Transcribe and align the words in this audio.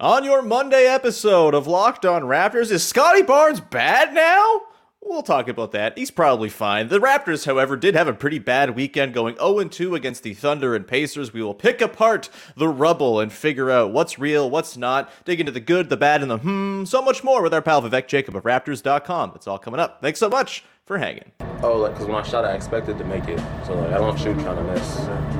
On 0.00 0.24
your 0.24 0.40
Monday 0.40 0.86
episode 0.86 1.52
of 1.52 1.66
Locked 1.66 2.06
On 2.06 2.22
Raptors, 2.22 2.70
is 2.70 2.82
Scottie 2.82 3.20
Barnes 3.20 3.60
bad 3.60 4.14
now? 4.14 4.62
We'll 5.02 5.20
talk 5.20 5.46
about 5.46 5.72
that. 5.72 5.98
He's 5.98 6.10
probably 6.10 6.48
fine. 6.48 6.88
The 6.88 6.98
Raptors, 6.98 7.44
however, 7.44 7.76
did 7.76 7.94
have 7.94 8.08
a 8.08 8.14
pretty 8.14 8.38
bad 8.38 8.74
weekend 8.74 9.12
going 9.12 9.36
0 9.36 9.62
2 9.64 9.94
against 9.94 10.22
the 10.22 10.32
Thunder 10.32 10.74
and 10.74 10.88
Pacers. 10.88 11.34
We 11.34 11.42
will 11.42 11.52
pick 11.52 11.82
apart 11.82 12.30
the 12.56 12.66
rubble 12.66 13.20
and 13.20 13.30
figure 13.30 13.70
out 13.70 13.92
what's 13.92 14.18
real, 14.18 14.48
what's 14.48 14.74
not, 14.74 15.12
dig 15.26 15.38
into 15.38 15.52
the 15.52 15.60
good, 15.60 15.90
the 15.90 15.98
bad, 15.98 16.22
and 16.22 16.30
the 16.30 16.38
hmm, 16.38 16.84
so 16.86 17.02
much 17.02 17.22
more 17.22 17.42
with 17.42 17.52
our 17.52 17.60
pal 17.60 17.82
Vivek 17.82 18.06
Jacob 18.06 18.34
of 18.34 18.44
Raptors.com. 18.44 19.32
It's 19.34 19.46
all 19.46 19.58
coming 19.58 19.80
up. 19.80 20.00
Thanks 20.00 20.18
so 20.18 20.30
much 20.30 20.64
for 20.86 20.96
hanging. 20.96 21.30
Oh, 21.62 21.76
like, 21.76 21.92
because 21.92 22.06
when 22.06 22.16
I 22.16 22.22
shot, 22.22 22.46
I 22.46 22.54
expected 22.54 22.96
to 22.96 23.04
make 23.04 23.28
it. 23.28 23.38
So, 23.66 23.74
like, 23.74 23.92
I 23.92 23.98
don't 23.98 24.18
shoot 24.18 24.32
trying 24.40 24.56
to 24.56 24.64
miss. 24.64 25.39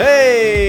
Hey, 0.00 0.59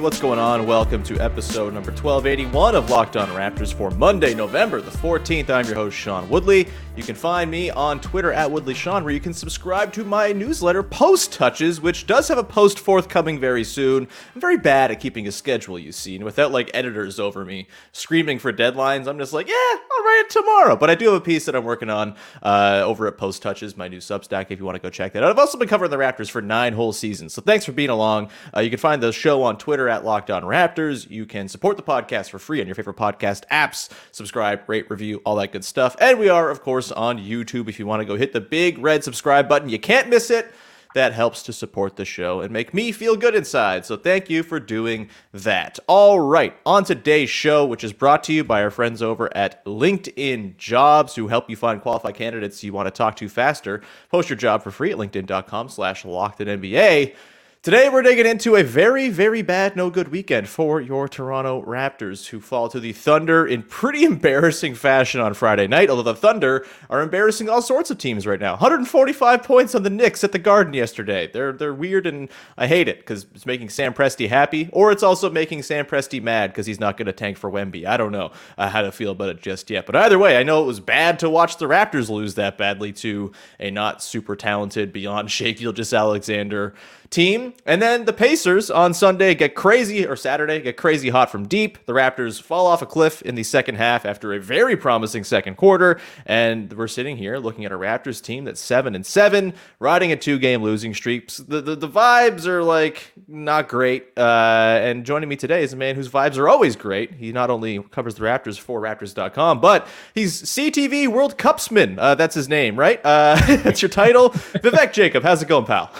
what's 0.00 0.20
going 0.20 0.38
on? 0.38 0.64
Welcome 0.64 1.02
to 1.04 1.18
episode 1.18 1.74
number 1.74 1.90
1281 1.90 2.76
of 2.76 2.88
Locked 2.88 3.16
On 3.16 3.26
Raptors 3.30 3.74
for 3.74 3.90
Monday, 3.90 4.32
November 4.32 4.80
the 4.80 4.92
14th. 4.92 5.50
I'm 5.50 5.66
your 5.66 5.74
host, 5.74 5.96
Sean 5.96 6.28
Woodley. 6.28 6.68
You 6.94 7.02
can 7.02 7.16
find 7.16 7.50
me 7.50 7.70
on 7.70 8.00
Twitter 8.00 8.32
at 8.32 8.48
WoodleySean, 8.50 9.02
where 9.02 9.12
you 9.12 9.20
can 9.20 9.32
subscribe 9.32 9.92
to 9.94 10.04
my 10.04 10.32
newsletter, 10.32 10.82
Post 10.82 11.32
Touches, 11.32 11.80
which 11.80 12.06
does 12.06 12.28
have 12.28 12.38
a 12.38 12.44
post 12.44 12.78
forthcoming 12.78 13.40
very 13.40 13.64
soon. 13.64 14.06
I'm 14.34 14.40
very 14.40 14.56
bad 14.56 14.90
at 14.90 15.00
keeping 15.00 15.26
a 15.26 15.32
schedule, 15.32 15.78
you 15.78 15.90
see, 15.90 16.14
and 16.14 16.24
without 16.24 16.52
like 16.52 16.70
editors 16.74 17.18
over 17.18 17.44
me 17.44 17.66
screaming 17.92 18.38
for 18.38 18.52
deadlines, 18.52 19.06
I'm 19.06 19.18
just 19.18 19.32
like, 19.32 19.48
yeah, 19.48 19.54
I'll 19.54 20.04
write 20.04 20.24
it 20.26 20.30
tomorrow. 20.30 20.76
But 20.76 20.90
I 20.90 20.94
do 20.94 21.06
have 21.06 21.14
a 21.14 21.20
piece 21.20 21.44
that 21.46 21.56
I'm 21.56 21.64
working 21.64 21.90
on 21.90 22.14
uh, 22.42 22.82
over 22.84 23.06
at 23.06 23.16
Post 23.16 23.42
Touches, 23.42 23.76
my 23.76 23.88
new 23.88 23.98
Substack, 23.98 24.46
if 24.50 24.58
you 24.58 24.64
want 24.64 24.76
to 24.76 24.82
go 24.82 24.90
check 24.90 25.12
that 25.12 25.22
out. 25.22 25.30
I've 25.30 25.38
also 25.38 25.58
been 25.58 25.68
covering 25.68 25.90
the 25.90 25.96
Raptors 25.96 26.30
for 26.30 26.42
nine 26.42 26.72
whole 26.72 26.92
seasons, 26.92 27.32
so 27.32 27.42
thanks 27.42 27.64
for 27.64 27.72
being 27.72 27.90
along. 27.90 28.30
Uh, 28.56 28.60
you 28.60 28.70
can 28.70 28.78
find 28.78 29.02
the 29.02 29.12
show 29.12 29.42
on 29.42 29.56
Twitter 29.58 29.87
at 29.88 30.04
Locked 30.04 30.30
On 30.30 30.42
Raptors. 30.42 31.10
You 31.10 31.26
can 31.26 31.48
support 31.48 31.76
the 31.76 31.82
podcast 31.82 32.30
for 32.30 32.38
free 32.38 32.60
on 32.60 32.66
your 32.66 32.74
favorite 32.74 32.96
podcast 32.96 33.44
apps. 33.50 33.90
Subscribe, 34.12 34.68
rate, 34.68 34.90
review, 34.90 35.22
all 35.24 35.36
that 35.36 35.52
good 35.52 35.64
stuff. 35.64 35.96
And 36.00 36.18
we 36.18 36.28
are, 36.28 36.50
of 36.50 36.62
course, 36.62 36.92
on 36.92 37.18
YouTube. 37.18 37.68
If 37.68 37.78
you 37.78 37.86
want 37.86 38.00
to 38.00 38.06
go 38.06 38.16
hit 38.16 38.32
the 38.32 38.40
big 38.40 38.78
red 38.78 39.04
subscribe 39.04 39.48
button, 39.48 39.68
you 39.68 39.78
can't 39.78 40.08
miss 40.08 40.30
it. 40.30 40.52
That 40.94 41.12
helps 41.12 41.42
to 41.44 41.52
support 41.52 41.96
the 41.96 42.04
show 42.04 42.40
and 42.40 42.50
make 42.50 42.72
me 42.72 42.92
feel 42.92 43.14
good 43.14 43.34
inside. 43.34 43.84
So 43.84 43.96
thank 43.96 44.30
you 44.30 44.42
for 44.42 44.58
doing 44.58 45.10
that. 45.32 45.78
All 45.86 46.18
right, 46.18 46.56
on 46.64 46.84
today's 46.84 47.28
show, 47.28 47.66
which 47.66 47.84
is 47.84 47.92
brought 47.92 48.24
to 48.24 48.32
you 48.32 48.42
by 48.42 48.62
our 48.62 48.70
friends 48.70 49.02
over 49.02 49.34
at 49.36 49.64
LinkedIn 49.66 50.56
Jobs, 50.56 51.14
who 51.14 51.28
help 51.28 51.50
you 51.50 51.56
find 51.56 51.82
qualified 51.82 52.14
candidates 52.14 52.64
you 52.64 52.72
want 52.72 52.86
to 52.86 52.90
talk 52.90 53.16
to 53.16 53.28
faster. 53.28 53.82
Post 54.10 54.30
your 54.30 54.38
job 54.38 54.62
for 54.62 54.70
free 54.70 54.90
at 54.90 54.96
linkedin.com 54.96 55.68
slash 55.68 56.04
lockedinNBA. 56.04 57.14
Today, 57.60 57.88
we're 57.88 58.02
digging 58.02 58.24
into 58.24 58.54
a 58.54 58.62
very, 58.62 59.08
very 59.08 59.42
bad, 59.42 59.74
no 59.74 59.90
good 59.90 60.08
weekend 60.08 60.48
for 60.48 60.80
your 60.80 61.08
Toronto 61.08 61.60
Raptors, 61.64 62.28
who 62.28 62.40
fall 62.40 62.68
to 62.68 62.78
the 62.78 62.92
Thunder 62.92 63.44
in 63.44 63.64
pretty 63.64 64.04
embarrassing 64.04 64.76
fashion 64.76 65.20
on 65.20 65.34
Friday 65.34 65.66
night. 65.66 65.90
Although 65.90 66.04
the 66.04 66.14
Thunder 66.14 66.64
are 66.88 67.02
embarrassing 67.02 67.48
all 67.48 67.60
sorts 67.60 67.90
of 67.90 67.98
teams 67.98 68.28
right 68.28 68.38
now. 68.38 68.52
145 68.52 69.42
points 69.42 69.74
on 69.74 69.82
the 69.82 69.90
Knicks 69.90 70.22
at 70.22 70.30
the 70.30 70.38
Garden 70.38 70.72
yesterday. 70.72 71.28
They're 71.32 71.52
they're 71.52 71.74
weird, 71.74 72.06
and 72.06 72.28
I 72.56 72.68
hate 72.68 72.86
it 72.86 73.00
because 73.00 73.26
it's 73.34 73.44
making 73.44 73.70
Sam 73.70 73.92
Presti 73.92 74.28
happy, 74.28 74.70
or 74.72 74.92
it's 74.92 75.02
also 75.02 75.28
making 75.28 75.64
Sam 75.64 75.84
Presti 75.84 76.22
mad 76.22 76.52
because 76.52 76.64
he's 76.64 76.78
not 76.78 76.96
going 76.96 77.06
to 77.06 77.12
tank 77.12 77.38
for 77.38 77.50
Wemby. 77.50 77.86
I 77.86 77.96
don't 77.96 78.12
know 78.12 78.30
uh, 78.56 78.68
how 78.68 78.82
to 78.82 78.92
feel 78.92 79.10
about 79.10 79.30
it 79.30 79.42
just 79.42 79.68
yet. 79.68 79.84
But 79.84 79.96
either 79.96 80.18
way, 80.18 80.36
I 80.36 80.44
know 80.44 80.62
it 80.62 80.66
was 80.66 80.78
bad 80.78 81.18
to 81.18 81.28
watch 81.28 81.56
the 81.56 81.66
Raptors 81.66 82.08
lose 82.08 82.36
that 82.36 82.56
badly 82.56 82.92
to 82.92 83.32
a 83.58 83.72
not 83.72 84.00
super 84.00 84.36
talented, 84.36 84.92
beyond 84.92 85.28
Shai 85.32 85.50
Gilgeous 85.50 85.92
Alexander 85.92 86.72
team. 87.10 87.54
And 87.64 87.80
then 87.80 88.04
the 88.04 88.12
Pacers 88.12 88.70
on 88.70 88.92
Sunday 88.92 89.34
get 89.34 89.54
crazy, 89.54 90.06
or 90.06 90.16
Saturday, 90.16 90.60
get 90.60 90.76
crazy 90.76 91.08
hot 91.08 91.30
from 91.30 91.48
deep. 91.48 91.84
The 91.86 91.92
Raptors 91.92 92.40
fall 92.40 92.66
off 92.66 92.82
a 92.82 92.86
cliff 92.86 93.22
in 93.22 93.34
the 93.34 93.42
second 93.42 93.76
half 93.76 94.04
after 94.04 94.34
a 94.34 94.40
very 94.40 94.76
promising 94.76 95.24
second 95.24 95.56
quarter. 95.56 96.00
And 96.26 96.72
we're 96.72 96.88
sitting 96.88 97.16
here 97.16 97.38
looking 97.38 97.64
at 97.64 97.72
a 97.72 97.78
Raptors 97.78 98.22
team 98.22 98.44
that's 98.44 98.60
seven 98.60 98.94
and 98.94 99.06
seven, 99.06 99.54
riding 99.78 100.12
a 100.12 100.16
two 100.16 100.38
game 100.38 100.62
losing 100.62 100.94
streak. 100.94 101.28
The, 101.30 101.62
the, 101.62 101.76
the 101.76 101.88
vibes 101.88 102.46
are 102.46 102.62
like 102.62 103.12
not 103.26 103.68
great. 103.68 104.08
Uh, 104.16 104.78
and 104.82 105.06
joining 105.06 105.28
me 105.28 105.36
today 105.36 105.62
is 105.62 105.72
a 105.72 105.76
man 105.76 105.94
whose 105.94 106.08
vibes 106.08 106.36
are 106.36 106.48
always 106.48 106.76
great. 106.76 107.14
He 107.14 107.32
not 107.32 107.48
only 107.50 107.82
covers 107.90 108.16
the 108.16 108.24
Raptors 108.24 108.58
for 108.58 108.80
Raptors.com, 108.80 109.60
but 109.60 109.88
he's 110.14 110.42
CTV 110.42 111.08
World 111.08 111.38
Cupsman. 111.38 111.96
Uh, 111.98 112.14
that's 112.14 112.34
his 112.34 112.48
name, 112.48 112.78
right? 112.78 113.00
Uh, 113.04 113.40
that's 113.62 113.80
your 113.80 113.88
title. 113.88 114.30
Vivek 114.58 114.92
Jacob, 114.92 115.22
how's 115.22 115.42
it 115.42 115.48
going, 115.48 115.64
pal? 115.64 115.90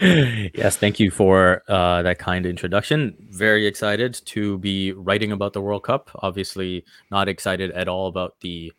yes, 0.54 0.76
thank 0.76 0.98
you 1.00 1.10
for 1.10 1.62
uh, 1.68 2.02
that 2.02 2.18
kind 2.18 2.46
introduction. 2.46 3.16
Very 3.30 3.66
excited 3.66 4.20
to 4.26 4.58
be 4.58 4.92
writing 4.92 5.32
about 5.32 5.52
the 5.52 5.60
World 5.60 5.84
Cup. 5.84 6.10
Obviously, 6.16 6.84
not 7.10 7.28
excited 7.28 7.70
at 7.72 7.88
all 7.88 8.06
about 8.08 8.40
the 8.40 8.72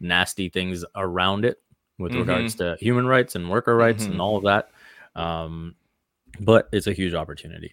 nasty 0.00 0.48
things 0.48 0.84
around 0.96 1.44
it 1.44 1.60
with 1.98 2.12
Mhm. 2.12 2.20
regards 2.20 2.54
to 2.56 2.76
human 2.80 3.06
rights 3.06 3.34
and 3.34 3.50
worker 3.50 3.76
rights 3.76 4.04
Mhm. 4.06 4.12
and 4.12 4.20
all 4.20 4.36
of 4.36 4.44
that. 4.44 4.70
Um, 5.20 5.74
but 6.40 6.68
it's 6.72 6.86
a 6.86 6.92
huge 6.92 7.14
opportunity. 7.14 7.72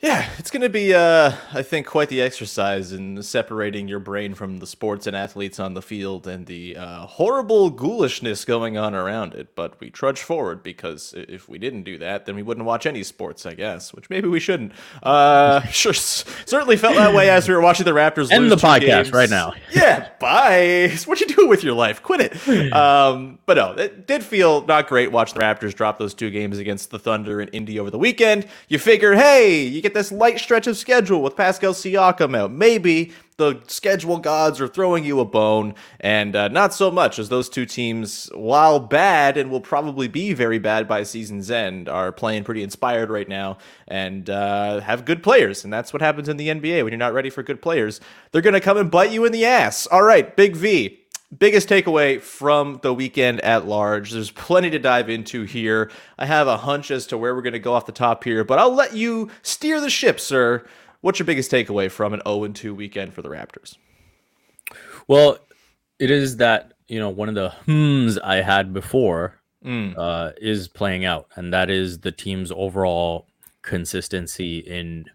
Yeah, 0.00 0.30
it's 0.38 0.52
going 0.52 0.62
to 0.62 0.68
be, 0.68 0.94
uh, 0.94 1.32
I 1.52 1.62
think, 1.62 1.88
quite 1.88 2.08
the 2.08 2.22
exercise 2.22 2.92
in 2.92 3.20
separating 3.20 3.88
your 3.88 3.98
brain 3.98 4.32
from 4.32 4.58
the 4.58 4.66
sports 4.66 5.08
and 5.08 5.16
athletes 5.16 5.58
on 5.58 5.74
the 5.74 5.82
field 5.82 6.28
and 6.28 6.46
the 6.46 6.76
uh, 6.76 7.06
horrible 7.06 7.72
ghoulishness 7.72 8.46
going 8.46 8.78
on 8.78 8.94
around 8.94 9.34
it. 9.34 9.56
But 9.56 9.80
we 9.80 9.90
trudge 9.90 10.20
forward 10.22 10.62
because 10.62 11.14
if 11.16 11.48
we 11.48 11.58
didn't 11.58 11.82
do 11.82 11.98
that, 11.98 12.26
then 12.26 12.36
we 12.36 12.44
wouldn't 12.44 12.64
watch 12.64 12.86
any 12.86 13.02
sports, 13.02 13.44
I 13.44 13.54
guess, 13.54 13.92
which 13.92 14.08
maybe 14.08 14.28
we 14.28 14.38
shouldn't. 14.38 14.70
Uh, 15.02 15.62
sure, 15.66 15.92
certainly 15.92 16.76
felt 16.76 16.94
that 16.94 17.12
way 17.12 17.28
as 17.28 17.48
we 17.48 17.54
were 17.54 17.60
watching 17.60 17.84
the 17.84 17.90
Raptors 17.90 18.30
End 18.30 18.52
the 18.52 18.56
podcast 18.56 18.80
games. 18.80 19.12
right 19.12 19.30
now. 19.30 19.52
yeah, 19.72 20.10
bye. 20.20 20.96
What 21.06 21.20
you 21.20 21.26
doing 21.26 21.48
with 21.48 21.64
your 21.64 21.74
life? 21.74 22.02
Quit 22.04 22.20
it. 22.20 22.68
Um, 22.78 23.38
but 23.46 23.56
no, 23.56 23.72
it 23.72 24.06
did 24.06 24.22
feel 24.22 24.64
not 24.66 24.88
great 24.88 25.10
watching 25.10 25.38
the 25.38 25.44
Raptors 25.44 25.74
drop 25.74 25.98
those 25.98 26.12
two 26.12 26.30
games 26.30 26.58
against 26.58 26.90
the 26.90 26.98
Thunder 26.98 27.40
and 27.40 27.48
Indy 27.52 27.80
over 27.80 27.90
the 27.90 27.98
weekend. 27.98 28.46
You 28.68 28.78
figure, 28.78 29.14
hey, 29.14 29.62
you 29.62 29.80
get 29.88 29.94
this 29.94 30.12
light 30.12 30.38
stretch 30.38 30.66
of 30.66 30.76
schedule 30.76 31.22
with 31.22 31.34
Pascal 31.34 31.72
Siakam 31.72 32.36
out. 32.36 32.52
Maybe 32.52 33.12
the 33.38 33.62
schedule 33.68 34.18
gods 34.18 34.60
are 34.60 34.68
throwing 34.68 35.04
you 35.04 35.20
a 35.20 35.24
bone, 35.24 35.74
and 36.00 36.36
uh, 36.36 36.48
not 36.48 36.74
so 36.74 36.90
much 36.90 37.18
as 37.18 37.28
those 37.28 37.48
two 37.48 37.64
teams, 37.64 38.28
while 38.34 38.80
bad 38.80 39.36
and 39.36 39.50
will 39.50 39.60
probably 39.60 40.08
be 40.08 40.34
very 40.34 40.58
bad 40.58 40.86
by 40.86 41.04
season's 41.04 41.50
end, 41.50 41.88
are 41.88 42.12
playing 42.12 42.44
pretty 42.44 42.62
inspired 42.62 43.10
right 43.10 43.28
now 43.28 43.56
and 43.86 44.28
uh, 44.28 44.80
have 44.80 45.04
good 45.04 45.22
players. 45.22 45.64
And 45.64 45.72
that's 45.72 45.92
what 45.92 46.02
happens 46.02 46.28
in 46.28 46.36
the 46.36 46.48
NBA 46.48 46.82
when 46.84 46.92
you're 46.92 46.98
not 46.98 47.14
ready 47.14 47.30
for 47.30 47.42
good 47.42 47.62
players. 47.62 48.00
They're 48.32 48.42
going 48.42 48.54
to 48.54 48.60
come 48.60 48.76
and 48.76 48.90
bite 48.90 49.12
you 49.12 49.24
in 49.24 49.32
the 49.32 49.46
ass. 49.46 49.86
All 49.86 50.02
right, 50.02 50.36
Big 50.36 50.56
V. 50.56 50.98
Biggest 51.36 51.68
takeaway 51.68 52.20
from 52.20 52.80
the 52.82 52.94
weekend 52.94 53.40
at 53.42 53.66
large. 53.66 54.12
There's 54.12 54.30
plenty 54.30 54.70
to 54.70 54.78
dive 54.78 55.10
into 55.10 55.42
here. 55.44 55.90
I 56.18 56.24
have 56.24 56.48
a 56.48 56.56
hunch 56.56 56.90
as 56.90 57.06
to 57.08 57.18
where 57.18 57.34
we're 57.34 57.42
going 57.42 57.52
to 57.52 57.58
go 57.58 57.74
off 57.74 57.84
the 57.84 57.92
top 57.92 58.24
here, 58.24 58.44
but 58.44 58.58
I'll 58.58 58.74
let 58.74 58.94
you 58.94 59.30
steer 59.42 59.78
the 59.80 59.90
ship, 59.90 60.18
sir. 60.20 60.64
What's 61.02 61.18
your 61.18 61.26
biggest 61.26 61.50
takeaway 61.50 61.90
from 61.90 62.14
an 62.14 62.22
0 62.26 62.48
2 62.48 62.74
weekend 62.74 63.12
for 63.12 63.20
the 63.20 63.28
Raptors? 63.28 63.76
Well, 65.06 65.38
it 65.98 66.10
is 66.10 66.38
that 66.38 66.72
you 66.86 66.98
know 66.98 67.10
one 67.10 67.28
of 67.28 67.34
the 67.34 67.52
hmms 67.66 68.18
I 68.22 68.36
had 68.36 68.72
before 68.72 69.34
Mm. 69.64 69.94
uh, 69.98 70.32
is 70.40 70.68
playing 70.68 71.04
out, 71.04 71.26
and 71.34 71.52
that 71.52 71.68
is 71.68 71.98
the 71.98 72.12
team's 72.12 72.52
overall 72.52 73.26
consistency 73.62 74.58
in 74.60 75.06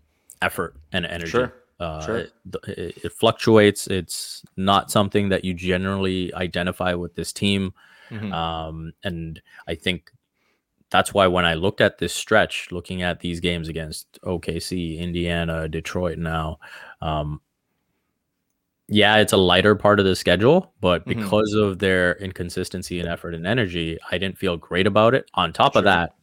effort 0.42 0.76
and 0.92 1.06
energy. 1.06 1.32
Sure. 1.32 1.54
Uh, 1.84 2.06
Sure. 2.06 2.18
It, 2.18 2.34
it, 3.04 3.12
fluctuates. 3.12 3.88
It's 3.88 4.44
not 4.56 4.90
something 4.92 5.30
that 5.30 5.44
you 5.46 5.54
generally 5.54 6.34
identify 6.34 6.94
with 6.94 7.16
this 7.16 7.34
team, 7.34 7.74
Mhm. 8.10 8.32
um, 8.34 8.94
and 9.04 9.42
I 9.68 9.76
think 9.76 10.12
that's 10.90 11.14
why 11.14 11.28
when 11.28 11.46
I 11.46 11.56
looked 11.56 11.82
at 11.82 11.98
this 11.98 12.14
stretch, 12.14 12.72
looking 12.72 13.02
at 13.02 13.20
these 13.20 13.40
games 13.40 13.68
against 13.68 14.20
OKC, 14.24 14.98
Indiana, 15.00 15.68
Detroit 15.68 16.20
now, 16.20 16.60
um, 17.02 17.42
yeah, 18.90 19.18
it's 19.18 19.34
a 19.34 19.38
lighter 19.38 19.76
part 19.76 20.00
of 20.00 20.06
the 20.06 20.16
schedule, 20.16 20.74
but 20.82 21.04
Mhm. 21.06 21.16
because 21.16 21.54
of 21.54 21.80
their 21.80 22.16
inconsistency 22.18 23.00
and 23.00 23.08
effort 23.10 23.34
and 23.34 23.48
energy, 23.48 23.98
I 24.12 24.18
didn't 24.18 24.38
feel 24.38 24.58
great 24.58 24.86
about 24.88 25.16
it. 25.16 25.30
On 25.34 25.52
top 25.54 25.76
of 25.76 25.84
that, 25.86 26.14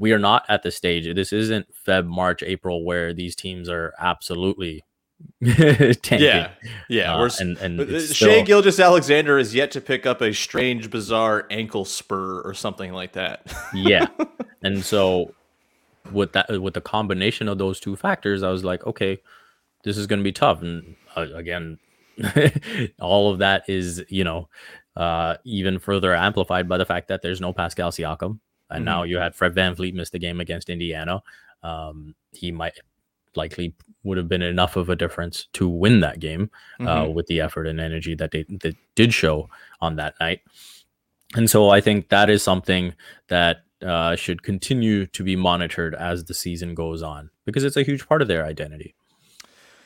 we 0.00 0.12
are 0.12 0.18
not 0.18 0.44
at 0.48 0.62
the 0.64 0.70
stage. 0.72 1.14
This 1.14 1.32
isn't 1.32 1.66
Feb, 1.86 2.06
March, 2.06 2.42
April 2.42 2.84
where 2.84 3.12
these 3.14 3.36
teams 3.36 3.68
are 3.68 3.92
absolutely 4.00 4.82
tanking. 5.44 6.20
Yeah, 6.20 6.50
yeah. 6.88 7.14
Uh, 7.14 7.28
and 7.38 7.58
and 7.58 7.80
uh, 7.80 8.00
Shai 8.00 8.04
still- 8.06 8.44
Gilgeous 8.44 8.80
Alexander 8.80 9.38
is 9.38 9.54
yet 9.54 9.70
to 9.72 9.80
pick 9.80 10.06
up 10.06 10.22
a 10.22 10.32
strange, 10.32 10.90
bizarre 10.90 11.46
ankle 11.50 11.84
spur 11.84 12.40
or 12.40 12.54
something 12.54 12.92
like 12.92 13.12
that. 13.12 13.52
yeah 13.74 14.06
and 14.64 14.82
so 14.84 15.34
with 16.12 16.32
that 16.32 16.48
with 16.62 16.72
the 16.74 16.80
combination 16.80 17.46
of 17.48 17.58
those 17.58 17.78
two 17.78 17.94
factors 17.94 18.42
i 18.42 18.48
was 18.50 18.64
like 18.64 18.84
okay 18.86 19.18
this 19.84 19.98
is 19.98 20.06
going 20.06 20.18
to 20.18 20.24
be 20.24 20.32
tough 20.32 20.62
and 20.62 20.96
uh, 21.14 21.26
again 21.34 21.78
all 23.00 23.30
of 23.30 23.38
that 23.38 23.68
is 23.68 24.02
you 24.08 24.24
know 24.24 24.48
uh 24.96 25.36
even 25.44 25.78
further 25.78 26.14
amplified 26.14 26.66
by 26.68 26.78
the 26.78 26.86
fact 26.86 27.08
that 27.08 27.20
there's 27.22 27.40
no 27.40 27.52
pascal 27.52 27.90
siakam 27.90 28.38
and 28.70 28.84
now 28.84 29.02
you 29.02 29.18
had 29.18 29.34
fred 29.34 29.54
VanVleet 29.54 29.94
miss 29.94 30.10
the 30.10 30.18
game 30.18 30.40
against 30.40 30.70
indiana 30.70 31.22
um 31.62 32.14
he 32.32 32.50
might 32.50 32.74
likely 33.36 33.74
would 34.02 34.16
have 34.16 34.28
been 34.28 34.42
enough 34.42 34.76
of 34.76 34.88
a 34.88 34.96
difference 34.96 35.46
to 35.52 35.68
win 35.68 36.00
that 36.00 36.20
game 36.20 36.50
uh, 36.80 37.08
with 37.12 37.26
the 37.26 37.40
effort 37.40 37.66
and 37.66 37.80
energy 37.80 38.14
that 38.14 38.30
they, 38.30 38.44
they 38.48 38.74
did 38.94 39.12
show 39.12 39.48
on 39.80 39.96
that 39.96 40.14
night. 40.20 40.40
And 41.34 41.48
so 41.48 41.68
I 41.68 41.80
think 41.80 42.08
that 42.08 42.30
is 42.30 42.42
something 42.42 42.94
that 43.28 43.58
uh, 43.82 44.16
should 44.16 44.42
continue 44.42 45.06
to 45.06 45.22
be 45.22 45.36
monitored 45.36 45.94
as 45.94 46.24
the 46.24 46.34
season 46.34 46.74
goes 46.74 47.02
on 47.02 47.30
because 47.44 47.64
it's 47.64 47.76
a 47.76 47.82
huge 47.82 48.06
part 48.06 48.22
of 48.22 48.28
their 48.28 48.44
identity. 48.44 48.94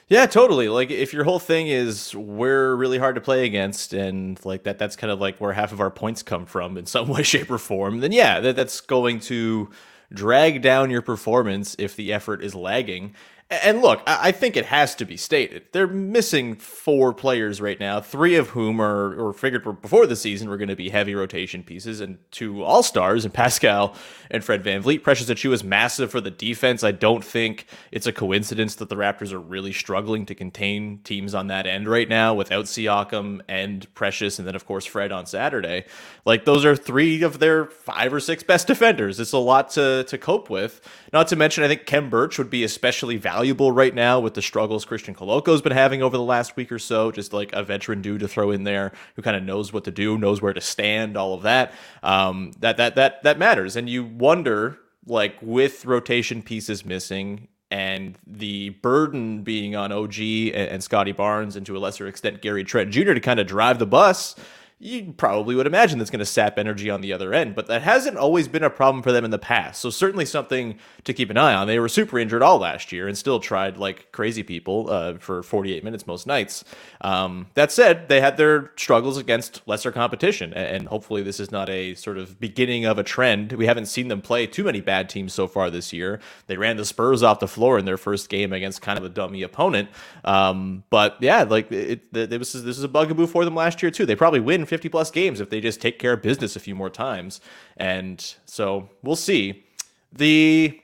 Yeah, 0.09 0.27
totally. 0.27 0.69
Like 0.69 0.91
if 0.91 1.12
your 1.12 1.25
whole 1.25 1.39
thing 1.39 1.69
is 1.69 2.15
we're 2.15 2.75
really 2.75 2.99
hard 2.99 3.15
to 3.15 3.21
play 3.21 3.47
against 3.47 3.95
and 3.95 4.43
like 4.45 4.65
that 4.65 4.79
that's 4.79 4.97
kind 4.97 5.11
of 5.11 5.19
like 5.21 5.39
where 5.41 5.53
half 5.53 5.73
of 5.73 5.81
our 5.81 5.91
points 5.91 6.23
come 6.23 6.45
from 6.47 6.77
in 6.77 6.87
some 6.87 7.09
way 7.11 7.23
shape 7.23 7.51
or 7.51 7.59
form, 7.59 8.01
then 8.01 8.12
yeah, 8.12 8.41
that, 8.41 8.56
that's 8.56 8.81
going 8.81 9.21
to 9.21 9.71
drag 10.12 10.61
down 10.62 10.91
your 10.91 11.03
performance 11.03 11.75
if 11.79 11.97
the 11.97 12.12
effort 12.12 12.43
is 12.45 12.55
lagging. 12.55 13.15
And 13.50 13.82
look, 13.82 14.02
I 14.06 14.32
think 14.32 14.56
it 14.56 14.64
has 14.67 14.94
to 14.96 15.05
be 15.05 15.19
stated. 15.19 15.64
They're 15.73 15.87
missing 15.87 16.56
four 16.56 17.12
players 17.12 17.61
right 17.61 17.79
now, 17.79 18.00
three 18.00 18.37
of 18.37 18.49
whom 18.50 18.81
are 18.81 19.14
or 19.14 19.35
figured 19.35 19.82
before 19.82 20.06
the 20.06 20.17
season 20.17 20.49
were 20.49 20.56
going 20.56 20.70
to 20.70 20.76
be 20.76 20.88
heavy 20.88 21.14
rotation 21.14 21.62
pieces, 21.62 22.00
and 22.00 22.17
two 22.31 22.64
all 22.64 22.82
stars, 22.82 23.26
and 23.26 23.35
Pascal 23.35 23.94
and 24.31 24.43
Fred 24.43 24.64
VanVleet. 24.64 25.02
Precious 25.02 25.29
Achiuwa 25.29 25.52
is 25.52 25.62
massive 25.62 26.11
for 26.11 26.23
the 26.23 26.31
defense. 26.31 26.82
I 26.82 26.93
don't 26.93 27.23
think 27.23 27.67
it's 27.93 28.06
a 28.06 28.12
coincidence 28.12 28.76
that 28.76 28.88
the 28.88 28.96
Raptors 28.96 29.31
are 29.31 29.38
really 29.38 29.75
struggling 29.75 30.25
to 30.26 30.35
contain 30.35 31.00
teams 31.05 31.35
on 31.35 31.49
that 31.49 31.67
end 31.67 31.87
right 31.87 32.08
now 32.08 32.32
without 32.32 32.64
Siakam 32.64 33.43
and 33.46 33.93
Precious, 33.94 34.38
and 34.38 34.49
then 34.49 34.55
of 34.55 34.64
course 34.64 34.87
Fred 34.87 35.12
on 35.12 35.26
Saturday. 35.26 35.85
Like 36.25 36.46
those 36.46 36.64
are 36.64 36.75
three 36.75 37.23
of 37.23 37.41
their 37.41 37.67
five 37.67 38.14
or 38.14 38.20
six 38.20 38.43
best 38.43 38.67
defenders. 38.67 39.20
It's 39.20 39.32
a 39.32 39.38
lot 39.38 39.69
to 39.73 40.05
to 40.05 40.17
cope 40.17 40.49
with. 40.49 40.81
Not 41.12 41.29
to 41.29 41.37
mention, 41.37 41.62
I 41.62 41.69
think 41.69 41.85
Khem 41.85 42.08
Birch 42.08 42.38
would 42.38 42.50
be 42.50 42.64
especially 42.64 43.19
valuable 43.19 43.34
right 43.73 43.95
now 43.95 44.21
with 44.21 44.35
the 44.35 44.43
struggles 44.43 44.85
Christian 44.85 45.15
Koloko's 45.15 45.63
been 45.63 45.73
having 45.73 46.03
over 46.03 46.17
the 46.17 46.23
last 46.23 46.57
week 46.57 46.71
or 46.73 46.79
so. 46.79 47.11
Just 47.11 47.33
like 47.33 47.53
a 47.53 47.63
veteran 47.63 48.03
dude 48.03 48.21
to 48.21 48.29
throw 48.29 48.51
in 48.51 48.65
there 48.65 48.93
who 49.17 49.23
kind 49.23 49.37
of 49.37 49.43
knows 49.43 49.73
what 49.73 49.85
to 49.85 49.91
do, 49.91 50.19
knows 50.19 50.41
where 50.43 50.53
to 50.53 50.61
stand, 50.61 51.17
all 51.17 51.35
of 51.35 51.43
that. 51.43 51.73
Um, 52.03 52.53
that 52.61 52.77
that 52.77 52.95
that 52.97 53.23
that 53.23 53.39
matters, 53.39 53.77
and 53.77 53.89
you 53.89 54.05
wonder 54.05 54.79
like 55.07 55.37
with 55.43 55.85
rotation 55.85 56.43
pieces 56.43 56.85
missing 56.85 57.49
and 57.71 58.17
the 58.27 58.71
burden 58.71 59.43
being 59.43 59.75
on 59.75 59.91
OG 59.91 60.19
and, 60.21 60.55
and 60.55 60.85
Scottie 60.85 61.13
Barnes 61.13 61.57
and 61.57 61.67
to 61.67 61.77
a 61.77 61.81
lesser 61.81 62.07
extent 62.07 62.41
Gary 62.41 62.65
Trent 62.65 62.91
Jr. 62.91 63.15
to 63.15 63.21
kind 63.21 63.41
of 63.41 63.47
drive 63.47 63.79
the 63.79 63.87
bus. 63.87 64.37
You 64.81 65.15
probably 65.17 65.55
would 65.55 65.69
imagine 65.69 65.99
that's 65.99 66.11
going 66.11 66.19
to 66.19 66.26
sap 66.26 66.59
energy 66.59 66.91
on 66.91 67.00
the 67.00 67.12
other 67.12 67.32
end, 67.32 67.55
but 67.55 67.69
that 67.69 67.82
hasn't 67.82 68.17
always 68.17 68.49
been 68.49 68.65
a 68.65 68.69
problem 68.69 69.03
for 69.03 69.12
them 69.12 69.25
in 69.25 69.31
the 69.31 69.38
past. 69.38 69.81
So 69.81 69.88
certainly 69.88 70.26
something 70.26 70.79
to 71.05 71.12
keep 71.12 71.31
an 71.31 71.37
eye 71.37 71.55
on. 71.55 71.69
They 71.69 71.79
were 71.79 71.88
super 71.88 72.19
injured 72.19 72.43
all 72.43 72.59
last 72.59 72.91
year 72.91 73.06
and 73.06 73.17
still 73.17 73.38
tried 73.38 73.79
like 73.79 74.11
crazy 74.11 74.43
people 74.43 74.91
uh, 74.91 75.15
for 75.15 75.44
48 75.44 75.85
minutes 75.85 76.06
most 76.09 76.26
nights. 76.26 76.65
Um, 77.03 77.47
that 77.55 77.71
said, 77.71 78.09
they 78.09 78.21
had 78.21 78.37
their 78.37 78.73
struggles 78.76 79.17
against 79.17 79.62
lesser 79.67 79.93
competition, 79.93 80.53
and 80.53 80.88
hopefully 80.88 81.23
this 81.23 81.38
is 81.38 81.53
not 81.53 81.70
a 81.70 81.94
sort 81.94 82.19
of 82.19 82.41
beginning 82.41 82.85
of 82.85 82.99
a 82.99 83.05
trend. 83.05 83.53
We 83.53 83.67
haven't 83.67 83.87
seen 83.87 84.09
them 84.09 84.20
play 84.20 84.47
too 84.47 84.65
many 84.65 84.81
bad 84.81 85.09
teams 85.09 85.32
so 85.32 85.47
far 85.47 85.70
this 85.70 85.93
year. 85.93 86.20
They 86.47 86.56
ran 86.56 86.77
the 86.77 86.85
Spurs 86.85 87.23
off 87.23 87.38
the 87.38 87.49
floor 87.49 87.79
in 87.79 87.85
their 87.85 87.97
first 87.97 88.29
game 88.29 88.53
against 88.53 88.82
kind 88.82 88.99
of 88.99 89.05
a 89.05 89.09
dummy 89.09 89.43
opponent. 89.43 89.88
Um, 90.25 90.82
but 90.91 91.17
yeah, 91.20 91.44
like 91.44 91.70
it, 91.70 92.03
it, 92.12 92.32
it 92.32 92.38
was 92.38 92.53
this 92.53 92.77
is 92.77 92.85
a 92.85 92.88
bugaboo 92.88 93.29
for 93.29 93.44
them 93.44 93.55
last 93.55 93.82
year 93.82 93.91
too. 93.91 94.05
They 94.05 94.17
probably 94.17 94.41
win 94.41 94.64
50 94.67 94.89
plus 94.89 95.11
games 95.11 95.41
if 95.41 95.51
they 95.51 95.61
just 95.61 95.81
take 95.81 95.99
care 95.99 96.13
of 96.13 96.23
business 96.23 96.57
a 96.57 96.61
few 96.61 96.75
more 96.75 96.91
times. 96.91 97.41
And 97.77 98.35
so 98.45 98.89
we'll 99.03 99.17
see. 99.17 99.65
The 100.13 100.81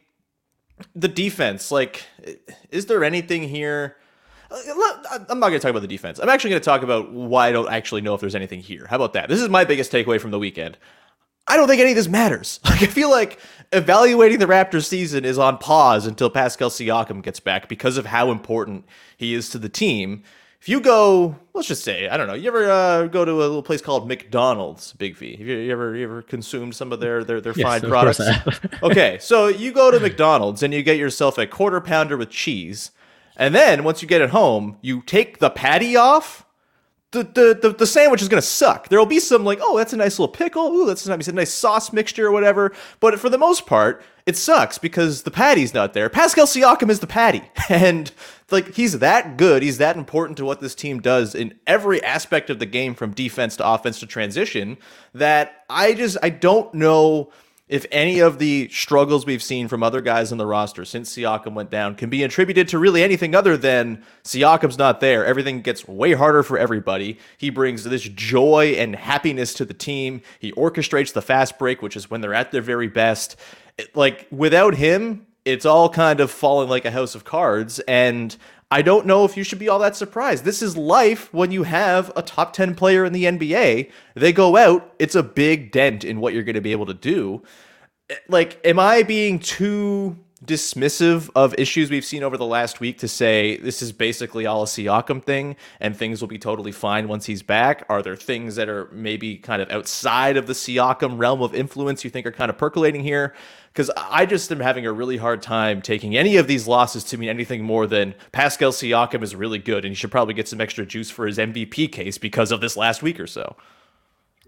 the 0.94 1.08
defense, 1.08 1.70
like, 1.70 2.04
is 2.70 2.86
there 2.86 3.04
anything 3.04 3.42
here? 3.42 3.96
Uh, 4.50 4.56
I'm 5.28 5.38
not 5.38 5.48
going 5.48 5.52
to 5.52 5.58
talk 5.60 5.70
about 5.70 5.82
the 5.82 5.88
defense. 5.88 6.18
I'm 6.18 6.28
actually 6.28 6.50
going 6.50 6.62
to 6.62 6.64
talk 6.64 6.82
about 6.82 7.12
why 7.12 7.48
I 7.48 7.52
don't 7.52 7.70
actually 7.70 8.00
know 8.00 8.14
if 8.14 8.20
there's 8.20 8.34
anything 8.34 8.60
here. 8.60 8.86
How 8.88 8.96
about 8.96 9.12
that? 9.12 9.28
This 9.28 9.40
is 9.40 9.48
my 9.48 9.64
biggest 9.64 9.92
takeaway 9.92 10.20
from 10.20 10.30
the 10.30 10.38
weekend. 10.38 10.78
I 11.46 11.56
don't 11.56 11.68
think 11.68 11.80
any 11.80 11.90
of 11.90 11.96
this 11.96 12.08
matters. 12.08 12.60
Like 12.70 12.82
I 12.82 12.86
feel 12.86 13.10
like 13.10 13.38
evaluating 13.72 14.38
the 14.38 14.46
Raptors 14.46 14.86
season 14.86 15.24
is 15.24 15.38
on 15.38 15.58
pause 15.58 16.06
until 16.06 16.30
Pascal 16.30 16.70
Siakam 16.70 17.22
gets 17.22 17.40
back 17.40 17.68
because 17.68 17.96
of 17.96 18.06
how 18.06 18.30
important 18.30 18.86
he 19.16 19.34
is 19.34 19.50
to 19.50 19.58
the 19.58 19.68
team. 19.68 20.22
If 20.60 20.68
you 20.68 20.80
go, 20.82 21.36
let's 21.54 21.68
just 21.68 21.82
say, 21.82 22.06
I 22.06 22.18
don't 22.18 22.26
know, 22.26 22.34
you 22.34 22.48
ever 22.48 22.70
uh, 22.70 23.06
go 23.06 23.24
to 23.24 23.32
a 23.32 23.32
little 23.32 23.62
place 23.62 23.80
called 23.80 24.06
McDonald's, 24.06 24.92
Big 24.92 25.16
V? 25.16 25.36
Have 25.36 25.46
you, 25.46 25.56
you 25.56 25.72
ever 25.72 25.96
you 25.96 26.04
ever 26.04 26.20
consumed 26.20 26.76
some 26.76 26.92
of 26.92 27.00
their 27.00 27.24
their, 27.24 27.40
their 27.40 27.54
Yes, 27.54 27.62
fried 27.62 27.82
products? 27.82 28.20
Okay, 28.82 29.16
so 29.22 29.48
you 29.48 29.72
go 29.72 29.90
to 29.90 29.98
McDonald's 29.98 30.62
and 30.62 30.74
you 30.74 30.82
get 30.82 30.98
yourself 30.98 31.38
a 31.38 31.46
quarter 31.46 31.80
pounder 31.80 32.18
with 32.18 32.28
cheese, 32.28 32.90
and 33.38 33.54
then 33.54 33.84
once 33.84 34.02
you 34.02 34.08
get 34.08 34.20
it 34.20 34.30
home, 34.30 34.76
you 34.82 35.00
take 35.02 35.38
the 35.38 35.48
patty 35.48 35.96
off. 35.96 36.44
The, 37.12 37.24
the, 37.24 37.58
the, 37.60 37.74
the 37.76 37.86
sandwich 37.86 38.22
is 38.22 38.28
gonna 38.28 38.42
suck. 38.42 38.88
There 38.88 38.98
will 38.98 39.06
be 39.06 39.18
some 39.18 39.44
like, 39.44 39.58
oh, 39.62 39.78
that's 39.78 39.94
a 39.94 39.96
nice 39.96 40.18
little 40.18 40.32
pickle. 40.32 40.68
Ooh, 40.68 40.86
that's 40.86 41.06
nice, 41.08 41.26
a 41.26 41.32
nice 41.32 41.52
sauce 41.52 41.92
mixture 41.92 42.26
or 42.26 42.30
whatever. 42.30 42.70
But 43.00 43.18
for 43.18 43.28
the 43.28 43.38
most 43.38 43.66
part, 43.66 44.04
it 44.26 44.36
sucks 44.36 44.78
because 44.78 45.22
the 45.22 45.30
patty's 45.32 45.74
not 45.74 45.92
there. 45.92 46.08
Pascal 46.08 46.46
Siakam 46.46 46.88
is 46.90 47.00
the 47.00 47.08
patty, 47.08 47.42
and 47.68 48.12
like 48.52 48.74
he's 48.74 48.98
that 49.00 49.36
good. 49.36 49.62
He's 49.62 49.78
that 49.78 49.96
important 49.96 50.38
to 50.38 50.44
what 50.44 50.60
this 50.60 50.74
team 50.74 51.00
does 51.00 51.34
in 51.34 51.54
every 51.66 52.02
aspect 52.02 52.50
of 52.50 52.58
the 52.58 52.66
game, 52.66 52.94
from 52.94 53.12
defense 53.12 53.56
to 53.56 53.68
offense 53.68 54.00
to 54.00 54.06
transition. 54.06 54.78
That 55.14 55.64
I 55.68 55.94
just 55.94 56.16
I 56.22 56.30
don't 56.30 56.72
know 56.74 57.30
if 57.68 57.86
any 57.92 58.18
of 58.18 58.40
the 58.40 58.68
struggles 58.70 59.24
we've 59.24 59.42
seen 59.44 59.68
from 59.68 59.80
other 59.80 60.00
guys 60.00 60.32
on 60.32 60.38
the 60.38 60.46
roster 60.46 60.84
since 60.84 61.14
Siakam 61.14 61.54
went 61.54 61.70
down 61.70 61.94
can 61.94 62.10
be 62.10 62.24
attributed 62.24 62.66
to 62.66 62.80
really 62.80 63.00
anything 63.00 63.32
other 63.32 63.56
than 63.56 64.02
Siakam's 64.24 64.76
not 64.76 64.98
there. 64.98 65.24
Everything 65.24 65.60
gets 65.60 65.86
way 65.86 66.14
harder 66.14 66.42
for 66.42 66.58
everybody. 66.58 67.16
He 67.38 67.48
brings 67.48 67.84
this 67.84 68.02
joy 68.02 68.74
and 68.76 68.96
happiness 68.96 69.54
to 69.54 69.64
the 69.64 69.72
team. 69.72 70.20
He 70.40 70.50
orchestrates 70.52 71.12
the 71.12 71.22
fast 71.22 71.60
break, 71.60 71.80
which 71.80 71.96
is 71.96 72.10
when 72.10 72.20
they're 72.22 72.34
at 72.34 72.50
their 72.50 72.60
very 72.60 72.88
best. 72.88 73.36
It- 73.78 73.94
like 73.94 74.26
without 74.32 74.74
him, 74.74 75.26
it's 75.44 75.64
all 75.64 75.88
kind 75.88 76.20
of 76.20 76.30
falling 76.30 76.68
like 76.68 76.84
a 76.84 76.90
house 76.90 77.14
of 77.14 77.24
cards 77.24 77.78
and 77.80 78.36
I 78.72 78.82
don't 78.82 79.04
know 79.04 79.24
if 79.24 79.36
you 79.36 79.42
should 79.42 79.58
be 79.58 79.68
all 79.68 79.80
that 79.80 79.96
surprised. 79.96 80.44
This 80.44 80.62
is 80.62 80.76
life 80.76 81.32
when 81.34 81.50
you 81.50 81.64
have 81.64 82.12
a 82.14 82.22
top 82.22 82.52
10 82.52 82.76
player 82.76 83.04
in 83.04 83.12
the 83.12 83.24
NBA. 83.24 83.90
They 84.14 84.32
go 84.32 84.56
out, 84.56 84.94
it's 85.00 85.16
a 85.16 85.24
big 85.24 85.72
dent 85.72 86.04
in 86.04 86.20
what 86.20 86.34
you're 86.34 86.44
going 86.44 86.54
to 86.54 86.60
be 86.60 86.70
able 86.70 86.86
to 86.86 86.94
do. 86.94 87.42
Like, 88.28 88.60
am 88.64 88.78
I 88.78 89.02
being 89.02 89.40
too 89.40 90.16
dismissive 90.44 91.28
of 91.34 91.54
issues 91.58 91.90
we've 91.90 92.04
seen 92.04 92.22
over 92.22 92.36
the 92.36 92.46
last 92.46 92.80
week 92.80 92.96
to 92.98 93.06
say 93.06 93.58
this 93.58 93.82
is 93.82 93.92
basically 93.92 94.46
all 94.46 94.62
a 94.62 94.66
Siakam 94.66 95.22
thing 95.22 95.54
and 95.80 95.94
things 95.94 96.20
will 96.20 96.28
be 96.28 96.38
totally 96.38 96.72
fine 96.72 97.08
once 97.08 97.26
he's 97.26 97.42
back? 97.42 97.84
Are 97.90 98.00
there 98.00 98.16
things 98.16 98.56
that 98.56 98.68
are 98.68 98.88
maybe 98.90 99.36
kind 99.36 99.60
of 99.60 99.70
outside 99.70 100.38
of 100.38 100.46
the 100.46 100.54
Siakam 100.54 101.18
realm 101.18 101.42
of 101.42 101.54
influence 101.54 102.04
you 102.04 102.10
think 102.10 102.26
are 102.26 102.32
kind 102.32 102.48
of 102.48 102.56
percolating 102.56 103.02
here? 103.02 103.34
Because 103.72 103.90
I 103.96 104.24
just 104.24 104.50
am 104.50 104.60
having 104.60 104.86
a 104.86 104.92
really 104.92 105.18
hard 105.18 105.42
time 105.42 105.82
taking 105.82 106.16
any 106.16 106.38
of 106.38 106.46
these 106.46 106.66
losses 106.66 107.04
to 107.04 107.18
mean 107.18 107.28
anything 107.28 107.62
more 107.62 107.86
than 107.86 108.14
Pascal 108.32 108.72
Siakam 108.72 109.22
is 109.22 109.36
really 109.36 109.58
good 109.58 109.84
and 109.84 109.92
he 109.92 109.94
should 109.94 110.10
probably 110.10 110.34
get 110.34 110.48
some 110.48 110.60
extra 110.60 110.86
juice 110.86 111.10
for 111.10 111.26
his 111.26 111.36
MVP 111.36 111.92
case 111.92 112.16
because 112.16 112.50
of 112.50 112.62
this 112.62 112.78
last 112.78 113.02
week 113.02 113.20
or 113.20 113.26
so. 113.26 113.56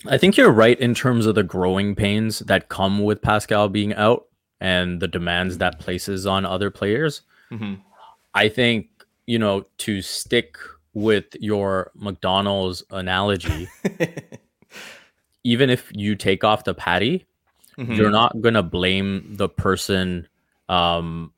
I 0.06 0.16
think 0.18 0.36
you're 0.36 0.50
right 0.50 0.80
in 0.80 0.94
terms 0.94 1.26
of 1.26 1.34
the 1.34 1.44
growing 1.44 1.94
pains 1.94 2.40
that 2.40 2.70
come 2.70 3.04
with 3.04 3.22
Pascal 3.22 3.68
being 3.68 3.94
out 3.94 4.26
and 4.62 5.00
the 5.00 5.08
demands 5.08 5.58
that 5.58 5.78
places 5.80 6.24
on 6.26 6.46
other 6.46 6.70
players. 6.70 7.22
I 8.34 8.48
think, 8.48 8.86
you 9.26 9.38
know, 9.38 9.66
to 9.78 10.00
stick 10.00 10.56
with 10.94 11.34
your 11.40 11.90
McDonald's 11.94 12.82
analogy, 12.90 13.68
even 15.44 15.70
if 15.70 15.90
you 15.94 16.14
take 16.16 16.44
off 16.44 16.64
the 16.64 16.74
patty, 16.74 17.26
you're 17.76 18.10
not 18.10 18.40
going 18.40 18.54
to 18.54 18.62
blame 18.62 19.34
the 19.36 19.48
person 19.48 20.28
um, 20.68 21.32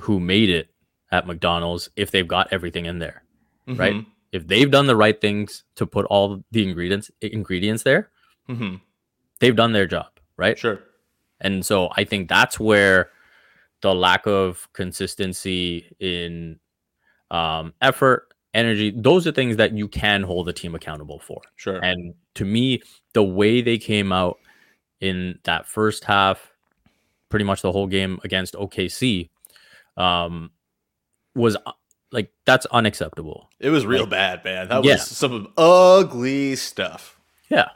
who 0.00 0.20
made 0.20 0.50
it 0.50 0.68
at 1.10 1.26
McDonald's 1.26 1.90
if 1.96 2.10
they've 2.10 2.28
got 2.28 2.48
everything 2.52 2.86
in 2.86 2.98
there, 2.98 3.22
right? 3.66 4.04
If 4.32 4.46
they've 4.46 4.70
done 4.70 4.86
the 4.86 4.96
right 4.96 5.18
things 5.20 5.64
to 5.76 5.86
put 5.86 6.04
all 6.06 6.42
the 6.50 6.62
ingredients 6.62 7.10
ingredients 7.20 7.82
there, 7.82 8.10
Mm-hmm. 8.48 8.76
they've 9.40 9.56
done 9.56 9.72
their 9.72 9.86
job, 9.86 10.08
right? 10.36 10.58
Sure. 10.58 10.78
And 11.44 11.64
so 11.64 11.90
I 11.96 12.02
think 12.04 12.28
that's 12.28 12.58
where 12.58 13.10
the 13.82 13.94
lack 13.94 14.26
of 14.26 14.66
consistency 14.72 15.94
in 16.00 16.58
um, 17.30 17.74
effort, 17.80 18.32
energy. 18.54 18.92
Those 18.96 19.26
are 19.26 19.32
things 19.32 19.56
that 19.58 19.72
you 19.76 19.86
can 19.86 20.22
hold 20.22 20.46
the 20.46 20.52
team 20.52 20.74
accountable 20.74 21.18
for. 21.20 21.42
Sure. 21.56 21.78
And 21.84 22.14
to 22.34 22.44
me, 22.44 22.82
the 23.12 23.22
way 23.22 23.60
they 23.60 23.78
came 23.78 24.10
out 24.10 24.38
in 25.00 25.38
that 25.44 25.66
first 25.66 26.04
half, 26.04 26.52
pretty 27.28 27.44
much 27.44 27.62
the 27.62 27.70
whole 27.72 27.86
game 27.86 28.18
against 28.24 28.54
OKC, 28.54 29.28
um, 29.96 30.50
was 31.34 31.56
uh, 31.66 31.72
like 32.10 32.32
that's 32.46 32.64
unacceptable. 32.66 33.50
It 33.60 33.70
was 33.70 33.84
real 33.84 34.06
bad, 34.06 34.44
man. 34.44 34.68
That 34.68 34.84
Yeah. 34.84 34.92
was 34.94 35.06
some 35.08 35.52
ugly 35.58 36.56
stuff. 36.56 37.20
Yeah. 37.50 37.68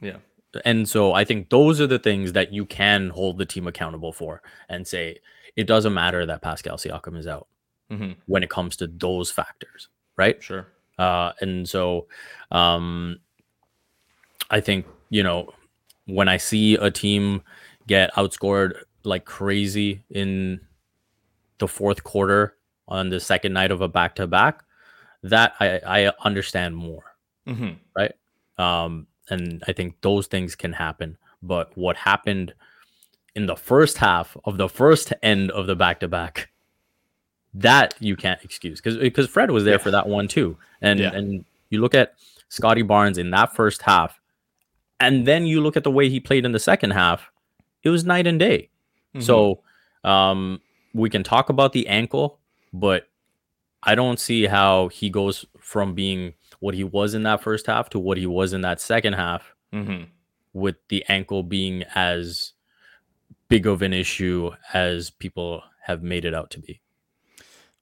Yeah. 0.00 0.18
And 0.64 0.88
so 0.88 1.12
I 1.12 1.24
think 1.24 1.50
those 1.50 1.80
are 1.80 1.86
the 1.86 1.98
things 1.98 2.32
that 2.32 2.52
you 2.52 2.64
can 2.64 3.10
hold 3.10 3.38
the 3.38 3.46
team 3.46 3.66
accountable 3.66 4.12
for 4.12 4.42
and 4.68 4.86
say 4.86 5.18
it 5.56 5.66
doesn't 5.66 5.92
matter 5.94 6.24
that 6.26 6.40
Pascal 6.42 6.76
Siakam 6.76 7.16
is 7.18 7.26
out 7.26 7.48
Mhm. 7.90 8.16
when 8.26 8.42
it 8.42 8.50
comes 8.50 8.76
to 8.76 8.86
those 8.86 9.30
factors, 9.30 9.88
right? 10.16 10.42
Sure. 10.42 10.66
Uh, 10.98 11.32
and 11.40 11.68
so 11.68 12.06
um, 12.50 13.18
I 14.50 14.60
think, 14.60 14.86
you 15.10 15.22
know, 15.22 15.52
when 16.06 16.28
I 16.28 16.38
see 16.38 16.74
a 16.76 16.90
team 16.90 17.42
get 17.86 18.12
outscored 18.14 18.82
like 19.04 19.24
crazy 19.24 20.02
in 20.10 20.60
the 21.58 21.68
fourth 21.68 22.04
quarter 22.04 22.56
on 22.86 23.10
the 23.10 23.20
second 23.20 23.52
night 23.52 23.70
of 23.70 23.80
a 23.82 23.88
back 23.88 24.14
to 24.16 24.26
back, 24.26 24.64
that 25.22 25.54
I, 25.60 25.80
I 26.06 26.12
understand 26.24 26.76
more 26.76 27.04
hmm 27.46 27.72
right? 27.96 28.12
Um, 28.58 29.06
and 29.30 29.62
I 29.68 29.72
think 29.72 30.00
those 30.00 30.26
things 30.26 30.54
can 30.54 30.72
happen. 30.72 31.16
But 31.42 31.76
what 31.76 31.96
happened 31.96 32.54
in 33.34 33.46
the 33.46 33.56
first 33.56 33.98
half 33.98 34.36
of 34.44 34.56
the 34.58 34.68
first 34.68 35.12
end 35.22 35.50
of 35.52 35.66
the 35.66 35.76
back 35.76 36.00
to 36.00 36.08
back, 36.08 36.48
that 37.54 37.94
you 38.00 38.16
can't 38.16 38.42
excuse 38.44 38.80
because 38.80 38.96
because 38.96 39.28
Fred 39.28 39.50
was 39.50 39.64
there 39.64 39.74
Yeah. 39.74 39.78
for 39.78 39.90
that 39.90 40.08
one 40.08 40.28
too. 40.28 40.56
And 40.80 41.00
Yeah. 41.00 41.14
and 41.14 41.44
you 41.70 41.80
look 41.80 41.94
at 41.94 42.14
Scottie 42.48 42.82
Barnes 42.82 43.18
in 43.18 43.30
that 43.30 43.54
first 43.54 43.82
half, 43.82 44.20
and 45.00 45.26
then 45.26 45.46
you 45.46 45.60
look 45.60 45.76
at 45.76 45.84
the 45.84 45.90
way 45.90 46.08
he 46.08 46.18
played 46.20 46.44
in 46.44 46.52
the 46.52 46.58
second 46.58 46.90
half, 46.92 47.30
it 47.82 47.90
was 47.90 48.04
night 48.04 48.26
and 48.26 48.38
day. 48.38 48.70
So 49.20 49.62
um, 50.04 50.60
we 50.94 51.10
can 51.10 51.24
talk 51.24 51.48
about 51.48 51.72
the 51.72 51.88
ankle, 51.88 52.38
but 52.72 53.08
I 53.82 53.94
don't 53.96 54.20
see 54.20 54.46
how 54.46 54.88
he 54.88 55.10
goes 55.10 55.44
from 55.58 55.94
being 55.94 56.34
what 56.60 56.74
he 56.74 56.84
was 56.84 57.14
in 57.14 57.22
that 57.24 57.42
first 57.42 57.66
half 57.66 57.90
to 57.90 57.98
what 57.98 58.18
he 58.18 58.26
was 58.26 58.52
in 58.52 58.60
that 58.62 58.80
second 58.80 59.14
half 59.14 59.54
hmm 59.72 60.04
with 60.54 60.76
the 60.88 61.04
ankle 61.08 61.42
being 61.42 61.84
as 61.94 62.52
big 63.48 63.66
of 63.66 63.82
an 63.82 63.92
issue 63.92 64.50
as 64.72 65.10
people 65.10 65.62
have 65.82 66.02
made 66.02 66.24
it 66.24 66.34
out 66.34 66.50
to 66.50 66.60
be. 66.60 66.80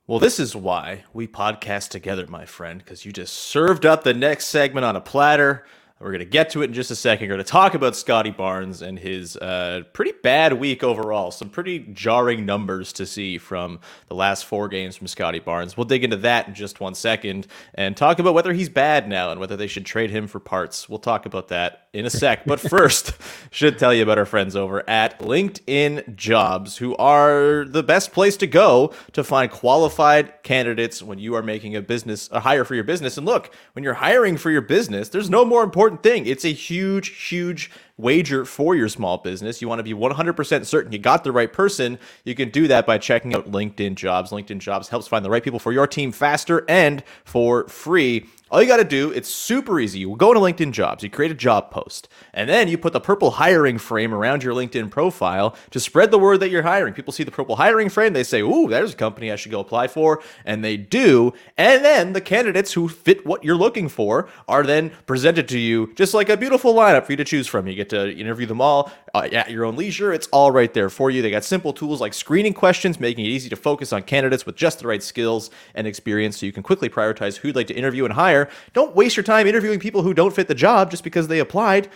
Well, 0.07 0.21
this 0.21 0.39
is 0.39 0.55
why 0.55 1.05
we 1.13 1.27
podcast 1.27 1.89
together, 1.89 2.27
my 2.29 2.45
friend, 2.45 2.79
because 2.79 3.05
you 3.05 3.13
just 3.13 3.35
served 3.35 3.85
up 3.85 4.05
the 4.05 4.15
next 4.15 4.47
segment 4.47 4.85
on 4.85 4.95
a 4.95 5.01
platter. 5.01 5.65
We're 5.99 6.11
going 6.11 6.19
to 6.19 6.27
get 6.27 6.51
to 6.51 6.61
it 6.61 6.67
in 6.67 6.75
just 6.75 6.91
a 6.91 6.95
second. 6.95 7.27
We're 7.27 7.37
going 7.37 7.45
to 7.45 7.51
talk 7.51 7.73
about 7.73 7.97
Scottie 7.97 8.31
Barnes 8.31 8.83
and 8.83 8.99
his 8.99 9.35
uh, 9.39 9.81
pretty 9.95 10.13
bad 10.23 10.53
week 10.53 10.85
overall. 10.85 11.31
Some 11.31 11.49
pretty 11.49 11.79
jarring 11.95 12.45
numbers 12.45 12.93
to 12.95 13.07
see 13.07 13.39
from 13.39 13.81
the 14.09 14.15
last 14.15 14.45
four 14.45 14.69
games 14.69 14.95
from 14.95 15.07
Scottie 15.07 15.39
Barnes. 15.39 15.75
We'll 15.75 15.87
dig 15.87 16.05
into 16.05 16.19
that 16.19 16.49
in 16.49 16.55
just 16.55 16.81
one 16.81 16.95
second 16.95 17.47
and 17.75 17.97
talk 17.97 18.19
about 18.19 18.35
whether 18.35 18.53
he's 18.53 18.69
bad 18.69 19.09
now 19.09 19.31
and 19.31 19.41
whether 19.41 19.57
they 19.57 19.67
should 19.67 19.87
trade 19.87 20.11
him 20.11 20.27
for 20.27 20.39
parts. 20.39 20.87
We'll 20.87 20.99
talk 20.99 21.25
about 21.25 21.49
that 21.49 21.86
in 21.97 22.05
a 22.05 22.11
sec. 22.11 22.45
But 22.45 22.61
first, 22.61 23.13
should 23.51 23.79
tell 23.79 23.95
you 23.95 24.03
about 24.03 24.19
our 24.19 24.27
friends 24.27 24.55
over 24.55 24.89
at 24.89 25.19
LinkedIn 25.19 26.15
Jobs, 26.15 26.77
who 26.77 26.95
are 26.97 27.65
the 27.65 27.83
best 27.83 28.13
place 28.13 28.37
to 28.39 28.47
go 28.47 28.93
to 29.13 29.25
find 29.25 29.51
qualified 29.51 30.43
candidates 30.43 31.03
when 31.03 31.19
you 31.19 31.35
are 31.35 31.43
making 31.43 31.75
a 31.75 31.81
business, 31.81 32.29
a 32.33 32.41
hire 32.41 32.65
for 32.65 32.75
your 32.75 32.85
business. 32.85 33.17
And 33.17 33.27
look, 33.27 33.55
when 33.73 33.83
you're 33.83 33.95
hiring 33.95 34.37
for 34.37 34.51
your 34.51 34.61
business, 34.61 35.09
there's 35.09 35.31
no 35.31 35.45
more 35.45 35.63
important 35.63 36.03
thing. 36.03 36.27
It's 36.27 36.45
a 36.45 36.53
huge, 36.53 37.29
huge 37.29 37.71
wager 37.99 38.45
for 38.45 38.75
your 38.75 38.89
small 38.89 39.19
business. 39.19 39.63
You 39.63 39.69
want 39.69 39.79
to 39.79 39.83
be 39.83 39.95
100% 39.95 40.67
certain 40.67 40.93
you 40.93 40.99
got 40.99 41.25
the 41.25 41.33
right 41.33 41.53
person. 41.53 41.99
You 42.25 42.35
can 42.35 42.51
do 42.51 42.69
that 42.69 42.87
by 42.87 42.99
checking 42.99 43.35
out 43.35 43.51
LinkedIn 43.51 43.95
Jobs. 43.95 44.31
LinkedIn 44.31 44.59
Jobs 44.59 44.89
helps 44.89 45.09
find 45.09 45.25
the 45.25 45.31
right 45.31 45.43
people 45.43 45.59
for 45.59 45.73
your 45.73 45.87
team 45.87 46.13
faster 46.13 46.65
and 46.69 47.03
for 47.25 47.69
free. 47.69 48.27
All 48.49 48.63
you 48.63 48.69
got 48.69 48.77
to 48.77 48.85
do, 48.85 49.11
it's 49.11 49.29
super 49.29 49.81
easy. 49.81 49.99
You 49.99 50.15
go 50.17 50.33
to 50.33 50.39
LinkedIn 50.39 50.71
Jobs, 50.71 51.03
you 51.03 51.11
create 51.11 51.33
a 51.33 51.35
job 51.35 51.73
post, 51.73 52.09
and 52.33 52.49
then 52.49 52.69
you 52.69 52.79
put 52.79 52.93
the 52.93 53.01
purple 53.01 53.33
hiring 53.33 53.77
frame 53.77 54.15
around 54.15 54.45
your 54.45 54.55
LinkedIn 54.55 54.89
profile 54.89 55.57
to 55.73 55.81
spread 55.81 56.13
the 56.13 56.19
word 56.19 56.39
that 56.39 56.51
you're 56.51 56.63
hiring. 56.63 56.95
People 56.95 57.13
see 57.13 57.25
the 57.25 57.33
purple 57.33 57.57
hiring 57.57 57.89
frame, 57.89 58.13
they 58.13 58.23
say, 58.23 58.43
Ooh, 58.43 58.69
there's 58.69 58.93
a 58.93 58.97
company 58.97 59.33
I 59.33 59.37
should 59.37 59.51
go 59.51 59.59
apply 59.59 59.89
for. 59.89 60.23
And 60.45 60.65
they 60.65 60.77
do. 60.77 61.33
And 61.57 61.85
then 61.85 62.13
the 62.13 62.21
candidates 62.21 62.75
who 62.75 62.89
fit 62.89 63.27
what 63.27 63.43
you're 63.43 63.57
looking 63.57 63.89
for 63.89 64.29
are 64.47 64.63
then 64.63 64.93
presented 65.07 65.49
to 65.49 65.59
you 65.59 65.93
just 65.97 66.15
like 66.15 66.29
a 66.29 66.37
beautiful 66.37 66.73
lineup 66.73 67.05
for 67.05 67.15
you 67.15 67.17
to 67.17 67.25
choose 67.25 67.49
from. 67.49 67.67
You 67.67 67.75
get 67.75 67.86
to 67.91 68.13
interview 68.17 68.47
them 68.47 68.61
all 68.61 68.93
uh, 69.15 69.29
at 69.33 69.51
your 69.51 69.65
own 69.65 69.77
leisure. 69.77 70.13
It's 70.13 70.27
all 70.29 70.51
right 70.51 70.73
there 70.73 70.91
for 70.91 71.11
you. 71.11 71.23
They 71.23 71.31
got 71.31 71.45
simple 71.45 71.73
tools 71.73 72.01
like 72.01 72.15
screening 72.15 72.55
questions, 72.55 73.01
making 73.01 73.25
it 73.25 73.29
easy 73.29 73.49
to 73.49 73.57
focus 73.57 73.93
on 73.93 74.03
candidates 74.03 74.47
with 74.47 74.57
just 74.57 74.81
the 74.81 74.89
right 74.89 75.03
skills 75.03 75.51
and 75.75 75.87
experience 75.87 76.39
so 76.39 76.47
you 76.47 76.53
can 76.53 76.63
quickly 76.63 76.89
prioritize 76.89 77.37
who 77.37 77.49
you'd 77.49 77.57
like 77.57 77.67
to 77.69 77.75
interview 77.75 78.05
and 78.05 78.15
hire. 78.15 78.49
Don't 78.73 78.95
waste 78.95 79.17
your 79.17 79.25
time 79.25 79.47
interviewing 79.47 79.81
people 79.81 80.03
who 80.03 80.15
don't 80.15 80.35
fit 80.35 80.49
the 80.49 80.55
job 80.55 80.91
just 80.91 81.05
because 81.05 81.29
they 81.29 81.39
applied. 81.39 81.89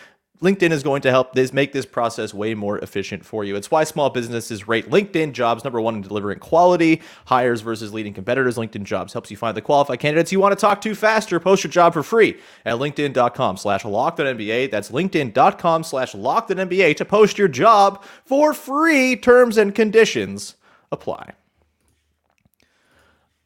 LinkedIn 0.43 0.71
is 0.71 0.83
going 0.83 1.03
to 1.03 1.11
help 1.11 1.35
this 1.35 1.53
make 1.53 1.73
this 1.73 1.85
process 1.85 2.33
way 2.33 2.55
more 2.55 2.79
efficient 2.79 3.27
for 3.27 3.45
you. 3.45 3.57
It's 3.57 3.71
why 3.71 3.85
small 3.85 4.09
businesses 4.09 4.67
rate 4.67 4.89
LinkedIn 4.89 5.33
jobs 5.33 5.65
number 5.65 5.81
one 5.81 5.97
in 5.97 6.01
delivering 6.01 6.39
quality 6.39 7.03
hires 7.27 7.61
versus 7.61 7.93
leading 7.93 8.15
competitors. 8.15 8.57
LinkedIn 8.57 8.85
jobs 8.85 9.13
helps 9.13 9.31
you 9.31 9.37
find 9.37 9.55
the 9.57 9.63
qualified 9.63 10.01
candidates 10.01 10.33
you 10.33 10.41
want 10.41 10.53
to 10.53 10.61
talk 10.61 10.81
to 10.81 10.95
faster. 10.95 11.39
Post 11.39 11.65
your 11.65 11.71
job 11.71 11.93
for 11.93 12.03
free 12.03 12.39
at 12.65 12.77
LinkedIn.com 12.77 13.59
slash 13.59 13.85
locked.nba. 13.85 14.71
That's 14.71 14.91
LinkedIn.com 14.91 15.85
slash 15.85 16.15
locked.nba 16.15 16.97
to 16.97 17.05
post 17.05 17.37
your 17.37 17.49
job 17.49 18.03
for 18.25 18.55
free. 18.55 19.17
Terms 19.17 19.59
and 19.59 19.75
conditions 19.75 20.55
apply. 20.91 21.35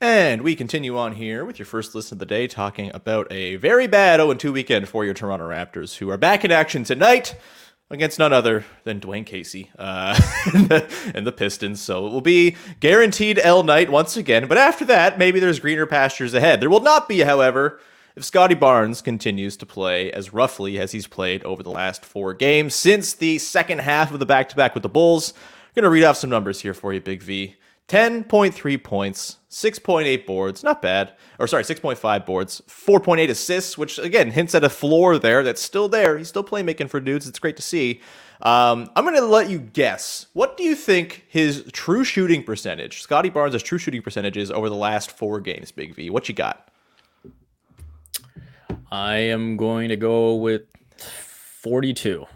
And 0.04 0.42
we 0.42 0.54
continue 0.54 0.98
on 0.98 1.14
here 1.14 1.46
with 1.46 1.58
your 1.58 1.64
first 1.64 1.94
listen 1.94 2.16
of 2.16 2.18
the 2.18 2.26
day, 2.26 2.46
talking 2.46 2.90
about 2.92 3.26
a 3.32 3.56
very 3.56 3.86
bad 3.86 4.20
0 4.20 4.34
2 4.34 4.52
weekend 4.52 4.86
for 4.86 5.02
your 5.02 5.14
Toronto 5.14 5.48
Raptors, 5.48 5.96
who 5.96 6.10
are 6.10 6.18
back 6.18 6.44
in 6.44 6.52
action 6.52 6.84
tonight 6.84 7.34
against 7.88 8.18
none 8.18 8.30
other 8.30 8.66
than 8.82 9.00
Dwane 9.00 9.24
Casey 9.24 9.70
uh, 9.78 10.20
and, 10.52 10.68
the, 10.68 11.10
and 11.14 11.26
the 11.26 11.32
Pistons. 11.32 11.80
So 11.80 12.06
it 12.06 12.12
will 12.12 12.20
be 12.20 12.54
guaranteed 12.80 13.38
L 13.42 13.62
night 13.62 13.88
once 13.88 14.14
again. 14.18 14.46
But 14.46 14.58
after 14.58 14.84
that, 14.84 15.18
maybe 15.18 15.40
there's 15.40 15.58
greener 15.58 15.86
pastures 15.86 16.34
ahead. 16.34 16.60
There 16.60 16.68
will 16.68 16.80
not 16.80 17.08
be, 17.08 17.20
however, 17.20 17.80
if 18.14 18.26
Scottie 18.26 18.54
Barnes 18.54 19.00
continues 19.00 19.56
to 19.56 19.64
play 19.64 20.12
as 20.12 20.34
roughly 20.34 20.78
as 20.78 20.92
he's 20.92 21.06
played 21.06 21.42
over 21.44 21.62
the 21.62 21.70
last 21.70 22.04
four 22.04 22.34
games 22.34 22.74
since 22.74 23.14
the 23.14 23.38
second 23.38 23.80
half 23.80 24.12
of 24.12 24.18
the 24.18 24.26
back 24.26 24.50
to 24.50 24.54
back 24.56 24.74
with 24.74 24.82
the 24.82 24.88
Bulls. 24.90 25.32
I'm 25.32 25.72
going 25.74 25.84
to 25.84 25.88
read 25.88 26.04
off 26.04 26.18
some 26.18 26.28
numbers 26.28 26.60
here 26.60 26.74
for 26.74 26.92
you, 26.92 27.00
Big 27.00 27.22
V. 27.22 27.56
10.3 27.88 28.82
points, 28.82 29.38
6.8 29.50 30.26
boards, 30.26 30.62
not 30.62 30.80
bad. 30.80 31.12
Or 31.38 31.46
sorry, 31.46 31.64
6.5 31.64 32.24
boards, 32.26 32.62
4.8 32.66 33.28
assists, 33.28 33.76
which 33.76 33.98
again 33.98 34.30
hints 34.30 34.54
at 34.54 34.64
a 34.64 34.70
floor 34.70 35.18
there 35.18 35.42
that's 35.42 35.60
still 35.60 35.88
there. 35.88 36.16
He's 36.16 36.28
still 36.28 36.44
playmaking 36.44 36.88
for 36.88 36.98
dudes. 36.98 37.28
It's 37.28 37.38
great 37.38 37.56
to 37.56 37.62
see. 37.62 38.00
Um, 38.42 38.90
I'm 38.96 39.04
going 39.04 39.16
to 39.16 39.24
let 39.24 39.48
you 39.48 39.58
guess. 39.58 40.26
What 40.32 40.56
do 40.56 40.64
you 40.64 40.74
think 40.74 41.24
his 41.28 41.64
true 41.72 42.04
shooting 42.04 42.42
percentage, 42.42 43.02
Scottie 43.02 43.30
Barnes' 43.30 43.62
true 43.62 43.78
shooting 43.78 44.02
percentage 44.02 44.36
is 44.36 44.50
over 44.50 44.68
the 44.68 44.74
last 44.74 45.10
four 45.10 45.40
games, 45.40 45.70
Big 45.70 45.94
V? 45.94 46.10
What 46.10 46.28
you 46.28 46.34
got? 46.34 46.70
I 48.90 49.16
am 49.16 49.56
going 49.56 49.88
to 49.88 49.96
go 49.96 50.36
with 50.36 50.62
42. 50.96 52.26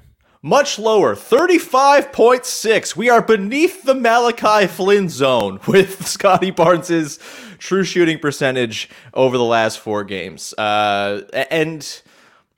Much 0.42 0.78
lower, 0.78 1.16
35.6. 1.16 2.95
We 2.95 3.11
are 3.11 3.21
beneath 3.21 3.83
the 3.83 3.95
Malachi 3.95 4.68
Flynn 4.68 5.09
zone 5.09 5.59
with 5.66 6.07
Scottie 6.07 6.52
Barnes's 6.52 7.18
true 7.59 7.83
shooting 7.83 8.21
percentage 8.21 8.88
over 9.14 9.37
the 9.37 9.45
last 9.45 9.80
four 9.80 10.04
games. 10.04 10.54
Uh, 10.54 11.23
and 11.50 12.02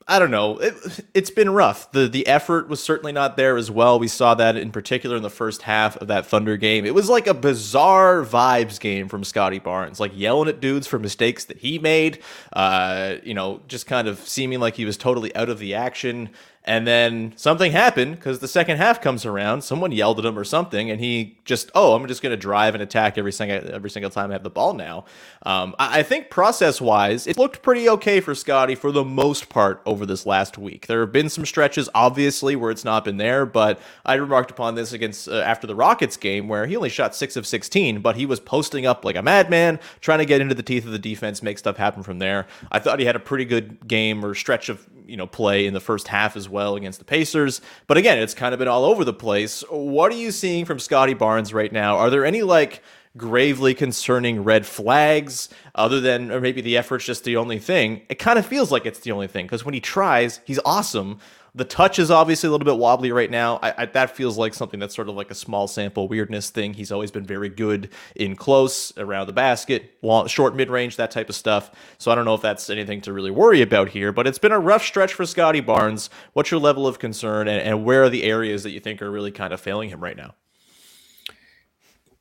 I 0.06 0.18
don't 0.18 0.30
know. 0.30 0.58
It, 0.58 0.74
it's 1.14 1.30
been 1.30 1.48
rough. 1.48 1.90
The 1.92 2.06
the 2.06 2.26
effort 2.26 2.68
was 2.68 2.82
certainly 2.82 3.12
not 3.12 3.38
there 3.38 3.56
as 3.56 3.70
well. 3.70 3.98
We 3.98 4.08
saw 4.08 4.34
that 4.34 4.56
in 4.56 4.72
particular 4.72 5.16
in 5.16 5.22
the 5.22 5.30
first 5.30 5.62
half 5.62 5.96
of 5.96 6.08
that 6.08 6.26
Thunder 6.26 6.58
game. 6.58 6.84
It 6.84 6.94
was 6.94 7.08
like 7.08 7.28
a 7.28 7.34
bizarre 7.34 8.22
vibes 8.24 8.78
game 8.78 9.08
from 9.08 9.24
Scottie 9.24 9.58
Barnes, 9.60 10.00
like 10.00 10.12
yelling 10.14 10.48
at 10.48 10.60
dudes 10.60 10.86
for 10.86 10.98
mistakes 10.98 11.44
that 11.46 11.58
he 11.58 11.78
made. 11.78 12.18
Uh, 12.52 13.16
you 13.22 13.32
know, 13.32 13.60
just 13.68 13.86
kind 13.86 14.06
of 14.06 14.18
seeming 14.18 14.60
like 14.60 14.74
he 14.74 14.84
was 14.84 14.98
totally 14.98 15.34
out 15.34 15.48
of 15.48 15.58
the 15.60 15.74
action. 15.74 16.28
And 16.70 16.86
then 16.86 17.32
something 17.34 17.72
happened 17.72 18.14
because 18.14 18.38
the 18.38 18.46
second 18.46 18.76
half 18.76 19.00
comes 19.00 19.26
around. 19.26 19.62
Someone 19.62 19.90
yelled 19.90 20.20
at 20.20 20.24
him 20.24 20.38
or 20.38 20.44
something, 20.44 20.88
and 20.88 21.00
he 21.00 21.36
just, 21.44 21.68
oh, 21.74 21.96
I'm 21.96 22.06
just 22.06 22.22
going 22.22 22.30
to 22.30 22.36
drive 22.36 22.76
and 22.76 22.82
attack 22.82 23.18
every 23.18 23.32
single 23.32 23.74
every 23.74 23.90
single 23.90 24.08
time 24.08 24.30
I 24.30 24.34
have 24.34 24.44
the 24.44 24.50
ball 24.50 24.74
now. 24.74 25.04
Um, 25.42 25.74
I, 25.80 25.98
I 25.98 26.02
think 26.04 26.30
process 26.30 26.80
wise, 26.80 27.26
it 27.26 27.36
looked 27.36 27.62
pretty 27.62 27.88
okay 27.88 28.20
for 28.20 28.36
Scottie 28.36 28.76
for 28.76 28.92
the 28.92 29.02
most 29.02 29.48
part 29.48 29.82
over 29.84 30.06
this 30.06 30.26
last 30.26 30.58
week. 30.58 30.86
There 30.86 31.00
have 31.00 31.10
been 31.10 31.28
some 31.28 31.44
stretches, 31.44 31.88
obviously, 31.92 32.54
where 32.54 32.70
it's 32.70 32.84
not 32.84 33.04
been 33.04 33.16
there, 33.16 33.46
but 33.46 33.80
I 34.06 34.14
remarked 34.14 34.52
upon 34.52 34.76
this 34.76 34.92
against 34.92 35.26
uh, 35.26 35.40
after 35.40 35.66
the 35.66 35.74
Rockets 35.74 36.16
game 36.16 36.46
where 36.46 36.66
he 36.66 36.76
only 36.76 36.88
shot 36.88 37.16
six 37.16 37.34
of 37.34 37.48
16, 37.48 38.00
but 38.00 38.14
he 38.14 38.26
was 38.26 38.38
posting 38.38 38.86
up 38.86 39.04
like 39.04 39.16
a 39.16 39.22
madman, 39.22 39.80
trying 40.00 40.20
to 40.20 40.24
get 40.24 40.40
into 40.40 40.54
the 40.54 40.62
teeth 40.62 40.86
of 40.86 40.92
the 40.92 41.00
defense, 41.00 41.42
make 41.42 41.58
stuff 41.58 41.78
happen 41.78 42.04
from 42.04 42.20
there. 42.20 42.46
I 42.70 42.78
thought 42.78 43.00
he 43.00 43.06
had 43.06 43.16
a 43.16 43.20
pretty 43.20 43.44
good 43.44 43.88
game 43.88 44.24
or 44.24 44.36
stretch 44.36 44.68
of 44.68 44.86
you 45.10 45.16
know 45.16 45.26
play 45.26 45.66
in 45.66 45.74
the 45.74 45.80
first 45.80 46.08
half 46.08 46.36
as 46.36 46.48
well 46.48 46.76
against 46.76 46.98
the 46.98 47.04
Pacers. 47.04 47.60
But 47.86 47.96
again, 47.96 48.18
it's 48.18 48.34
kind 48.34 48.54
of 48.54 48.58
been 48.58 48.68
all 48.68 48.84
over 48.84 49.04
the 49.04 49.12
place. 49.12 49.62
What 49.68 50.12
are 50.12 50.16
you 50.16 50.30
seeing 50.30 50.64
from 50.64 50.78
Scottie 50.78 51.14
Barnes 51.14 51.52
right 51.52 51.72
now? 51.72 51.96
Are 51.96 52.10
there 52.10 52.24
any 52.24 52.42
like 52.42 52.82
gravely 53.16 53.74
concerning 53.74 54.44
red 54.44 54.64
flags 54.64 55.48
other 55.74 56.00
than 56.00 56.30
or 56.30 56.40
maybe 56.40 56.60
the 56.60 56.76
effort's 56.76 57.04
just 57.04 57.24
the 57.24 57.36
only 57.36 57.58
thing 57.58 58.02
it 58.08 58.20
kind 58.20 58.38
of 58.38 58.46
feels 58.46 58.70
like 58.70 58.86
it's 58.86 59.00
the 59.00 59.10
only 59.10 59.26
thing 59.26 59.46
because 59.46 59.64
when 59.64 59.74
he 59.74 59.80
tries 59.80 60.40
he's 60.44 60.60
awesome 60.64 61.18
the 61.54 61.64
touch 61.64 61.98
is 61.98 62.10
obviously 62.10 62.46
a 62.46 62.50
little 62.50 62.64
bit 62.64 62.76
wobbly 62.76 63.10
right 63.12 63.30
now. 63.30 63.58
I, 63.62 63.74
I, 63.82 63.86
that 63.86 64.14
feels 64.16 64.38
like 64.38 64.54
something 64.54 64.78
that's 64.78 64.94
sort 64.94 65.08
of 65.08 65.16
like 65.16 65.30
a 65.30 65.34
small 65.34 65.66
sample 65.66 66.06
weirdness 66.06 66.50
thing. 66.50 66.74
He's 66.74 66.92
always 66.92 67.10
been 67.10 67.24
very 67.24 67.48
good 67.48 67.90
in 68.14 68.36
close, 68.36 68.96
around 68.96 69.26
the 69.26 69.32
basket, 69.32 69.94
long, 70.02 70.28
short, 70.28 70.54
mid 70.54 70.70
range, 70.70 70.96
that 70.96 71.10
type 71.10 71.28
of 71.28 71.34
stuff. 71.34 71.72
So 71.98 72.10
I 72.10 72.14
don't 72.14 72.24
know 72.24 72.34
if 72.34 72.42
that's 72.42 72.70
anything 72.70 73.00
to 73.02 73.12
really 73.12 73.30
worry 73.30 73.62
about 73.62 73.88
here, 73.88 74.12
but 74.12 74.26
it's 74.26 74.38
been 74.38 74.52
a 74.52 74.60
rough 74.60 74.84
stretch 74.84 75.12
for 75.14 75.26
Scottie 75.26 75.60
Barnes. 75.60 76.10
What's 76.34 76.50
your 76.50 76.60
level 76.60 76.86
of 76.86 76.98
concern, 76.98 77.48
and, 77.48 77.60
and 77.60 77.84
where 77.84 78.04
are 78.04 78.10
the 78.10 78.24
areas 78.24 78.62
that 78.62 78.70
you 78.70 78.80
think 78.80 79.02
are 79.02 79.10
really 79.10 79.32
kind 79.32 79.52
of 79.52 79.60
failing 79.60 79.88
him 79.88 80.02
right 80.02 80.16
now? 80.16 80.34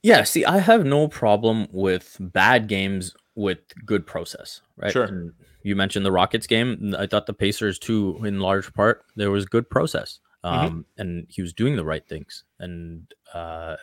Yeah, 0.03 0.23
see, 0.23 0.45
I 0.45 0.59
have 0.59 0.85
no 0.85 1.07
problem 1.07 1.67
with 1.71 2.15
bad 2.19 2.67
games 2.67 3.13
with 3.35 3.59
good 3.85 4.05
process, 4.07 4.61
right? 4.77 4.91
Sure. 4.91 5.03
And 5.03 5.33
you 5.63 5.75
mentioned 5.75 6.05
the 6.05 6.11
Rockets 6.11 6.47
game. 6.47 6.95
I 6.97 7.05
thought 7.05 7.25
the 7.25 7.33
Pacers 7.33 7.77
too, 7.79 8.19
in 8.23 8.39
large 8.39 8.73
part, 8.73 9.03
there 9.15 9.31
was 9.31 9.45
good 9.45 9.69
process, 9.69 10.19
Mm-hmm. 10.45 10.65
um, 10.67 10.85
and 10.97 11.25
he 11.29 11.41
was 11.41 11.51
doing 11.51 11.75
the 11.75 11.83
right 11.83 12.07
things. 12.07 12.45
And 12.59 13.13
uh, 13.33 13.75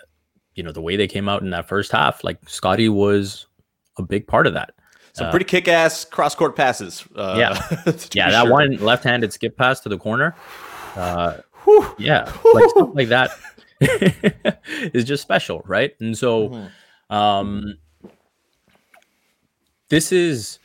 you 0.55 0.63
know, 0.63 0.73
the 0.73 0.81
way 0.81 0.97
they 0.97 1.07
came 1.07 1.29
out 1.29 1.43
in 1.43 1.51
that 1.51 1.69
first 1.69 1.93
half, 1.93 2.25
like 2.25 2.39
Scottie 2.49 2.89
was 2.89 3.47
a 3.99 4.03
big 4.03 4.27
part 4.27 4.47
of 4.47 4.55
that. 4.55 4.73
Some 5.13 5.27
Uh, 5.27 5.31
pretty 5.33 5.45
kick 5.45 5.69
ass 5.69 6.07
cross 6.07 6.35
court 6.35 6.57
passes. 6.57 7.05
Uh, 7.15 7.35
Yeah. 7.39 7.53
yeah, 8.15 8.31
that 8.31 8.45
sure. 8.45 8.51
one 8.53 8.77
left-handed 8.79 9.35
skip 9.35 9.55
pass 9.59 9.81
to 9.81 9.91
the 9.91 9.99
corner. 9.99 10.35
Uh, 10.95 11.39
yeah, 11.99 12.33
like 12.55 12.71
stuff 12.71 12.91
like 12.95 13.09
that 13.09 13.33
is 14.95 15.05
just 15.05 15.23
special, 15.23 15.63
right? 15.67 15.93
And 16.01 16.17
so, 16.17 16.49
Mm-hmm. 16.49 17.15
um, 17.15 17.75
this 19.89 20.13
is 20.13 20.59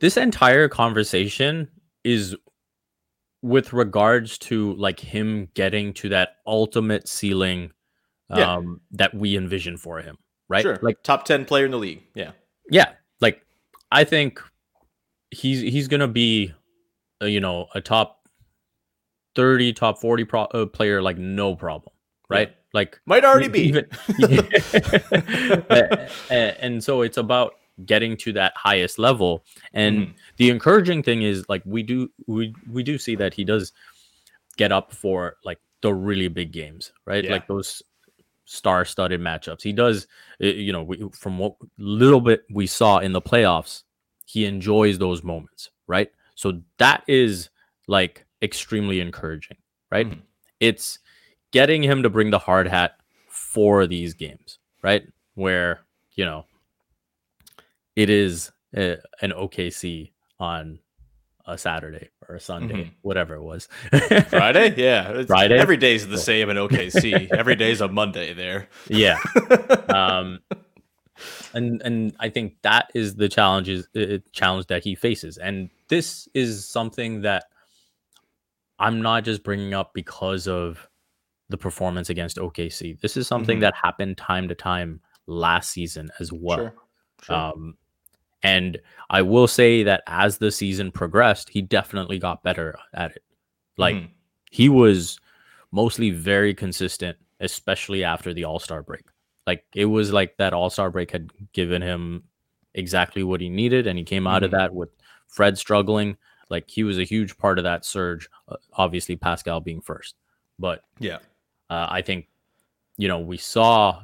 this 0.00 0.16
entire 0.16 0.68
conversation 0.68 1.68
is 2.04 2.36
with 3.42 3.72
regards 3.72 4.38
to 4.38 4.74
like 4.74 5.00
him 5.00 5.48
getting 5.54 5.92
to 5.94 6.08
that 6.10 6.30
ultimate 6.46 7.08
ceiling 7.08 7.70
Yeah. 8.30 8.54
um 8.56 8.80
that 8.92 9.14
we 9.14 9.36
envision 9.36 9.76
for 9.76 10.00
him 10.00 10.16
right 10.48 10.62
Sure. 10.62 10.78
like 10.82 11.02
top 11.02 11.24
10 11.24 11.44
player 11.44 11.64
in 11.64 11.70
the 11.70 11.78
league. 11.78 12.02
Yeah. 12.14 12.32
yeah 12.70 12.92
like 13.20 13.40
i 13.92 14.04
think 14.04 14.40
he's 15.30 15.60
he's 15.60 15.88
gonna 15.88 16.08
be 16.08 16.52
uh, 17.22 17.26
you 17.26 17.40
know 17.40 17.66
a 17.74 17.80
top 17.80 18.28
30 19.36 19.72
top 19.72 19.98
40 20.00 20.24
pro- 20.24 20.42
uh, 20.44 20.66
player 20.66 21.00
like 21.00 21.16
no 21.16 21.54
problem 21.54 21.92
right 22.30 22.54
like 22.74 23.00
Might 23.06 23.24
already 23.24 23.48
be. 23.48 23.60
even 23.62 23.86
a- 25.70 26.08
and 26.30 26.82
so 26.82 27.02
it's 27.02 27.16
about 27.16 27.54
getting 27.86 28.16
to 28.18 28.32
that 28.32 28.52
highest 28.56 28.98
level 28.98 29.44
and 29.72 29.98
Mhm. 30.08 30.14
the 30.36 30.50
encouraging 30.50 31.02
thing 31.02 31.22
is 31.22 31.44
like 31.48 31.62
we 31.64 31.82
do 31.82 32.10
we 32.26 32.54
we 32.70 32.82
do 32.82 32.98
see 32.98 33.14
that 33.16 33.32
he 33.34 33.44
does 33.44 33.72
get 34.56 34.72
up 34.72 34.92
for 34.92 35.36
like 35.44 35.58
the 35.82 35.94
really 35.94 36.28
big 36.28 36.50
games 36.52 36.92
right 37.06 37.24
Yeah. 37.24 37.32
like 37.32 37.46
those 37.46 37.82
star-studded 38.46 39.20
matchups 39.20 39.62
he 39.62 39.72
does 39.72 40.06
uh, 40.42 40.46
you 40.46 40.72
know 40.72 40.82
we, 40.82 41.08
from 41.12 41.38
what 41.38 41.54
little 41.78 42.20
bit 42.20 42.44
we 42.50 42.66
saw 42.66 42.98
in 42.98 43.12
the 43.12 43.20
playoffs 43.22 43.84
he 44.26 44.44
enjoys 44.44 44.98
those 44.98 45.22
moments 45.22 45.70
right 45.86 46.10
so 46.34 46.60
that 46.78 47.04
is 47.06 47.50
like 47.86 48.26
extremely 48.42 49.00
encouraging 49.00 49.56
right 49.92 50.08
Mhm. 50.10 50.22
it's 50.60 50.98
getting 51.52 51.82
him 51.82 52.02
to 52.02 52.10
bring 52.10 52.30
the 52.30 52.38
hard 52.38 52.66
hat 52.68 52.92
for 53.28 53.86
these 53.86 54.14
games 54.14 54.58
right 54.82 55.02
where 55.34 55.80
you 56.14 56.24
know 56.24 56.44
it 57.96 58.10
is 58.10 58.50
a, 58.76 58.96
an 59.22 59.32
okc 59.32 60.10
on 60.38 60.78
a 61.46 61.56
saturday 61.56 62.08
or 62.28 62.34
a 62.36 62.40
sunday 62.40 62.74
Mhm. 62.84 62.90
whatever 63.02 63.34
it 63.36 63.42
was 63.42 63.68
Friday? 64.28 64.74
Yeah. 64.76 65.10
It's- 65.10 65.26
Friday? 65.26 65.58
Every 65.58 65.76
day's 65.78 66.06
the 66.06 66.18
same 66.18 66.50
in 66.50 66.56
OKC. 66.64 67.30
every 67.32 67.56
day's 67.56 67.80
a 67.80 67.88
Monday 67.88 68.34
there. 68.34 68.68
yeah 68.88 69.18
um 69.88 70.40
and 71.54 71.80
and 71.82 72.14
i 72.20 72.28
think 72.28 72.54
that 72.62 72.90
is 72.94 73.14
the 73.16 73.28
challenges 73.28 73.88
uh, 73.96 74.18
challenge 74.32 74.66
that 74.66 74.84
he 74.84 74.94
faces 74.94 75.36
and 75.38 75.68
this 75.88 76.28
is 76.34 76.64
something 76.68 77.22
that 77.22 77.44
i'm 78.78 79.00
not 79.02 79.24
just 79.24 79.42
bringing 79.42 79.74
up 79.74 79.92
because 79.94 80.46
of 80.46 80.88
the 81.48 81.56
performance 81.58 82.10
against 82.10 82.36
okc 82.36 83.00
this 83.00 83.16
is 83.16 83.26
something 83.26 83.58
Mhm. 83.58 83.62
that 83.62 83.74
happened 83.74 84.16
time 84.18 84.48
to 84.48 84.54
time 84.54 85.00
last 85.26 85.70
season 85.70 86.10
as 86.20 86.32
well 86.32 86.58
Sure. 86.58 86.74
Sure. 87.22 87.36
um 87.36 87.76
and 88.42 88.78
i 89.10 89.20
will 89.22 89.46
say 89.48 89.82
that 89.82 90.02
as 90.06 90.38
the 90.38 90.50
season 90.50 90.90
progressed 90.92 91.48
he 91.48 91.60
definitely 91.62 92.18
got 92.18 92.42
better 92.42 92.78
at 92.94 93.12
it 93.16 93.22
like 93.76 93.96
Mhm. 93.96 94.08
he 94.50 94.68
was 94.68 95.18
mostly 95.70 96.10
very 96.10 96.54
consistent, 96.54 97.18
especially 97.40 98.02
after 98.02 98.32
the 98.32 98.42
All 98.44 98.58
Star 98.58 98.82
break. 98.82 99.04
Like 99.46 99.64
it 99.74 99.84
was 99.84 100.12
like 100.14 100.38
that 100.38 100.54
All 100.54 100.70
Star 100.70 100.90
break 100.90 101.10
had 101.10 101.30
given 101.52 101.82
him 101.82 102.22
exactly 102.74 103.22
what 103.22 103.42
he 103.42 103.50
needed, 103.50 103.86
and 103.86 103.98
he 103.98 104.04
came 104.04 104.26
out 104.26 104.42
of 104.42 104.50
Mhm. 104.50 104.58
that 104.58 104.74
with 104.74 104.88
Fred 105.26 105.58
struggling. 105.58 106.16
Like 106.48 106.70
he 106.70 106.84
was 106.84 106.96
a 106.98 107.04
huge 107.04 107.36
part 107.36 107.58
of 107.58 107.64
that 107.64 107.84
surge. 107.84 108.30
Obviously, 108.72 109.14
Pascal 109.16 109.60
being 109.60 109.82
first, 109.82 110.14
but 110.58 110.82
yeah. 110.98 111.18
Uh, 111.70 111.86
I 111.90 112.02
think 112.02 112.26
you 112.96 113.08
know 113.08 113.18
we 113.20 113.36
saw 113.36 114.02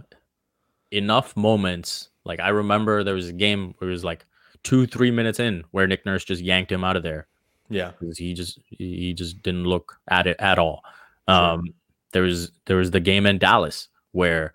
enough 0.90 1.37
moments. 1.37 2.09
Like 2.24 2.40
I 2.40 2.48
remember 2.48 3.05
there 3.05 3.14
was 3.14 3.29
a 3.29 3.33
game 3.33 3.74
where 3.79 3.90
it 3.90 3.92
was 3.92 4.05
like 4.05 4.24
two, 4.62 4.87
three 4.87 5.11
minutes 5.11 5.40
in 5.40 5.64
where 5.72 5.87
Nick 5.87 6.07
Nurse 6.07 6.24
just 6.24 6.42
yanked 6.42 6.72
him 6.72 6.85
out 6.85 6.96
of 6.96 7.03
there 7.03 7.27
Yeah. 7.68 7.92
because 7.98 8.16
he 8.18 8.33
just 8.35 8.59
he 8.70 9.12
just 9.12 9.42
didn't 9.42 9.64
look 9.64 9.98
at 10.09 10.27
it 10.27 10.37
at 10.40 10.59
all. 10.59 10.83
Um, 11.29 11.74
there 12.12 12.22
was 12.22 12.50
there 12.66 12.77
was 12.77 12.90
the 12.90 13.00
game 13.00 13.27
in 13.27 13.38
Dallas 13.38 13.88
where 14.12 14.55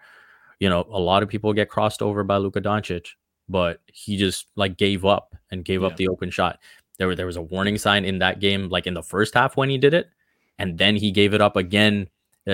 you 0.59 0.69
know 0.69 0.85
a 0.91 0.99
lot 0.99 1.23
of 1.23 1.29
people 1.29 1.53
get 1.53 1.69
crossed 1.69 2.01
over 2.01 2.23
by 2.23 2.37
Luka 2.37 2.61
Doncic, 2.61 3.09
but 3.47 3.81
he 3.87 4.17
just 4.17 4.47
like 4.55 4.77
gave 4.77 5.05
up 5.05 5.35
and 5.51 5.65
gave 5.65 5.81
Yeah. 5.81 5.87
up 5.87 5.97
the 5.97 6.07
open 6.07 6.29
shot. 6.31 6.59
There 6.97 7.07
were 7.07 7.15
there 7.15 7.25
was 7.25 7.37
a 7.37 7.41
warning 7.41 7.77
sign 7.77 8.03
in 8.05 8.19
that 8.19 8.39
game, 8.39 8.69
like 8.69 8.87
in 8.87 8.93
the 8.93 9.03
first 9.03 9.33
half 9.33 9.55
when 9.57 9.69
he 9.69 9.77
did 9.77 9.93
it, 9.93 10.09
and 10.57 10.77
then 10.77 10.95
he 10.95 11.11
gave 11.11 11.33
it 11.33 11.41
up 11.41 11.55
again 11.55 12.07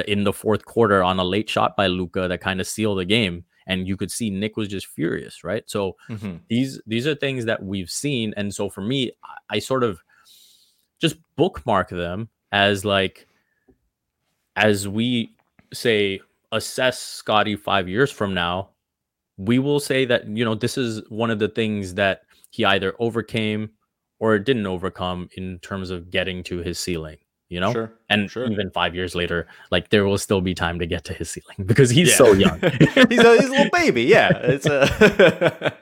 in 0.03 0.23
the 0.23 0.34
fourth 0.34 0.65
quarter 0.65 1.03
on 1.03 1.19
a 1.19 1.23
late 1.23 1.49
shot 1.49 1.75
by 1.75 1.88
Luka 1.88 2.27
that 2.27 2.41
kind 2.41 2.60
of 2.60 2.67
sealed 2.67 2.99
the 2.99 3.05
game. 3.05 3.45
And 3.67 3.88
you 3.88 3.97
could 3.97 4.12
see 4.12 4.29
Nick 4.29 4.58
was 4.58 4.67
just 4.67 4.88
furious, 4.88 5.43
right? 5.43 5.63
So 5.67 5.95
Mhm. 6.10 6.41
these 6.49 6.79
these 6.86 7.08
are 7.08 7.15
things 7.15 7.45
that 7.45 7.63
we've 7.63 7.89
seen 7.89 8.34
and 8.38 8.53
so 8.53 8.69
for 8.69 8.81
me 8.81 9.12
I, 9.23 9.55
I 9.55 9.60
sort 9.60 9.84
of 9.84 9.99
just 11.01 11.15
bookmark 11.36 11.89
them 11.89 12.29
as 12.51 12.86
like 12.86 13.27
as 14.55 14.88
we 14.88 15.36
say 15.73 16.19
assess 16.51 16.99
scottie 16.99 17.55
five 17.55 17.89
years 17.89 18.12
from 18.12 18.34
now 18.34 18.69
we 19.38 19.60
will 19.60 19.79
say 19.79 20.05
that 20.05 20.27
you 20.27 20.45
know 20.45 20.55
this 20.55 20.77
is 20.77 21.01
one 21.10 21.29
of 21.29 21.39
the 21.39 21.49
things 21.49 21.95
that 21.95 22.21
he 22.51 22.63
either 22.63 22.93
overcame 22.99 23.69
or 24.19 24.39
didn't 24.39 24.65
overcome 24.65 25.27
in 25.36 25.60
terms 25.60 25.89
of 25.89 26.10
getting 26.10 26.41
to 26.43 26.60
his 26.60 26.79
ceiling 26.79 27.17
you 27.49 27.60
know 27.60 27.71
Sure. 27.71 27.93
and 28.10 28.29
Sure. 28.31 28.49
even 28.51 28.71
five 28.71 28.95
years 28.95 29.13
later 29.15 29.47
like 29.71 29.89
there 29.89 30.03
will 30.05 30.17
still 30.17 30.41
be 30.41 30.53
time 30.55 30.79
to 30.79 30.86
get 30.88 31.03
to 31.05 31.13
his 31.13 31.29
ceiling 31.29 31.58
because 31.65 31.89
he's 31.89 32.10
Yeah. 32.10 32.15
so 32.15 32.34
young 32.34 32.60
he's, 32.79 32.97
a, 32.97 33.08
he's 33.38 33.47
a 33.47 33.51
little 33.51 33.69
baby. 33.71 34.03
Yeah. 34.03 34.31
It's 34.38 34.65
a. 34.65 35.73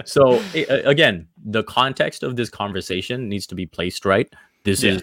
so 0.04 0.42
again 0.84 1.26
the 1.44 1.62
context 1.64 2.22
of 2.22 2.36
this 2.36 2.50
conversation 2.50 3.28
needs 3.28 3.46
to 3.46 3.54
be 3.54 3.66
placed 3.66 4.04
right 4.04 4.28
this 4.64 4.82
Yeah. 4.82 4.92
is 4.92 5.02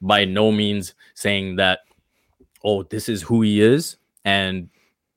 by 0.00 0.24
no 0.24 0.50
means 0.52 0.94
saying 1.14 1.56
that 1.56 1.80
oh 2.64 2.82
this 2.84 3.08
is 3.08 3.22
who 3.22 3.42
he 3.42 3.60
is 3.60 3.96
and 4.24 4.68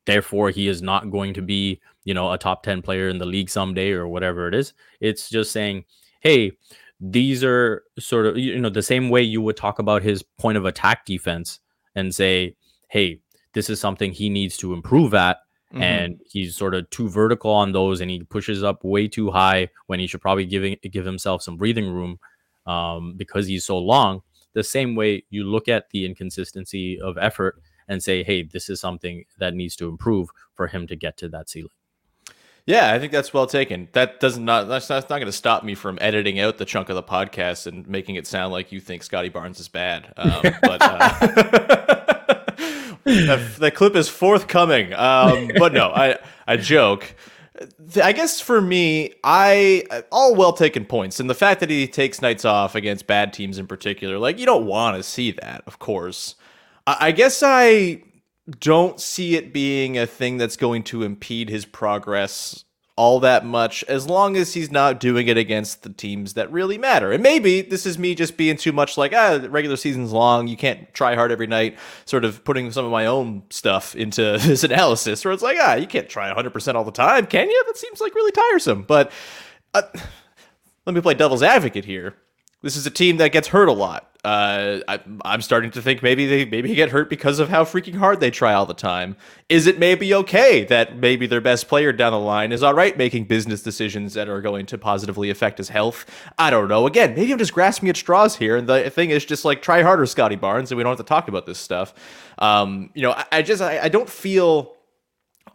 therefore 0.06 0.50
he 0.50 0.68
is 0.68 0.82
not 0.82 1.10
going 1.12 1.34
to 1.36 1.42
be 1.42 1.80
you 2.04 2.14
know 2.14 2.32
a 2.32 2.38
top 2.38 2.64
10 2.64 2.82
player 2.82 3.08
in 3.10 3.18
the 3.18 3.26
league 3.26 3.50
someday 3.50 3.92
or 3.92 4.08
whatever 4.08 4.48
it 4.48 4.54
is 4.56 4.74
it's 5.00 5.30
just 5.30 5.52
saying 5.52 5.84
hey 6.20 6.52
these 7.00 7.44
are 7.44 7.84
sort 8.00 8.26
of 8.26 8.38
you 8.38 8.58
know 8.60 8.70
the 8.70 8.82
same 8.82 9.10
way 9.10 9.22
you 9.22 9.42
would 9.42 9.58
talk 9.58 9.80
about 9.80 10.04
his 10.04 10.24
point 10.40 10.58
of 10.58 10.66
attack 10.66 11.06
defense 11.06 11.60
and 11.96 12.14
say, 12.14 12.56
"Hey, 12.90 13.20
this 13.54 13.70
is 13.70 13.80
something 13.80 14.12
he 14.12 14.30
needs 14.30 14.58
to 14.58 14.74
improve 14.74 15.14
at." 15.14 15.38
Mhm. 15.74 15.82
And 15.82 16.22
he's 16.26 16.56
sort 16.56 16.74
of 16.76 16.90
too 16.92 17.10
vertical 17.10 17.52
on 17.52 17.74
those, 17.74 18.02
and 18.02 18.10
he 18.10 18.24
pushes 18.24 18.64
up 18.64 18.84
way 18.84 19.08
too 19.08 19.32
high 19.32 19.70
when 19.88 20.00
he 20.00 20.08
should 20.08 20.22
probably 20.22 20.46
giving 20.46 20.78
give 20.92 21.06
himself 21.06 21.44
some 21.44 21.58
breathing 21.58 21.92
room 21.92 22.20
um, 22.66 23.16
because 23.18 23.48
he's 23.48 23.66
so 23.66 23.78
long. 23.78 24.22
The 24.54 24.64
same 24.64 24.96
way 24.96 25.24
you 25.30 25.44
look 25.44 25.68
at 25.68 25.90
the 25.92 26.06
inconsistency 26.06 27.00
of 27.00 27.18
effort 27.18 27.62
and 27.88 28.02
say, 28.04 28.24
"Hey, 28.24 28.44
this 28.44 28.70
is 28.70 28.80
something 28.80 29.26
that 29.40 29.54
needs 29.54 29.76
to 29.78 29.88
improve 29.90 30.30
for 30.56 30.68
him 30.68 30.88
to 30.88 30.96
get 30.96 31.18
to 31.18 31.30
that 31.30 31.50
ceiling." 31.50 31.70
Yeah, 32.68 32.92
I 32.92 33.00
think 33.00 33.14
that's 33.14 33.34
well 33.34 33.48
taken. 33.48 33.88
That 33.94 34.20
does 34.20 34.38
not 34.38 34.68
that's, 34.68 34.88
that's 34.88 35.10
not 35.10 35.20
going 35.20 35.28
to 35.28 35.32
stop 35.32 35.64
me 35.64 35.74
from 35.74 35.98
editing 36.02 36.38
out 36.42 36.58
the 36.58 36.66
chunk 36.66 36.90
of 36.90 36.96
the 36.96 37.04
podcast 37.04 37.66
and 37.66 37.88
making 37.88 38.16
it 38.16 38.28
sound 38.28 38.52
like 38.52 38.74
you 38.74 38.82
think 38.82 39.04
Scottie 39.04 39.30
Barnes 39.30 39.62
is 39.62 39.70
bad. 39.70 40.14
Um, 40.18 40.42
but 40.62 40.82
uh, 40.82 41.20
the, 43.06 43.56
the 43.58 43.72
clip 43.72 43.96
is 43.96 44.10
forthcoming. 44.10 44.94
Um, 44.94 45.50
but 45.58 45.72
no, 45.72 45.88
I 45.88 46.20
I 46.46 46.58
joke. 46.58 47.16
I 48.04 48.12
guess 48.12 48.42
for 48.42 48.60
me, 48.60 49.14
I 49.24 49.86
all 50.12 50.36
well 50.36 50.52
taken 50.52 50.84
points, 50.84 51.22
and 51.22 51.30
the 51.30 51.36
fact 51.36 51.62
that 51.62 51.70
he 51.70 51.88
takes 51.88 52.22
nights 52.22 52.44
off 52.44 52.76
against 52.76 53.08
bad 53.08 53.32
teams 53.32 53.60
in 53.60 53.66
particular, 53.66 54.20
like 54.20 54.40
you 54.40 54.46
don't 54.46 54.66
want 54.66 54.98
to 54.98 55.04
see 55.04 55.32
that, 55.32 55.64
of 55.68 55.80
course. 55.80 56.36
I, 56.86 56.98
I 57.00 57.12
guess 57.14 57.42
I 57.42 58.04
don't 58.60 59.00
see 59.00 59.36
it 59.36 59.54
being 59.54 59.98
a 59.98 60.08
thing 60.08 60.38
that's 60.38 60.58
going 60.58 60.84
to 60.84 61.04
impede 61.04 61.50
his 61.50 61.66
progress 61.66 62.64
all 62.98 63.20
that 63.20 63.46
much 63.46 63.84
as 63.84 64.08
long 64.08 64.36
as 64.36 64.56
he's 64.56 64.72
not 64.72 65.00
doing 65.00 65.28
it 65.28 65.38
against 65.38 65.84
the 65.84 65.90
teams 65.90 66.34
that 66.34 66.52
really 66.52 66.80
matter. 66.80 67.12
And 67.12 67.22
maybe 67.22 67.62
this 67.62 67.86
is 67.86 68.00
me 68.00 68.16
just 68.16 68.38
being 68.38 68.58
too 68.58 68.72
much 68.72 68.98
like, 68.98 69.14
ah, 69.14 69.40
regular 69.50 69.78
season's 69.78 70.12
long, 70.12 70.48
you 70.48 70.58
can't 70.58 70.92
try 70.96 71.14
hard 71.14 71.32
every 71.32 71.46
night, 71.46 71.78
sort 72.06 72.26
of 72.26 72.44
putting 72.44 72.72
some 72.72 72.86
of 72.86 72.92
my 72.92 73.06
own 73.06 73.44
stuff 73.52 73.96
into 73.96 74.22
this 74.42 74.64
analysis 74.64 75.24
where 75.24 75.32
it's 75.32 75.44
like, 75.44 75.58
ah, 75.62 75.76
you 75.76 75.86
can't 75.86 76.10
try 76.10 76.34
100% 76.34 76.74
all 76.74 76.84
the 76.84 76.92
time, 76.92 77.28
can 77.28 77.48
you? 77.48 77.64
That 77.68 77.78
seems 77.78 78.02
like 78.02 78.16
really 78.16 78.32
tiresome. 78.32 78.82
But 78.82 79.12
uh, 79.76 79.84
let 80.88 80.96
me 80.96 81.02
play 81.02 81.14
devil's 81.14 81.44
advocate 81.44 81.86
here. 81.86 82.16
This 82.64 82.76
is 82.76 82.88
a 82.88 82.92
team 82.92 83.18
that 83.18 83.32
gets 83.32 83.50
hurt 83.50 83.70
a 83.70 83.74
lot. 83.74 84.07
Uh, 84.24 84.80
I, 84.88 85.00
I'm 85.24 85.42
starting 85.42 85.72
to 85.72 85.82
think 85.82 86.04
maybe 86.04 86.26
they 86.26 86.46
maybe 86.46 86.74
get 86.76 86.90
hurt 86.90 87.10
because 87.10 87.40
of 87.40 87.50
how 87.50 87.64
freaking 87.64 87.96
hard 87.96 88.20
they 88.20 88.32
try 88.32 88.54
all 88.54 88.66
the 88.66 88.74
time. 88.74 89.16
Is 89.50 89.68
it 89.68 89.80
maybe 89.80 90.14
okay 90.14 90.64
that 90.66 90.98
maybe 90.98 91.28
their 91.28 91.42
best 91.42 91.68
player 91.68 91.94
down 91.94 92.12
the 92.12 92.20
line 92.20 92.52
is 92.52 92.64
all 92.64 92.74
right 92.74 92.98
making 92.98 93.26
business 93.26 93.62
decisions 93.62 94.14
that 94.16 94.28
are 94.28 94.42
going 94.42 94.66
to 94.68 94.78
positively 94.78 95.30
affect 95.30 95.58
his 95.58 95.70
health? 95.70 96.06
I 96.38 96.50
don't 96.50 96.68
know. 96.68 96.88
Again, 96.88 97.16
maybe 97.16 97.32
I'm 97.32 97.38
just 97.38 97.54
grasping 97.54 97.90
at 97.90 97.98
straws 97.98 98.36
here, 98.36 98.58
and 98.58 98.68
the 98.68 98.90
thing 98.90 99.12
is 99.12 99.26
just 99.26 99.46
like 99.46 99.62
try 99.62 99.82
harder, 99.82 100.06
Scottie 100.06 100.36
Barnes, 100.36 100.72
and 100.72 100.78
we 100.78 100.84
don't 100.84 100.92
have 100.92 101.06
to 101.06 101.10
talk 101.10 101.28
about 101.28 101.46
this 101.46 101.60
stuff. 101.60 101.94
Um, 102.40 102.90
you 102.94 103.02
know, 103.02 103.12
I, 103.12 103.26
I 103.32 103.42
just 103.42 103.62
I, 103.62 103.80
I 103.84 103.90
don't 103.90 104.10
feel 104.10 104.77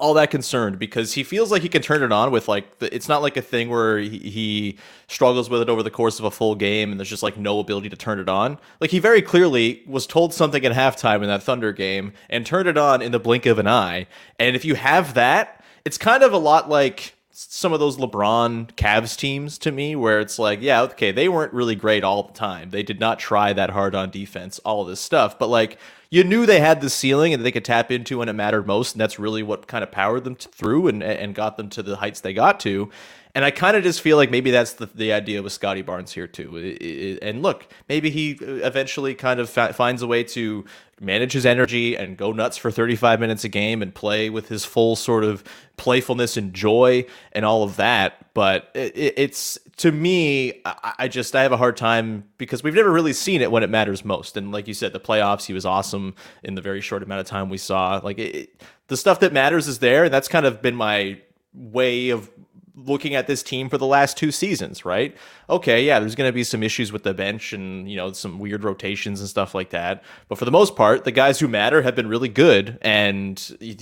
all 0.03 0.15
that 0.15 0.33
concerned 0.33 0.81
because 0.81 1.13
he 1.13 1.23
feels 1.23 1.53
like 1.53 1.63
he 1.63 1.69
can 1.69 1.81
turn 1.81 2.03
it 2.03 2.11
on 2.11 2.33
with 2.33 2.49
like 2.49 2.81
the, 2.81 2.93
it's 2.93 3.09
not 3.09 3.23
like 3.23 3.37
a 3.37 3.41
thing 3.41 3.71
where 3.71 3.99
he, 3.99 4.19
he 4.19 4.79
struggles 5.07 5.49
with 5.49 5.63
it 5.63 5.69
over 5.69 5.81
the 5.81 5.93
course 5.93 6.19
of 6.19 6.25
a 6.25 6.31
full 6.31 6.57
game 6.57 6.91
and 6.91 6.99
there's 6.99 7.09
just 7.09 7.23
like 7.23 7.37
no 7.37 7.61
ability 7.61 7.89
to 7.89 7.95
turn 7.95 8.19
it 8.19 8.29
on. 8.29 8.59
Like 8.81 8.91
he 8.91 8.99
very 8.99 9.23
clearly 9.23 9.81
was 9.87 10.09
told 10.09 10.35
something 10.35 10.65
at 10.67 10.73
halftime 10.73 11.23
in 11.23 11.29
that 11.29 11.45
Thunder 11.45 11.73
game 11.73 12.15
and 12.29 12.45
turned 12.45 12.69
it 12.69 12.77
on 12.77 13.01
in 13.01 13.13
the 13.13 13.21
blink 13.21 13.47
of 13.47 13.61
an 13.61 13.69
eye. 13.69 14.09
And 14.41 14.57
if 14.57 14.65
you 14.65 14.75
have 14.75 15.15
that, 15.15 15.63
it's 15.85 15.99
kind 15.99 16.25
of 16.25 16.33
a 16.33 16.39
lot 16.39 16.69
like 16.69 17.15
some 17.31 17.73
of 17.73 17.79
those 17.79 17.97
LeBron 17.97 18.73
Cavs 18.73 19.17
teams 19.17 19.57
to 19.59 19.71
me, 19.73 19.97
where 19.97 20.21
it's 20.21 20.39
like, 20.39 20.61
yeah, 20.61 20.83
okay, 20.83 21.13
they 21.13 21.29
weren't 21.29 21.53
really 21.53 21.75
great 21.75 22.05
all 22.05 22.25
the 22.25 22.33
time. 22.33 22.71
They 22.71 22.83
did 22.83 23.01
not 23.01 23.19
try 23.19 23.53
that 23.53 23.71
hard 23.71 23.95
on 23.95 24.11
defense, 24.11 24.59
all 24.61 24.85
this 24.85 25.01
stuff. 25.01 25.39
But 25.39 25.49
like, 25.49 25.79
you 26.13 26.23
knew 26.25 26.45
they 26.45 26.61
had 26.61 26.83
the 26.83 26.91
ceiling 26.91 27.33
and 27.33 27.43
they 27.43 27.51
could 27.51 27.65
tap 27.65 27.91
into 27.91 28.19
when 28.19 28.29
it 28.29 28.35
mattered 28.35 28.67
most, 28.67 28.93
and 28.95 29.01
that's 29.01 29.19
really 29.19 29.43
what 29.43 29.67
kind 29.67 29.83
of 29.83 29.91
powered 29.91 30.25
them 30.25 30.37
through 30.37 30.89
and 30.89 31.03
and 31.03 31.35
got 31.35 31.57
them 31.57 31.71
to 31.71 31.83
the 31.83 31.97
heights 31.97 32.21
they 32.21 32.35
got 32.35 32.61
to. 32.61 32.91
And 33.35 33.47
I 33.47 33.51
kind 33.51 33.79
of 33.79 33.83
just 33.83 34.03
feel 34.03 34.19
like 34.19 34.31
maybe 34.31 34.51
that's 34.51 34.75
the, 34.75 34.91
the 34.95 35.15
idea 35.15 35.43
with 35.43 35.55
Scottie 35.55 35.81
Barnes 35.81 36.13
here 36.13 36.27
too. 36.27 37.19
And 37.23 37.41
look, 37.43 37.67
maybe 37.89 38.11
he 38.11 38.39
uh, 38.43 38.67
eventually 38.67 39.15
kind 39.15 39.41
of 39.41 39.49
fa- 39.49 39.73
finds 39.73 40.03
a 40.03 40.07
way 40.07 40.23
to 40.25 40.67
manage 41.01 41.33
his 41.33 41.47
energy 41.47 41.97
and 41.97 42.19
go 42.19 42.33
nuts 42.33 42.59
for 42.59 42.71
35 42.71 43.21
minutes 43.21 43.43
a 43.45 43.49
game 43.49 43.81
and 43.81 43.95
play 43.95 44.29
with 44.29 44.49
his 44.49 44.67
full 44.67 44.97
sort 44.97 45.25
of 45.25 45.43
playfulness 45.79 46.37
and 46.37 46.53
joy 46.53 47.07
and 47.33 47.47
all 47.47 47.63
of 47.63 47.77
that. 47.77 48.35
But 48.35 48.71
it- 48.75 49.15
it's 49.17 49.59
to 49.79 49.91
me, 49.91 50.61
I, 50.67 50.93
I 50.99 51.09
just 51.09 51.35
I 51.35 51.41
have 51.43 51.53
a 51.53 51.57
hard 51.57 51.79
time 51.79 52.25
because 52.37 52.63
we've 52.63 52.75
never 52.75 52.93
really 52.93 53.15
seen 53.15 53.41
it 53.41 53.51
when 53.51 53.63
it 53.63 53.71
matters 53.71 54.05
most. 54.05 54.37
And 54.37 54.53
like 54.53 54.69
you 54.69 54.75
said, 54.75 54.93
the 54.93 55.01
playoffs, 55.01 55.47
he 55.47 55.55
was 55.55 55.65
awesome 55.65 56.02
in 56.43 56.55
the 56.55 56.61
very 56.63 56.81
short 56.81 57.03
amount 57.03 57.21
of 57.21 57.27
time 57.27 57.49
we 57.49 57.59
saw. 57.59 58.01
Like 58.03 58.19
it- 58.19 58.61
the 58.89 58.97
stuff 58.97 59.21
that 59.21 59.33
matters 59.33 59.69
is 59.69 59.79
there, 59.79 60.05
and 60.05 60.13
that's 60.13 60.29
kind 60.29 60.45
of 60.45 60.61
been 60.61 60.75
my 60.77 61.19
way 61.55 62.11
of 62.11 62.31
looking 62.75 63.15
at 63.15 63.27
this 63.27 63.43
team 63.43 63.69
for 63.69 63.79
the 63.79 63.87
last 63.87 64.17
two 64.17 64.31
seasons, 64.31 64.85
right? 64.85 65.17
Okay, 65.53 65.85
yeah, 65.85 66.01
there's 66.01 66.15
going 66.15 66.29
to 66.29 66.33
be 66.33 66.45
some 66.45 66.63
issues 66.63 66.93
with 66.93 67.03
the 67.03 67.13
bench 67.13 67.53
and, 67.53 67.87
you 67.87 67.95
know, 67.95 68.11
some 68.13 68.39
weird 68.39 68.65
rotations 68.65 69.21
and 69.21 69.29
stuff 69.29 69.55
like 69.55 69.69
that. 69.69 70.03
But 70.29 70.39
for 70.39 70.47
the 70.47 70.51
most 70.51 70.77
part, 70.77 71.05
the 71.05 71.13
guys 71.13 71.39
who 71.39 71.47
matter 71.47 71.83
have 71.83 71.95
been 71.95 72.09
really 72.09 72.31
good. 72.31 72.79
And 72.81 73.37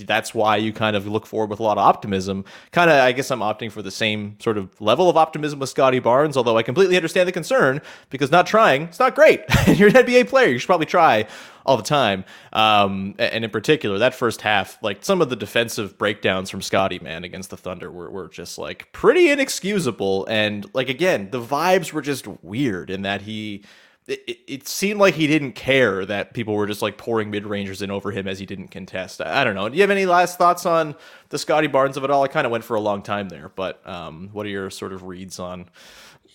that's 0.05 0.35
why 0.35 0.57
you 0.57 0.73
kind 0.73 0.97
of 0.97 1.07
look 1.07 1.25
forward 1.25 1.49
with 1.49 1.61
a 1.61 1.63
lot 1.63 1.77
of 1.77 1.85
optimism. 1.85 2.43
Kind 2.73 2.91
of, 2.91 2.99
I 2.99 3.13
guess 3.13 3.31
I'm 3.31 3.39
opting 3.39 3.71
for 3.71 3.81
the 3.81 3.89
same 3.89 4.35
sort 4.41 4.57
of 4.57 4.81
level 4.81 5.09
of 5.09 5.15
optimism 5.15 5.59
with 5.59 5.69
Scottie 5.69 5.99
Barnes, 5.99 6.35
although 6.35 6.57
I 6.57 6.63
completely 6.63 6.97
understand 6.97 7.29
the 7.29 7.31
concern 7.31 7.79
because 8.09 8.31
not 8.31 8.47
trying, 8.47 8.83
it's 8.83 8.99
not 8.99 9.15
great. 9.15 9.39
You're 9.67 9.87
an 9.87 9.95
NBA 9.95 10.27
player. 10.27 10.49
You 10.49 10.57
should 10.59 10.67
probably 10.67 10.87
try 10.87 11.25
all 11.65 11.77
the 11.77 11.83
time. 11.83 12.25
Um, 12.53 13.15
and 13.19 13.43
in 13.45 13.51
particular, 13.51 13.99
that 13.99 14.15
first 14.15 14.41
half, 14.41 14.81
like 14.81 15.03
some 15.03 15.21
of 15.21 15.29
the 15.29 15.35
defensive 15.35 15.97
breakdowns 15.97 16.49
from 16.49 16.61
Scottie, 16.61 16.99
man, 16.99 17.23
against 17.23 17.49
the 17.49 17.57
Thunder 17.57 17.91
were, 17.91 18.09
were 18.09 18.27
just 18.27 18.57
like 18.57 18.91
pretty 18.91 19.29
inexcusable. 19.29 20.25
And 20.27 20.69
like, 20.73 20.89
again, 20.89 21.29
the 21.31 21.39
vibes 21.61 21.93
were 21.93 22.01
just 22.01 22.27
weird 22.43 22.89
in 22.89 23.03
that 23.03 23.21
he. 23.21 23.63
It, 24.07 24.39
it- 24.47 24.67
seemed 24.67 24.99
like 24.99 25.13
he 25.13 25.27
didn't 25.27 25.53
care 25.53 26.05
that 26.05 26.33
people 26.33 26.55
were 26.55 26.65
just 26.67 26.81
like 26.81 26.97
pouring 26.97 27.29
mid 27.29 27.45
rangers 27.45 27.81
in 27.81 27.91
over 27.91 28.11
him 28.11 28.27
as 28.27 28.39
he 28.39 28.45
didn't 28.47 28.69
contest. 28.69 29.21
I, 29.21 29.41
I 29.41 29.43
don't 29.43 29.53
know. 29.55 29.69
Do 29.69 29.75
you 29.75 29.81
have 29.81 29.91
any 29.91 30.05
last 30.07 30.37
thoughts 30.39 30.65
on 30.65 30.95
the 31.29 31.37
Scottie 31.37 31.67
Barnes 31.67 31.97
of 31.97 32.03
it 32.03 32.09
all? 32.09 32.23
I 32.23 32.27
kind 32.27 32.45
of 32.45 32.51
went 32.51 32.63
for 32.63 32.75
a 32.75 32.79
long 32.81 33.03
time 33.03 33.29
there, 33.29 33.49
but 33.55 33.85
um, 33.87 34.29
what 34.33 34.45
are 34.45 34.49
your 34.49 34.69
sort 34.71 34.91
of 34.91 35.03
reads 35.03 35.39
on 35.39 35.69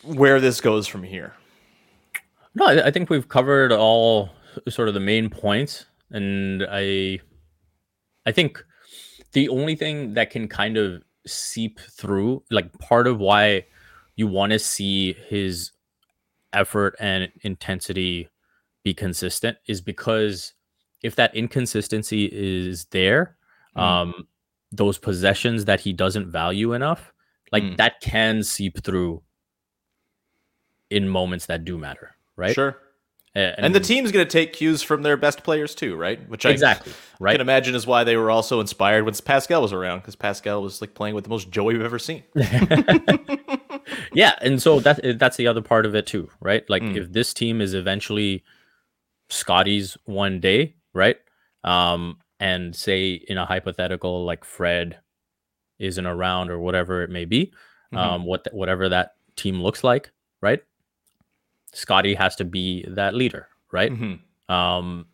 where 0.05 0.41
this 0.41 0.61
goes 0.61 0.87
from 0.87 1.03
here? 1.03 1.35
No, 2.55 2.67
I, 2.67 2.87
I 2.87 2.91
think 2.93 3.11
we've 3.11 3.29
covered 3.29 3.73
all 3.73 4.31
sort 4.69 4.89
of 4.89 4.95
the 4.95 5.01
main 5.01 5.29
points, 5.29 5.87
and 6.11 6.65
I, 6.71 7.19
I 8.25 8.33
think 8.33 8.65
the 9.33 9.49
only 9.49 9.75
thing 9.75 10.15
that 10.15 10.31
can 10.31 10.47
kind 10.49 10.77
of 10.79 11.03
seep 11.27 11.81
through, 11.81 12.45
like 12.51 12.73
part 12.79 13.07
of 13.09 13.19
why 13.19 13.67
you 14.17 14.27
want 14.27 14.53
to 14.53 14.59
see 14.59 15.13
his 15.29 15.73
effort 16.53 16.97
and 16.99 17.31
intensity 17.43 18.29
be 18.83 18.95
consistent, 18.95 19.59
is 19.67 19.81
because 19.81 20.55
if 21.03 21.15
that 21.17 21.35
inconsistency 21.35 22.29
is 22.33 22.87
there, 22.87 23.37
Mm. 23.77 23.81
um, 23.83 24.29
those 24.73 24.97
possessions 24.99 25.67
that 25.67 25.81
he 25.81 25.93
doesn't 25.93 26.31
value 26.31 26.73
enough, 26.73 27.13
like 27.53 27.63
Mm. 27.63 27.77
that 27.77 28.01
can 28.01 28.43
seep 28.43 28.83
through 28.83 29.23
in 30.91 31.09
moments 31.09 31.47
that 31.47 31.65
do 31.65 31.77
matter, 31.77 32.15
right? 32.37 32.55
Sure. 32.55 32.77
A- 33.35 33.61
And, 33.61 33.75
the 33.75 33.81
team's 33.81 34.13
going 34.13 34.25
to 34.27 34.31
take 34.31 34.55
cues 34.55 34.83
from 34.83 35.03
their 35.03 35.17
best 35.19 35.43
players 35.43 35.75
too, 35.75 35.95
right? 35.95 36.27
Which 36.29 36.47
I 36.47 36.51
exactly 36.51 36.93
right. 37.21 37.33
can 37.33 37.43
imagine 37.43 37.75
is 37.75 37.87
why 37.87 38.03
they 38.03 38.17
were 38.17 38.31
also 38.31 38.61
inspired 38.61 39.05
when 39.05 39.13
Pascal 39.25 39.61
was 39.61 39.75
around, 39.75 39.99
because 39.99 40.17
Pascal 40.17 40.63
was 40.63 40.81
like 40.81 40.95
playing 40.95 41.15
with 41.15 41.25
the 41.25 41.31
most 41.31 41.51
joy 41.51 41.73
we've 41.73 41.83
ever 41.83 41.99
seen. 41.99 42.23
yeah, 44.13 44.35
and 44.41 44.61
so 44.61 44.81
that 44.81 45.19
that's 45.19 45.37
the 45.37 45.47
other 45.47 45.63
part 45.63 45.87
of 45.87 45.95
it 45.95 46.07
too, 46.07 46.29
right? 46.41 46.69
Like 46.69 46.83
Mm. 46.83 46.97
if 46.97 47.13
this 47.13 47.33
team 47.35 47.61
is 47.61 47.75
eventually 47.75 48.45
Scottie's 49.29 49.97
one 50.05 50.41
day, 50.41 50.75
right? 50.93 51.17
Um, 51.65 52.19
and 52.39 52.75
say 52.77 53.15
in 53.15 53.39
a 53.39 53.47
hypothetical 53.47 54.25
like 54.25 54.45
Fred 54.45 54.99
isn't 55.79 56.07
around 56.07 56.51
or 56.51 56.59
whatever 56.59 57.03
it 57.03 57.11
may 57.11 57.25
be, 57.25 57.53
Mhm. 57.93 57.99
um, 57.99 58.25
what 58.25 58.45
th- 58.45 58.55
whatever 58.55 58.89
that 58.89 59.15
team 59.37 59.61
looks 59.63 59.83
like, 59.85 60.11
right? 60.41 60.63
Scottie 61.73 62.15
has 62.15 62.37
to 62.37 62.45
be 62.45 62.85
that 62.89 63.15
leader, 63.15 63.49
right? 63.73 63.93
Mhm. 63.93 64.21
um, 64.49 65.07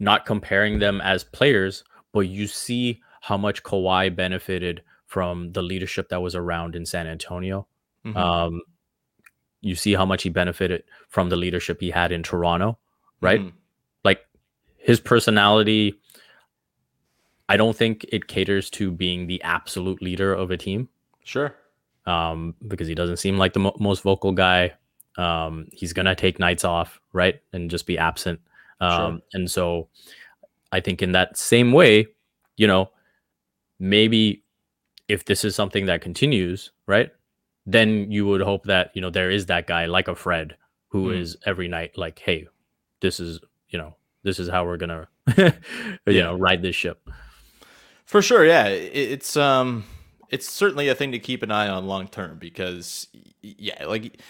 not 0.00 0.26
comparing 0.26 0.80
them 0.80 1.00
as 1.00 1.22
players, 1.24 1.84
but 2.12 2.20
you 2.20 2.46
see 2.48 3.00
how 3.20 3.36
much 3.36 3.62
Kawhi 3.62 4.14
benefited 4.14 4.82
from 5.08 5.52
the 5.52 5.62
leadership 5.62 6.08
that 6.10 6.22
was 6.22 6.34
around 6.36 6.76
in 6.76 6.86
San 6.86 7.06
Antonio. 7.08 7.66
Mhm. 8.04 8.16
Um, 8.16 8.60
you 9.60 9.74
see 9.74 9.94
how 9.94 10.04
much 10.06 10.22
he 10.22 10.28
benefited 10.28 10.84
from 11.08 11.28
the 11.30 11.36
leadership 11.36 11.80
he 11.80 11.90
had 11.90 12.12
in 12.12 12.22
Toronto, 12.22 12.78
right? 13.20 13.40
Mhm. 13.40 13.52
Like 14.04 14.24
his 14.76 15.00
personality, 15.00 15.94
I 17.48 17.56
don't 17.56 17.74
think 17.76 18.04
it 18.10 18.28
caters 18.28 18.70
to 18.70 18.90
being 18.92 19.26
the 19.26 19.42
absolute 19.42 20.00
leader 20.02 20.32
of 20.32 20.50
a 20.50 20.56
team 20.56 20.88
Sure. 21.24 21.54
um, 22.06 22.54
because 22.68 22.86
he 22.86 22.94
doesn't 22.94 23.16
seem 23.16 23.36
like 23.38 23.52
the 23.54 23.60
mo- 23.60 23.76
most 23.80 24.02
vocal 24.02 24.32
guy 24.32 24.74
Um, 25.16 25.66
he's 25.72 25.92
gonna 25.92 26.14
take 26.14 26.38
nights 26.38 26.62
off, 26.64 27.00
right, 27.12 27.42
and 27.52 27.68
just 27.68 27.86
be 27.88 27.98
absent. 27.98 28.40
Um, 28.80 29.20
and 29.32 29.50
so 29.50 29.88
I 30.70 30.78
think 30.78 31.02
in 31.02 31.10
that 31.10 31.36
same 31.36 31.72
way, 31.72 32.06
you 32.56 32.68
know, 32.68 32.92
maybe 33.80 34.44
if 35.08 35.24
this 35.24 35.44
is 35.44 35.54
something 35.56 35.86
that 35.86 36.00
continues, 36.02 36.70
right, 36.86 37.10
then 37.66 38.10
you 38.12 38.26
would 38.26 38.40
hope 38.42 38.64
that 38.64 38.90
you 38.94 39.00
know 39.02 39.10
there 39.10 39.30
is 39.30 39.46
that 39.46 39.66
guy 39.66 39.86
like 39.86 40.08
a 40.08 40.14
Fred 40.14 40.56
who 40.88 41.10
is 41.10 41.36
Hmm. 41.44 41.50
every 41.50 41.68
night 41.68 41.96
like, 41.98 42.18
hey, 42.18 42.48
this 43.00 43.20
is 43.20 43.40
you 43.68 43.78
know 43.78 43.94
this 44.22 44.38
is 44.38 44.48
how 44.48 44.64
we're 44.64 44.76
gonna 44.76 45.08
you 45.36 45.52
Yeah. 46.06 46.22
know 46.24 46.36
ride 46.36 46.62
this 46.62 46.76
ship. 46.76 47.08
For 48.04 48.22
sure, 48.22 48.44
yeah. 48.44 48.66
It's 48.68 49.36
um 49.36 49.84
it's 50.30 50.48
certainly 50.48 50.88
a 50.88 50.94
thing 50.94 51.12
to 51.12 51.18
keep 51.18 51.42
an 51.42 51.50
eye 51.50 51.68
on 51.68 51.86
long 51.86 52.08
term 52.08 52.38
because 52.38 53.06
yeah, 53.42 53.84
like 53.86 54.20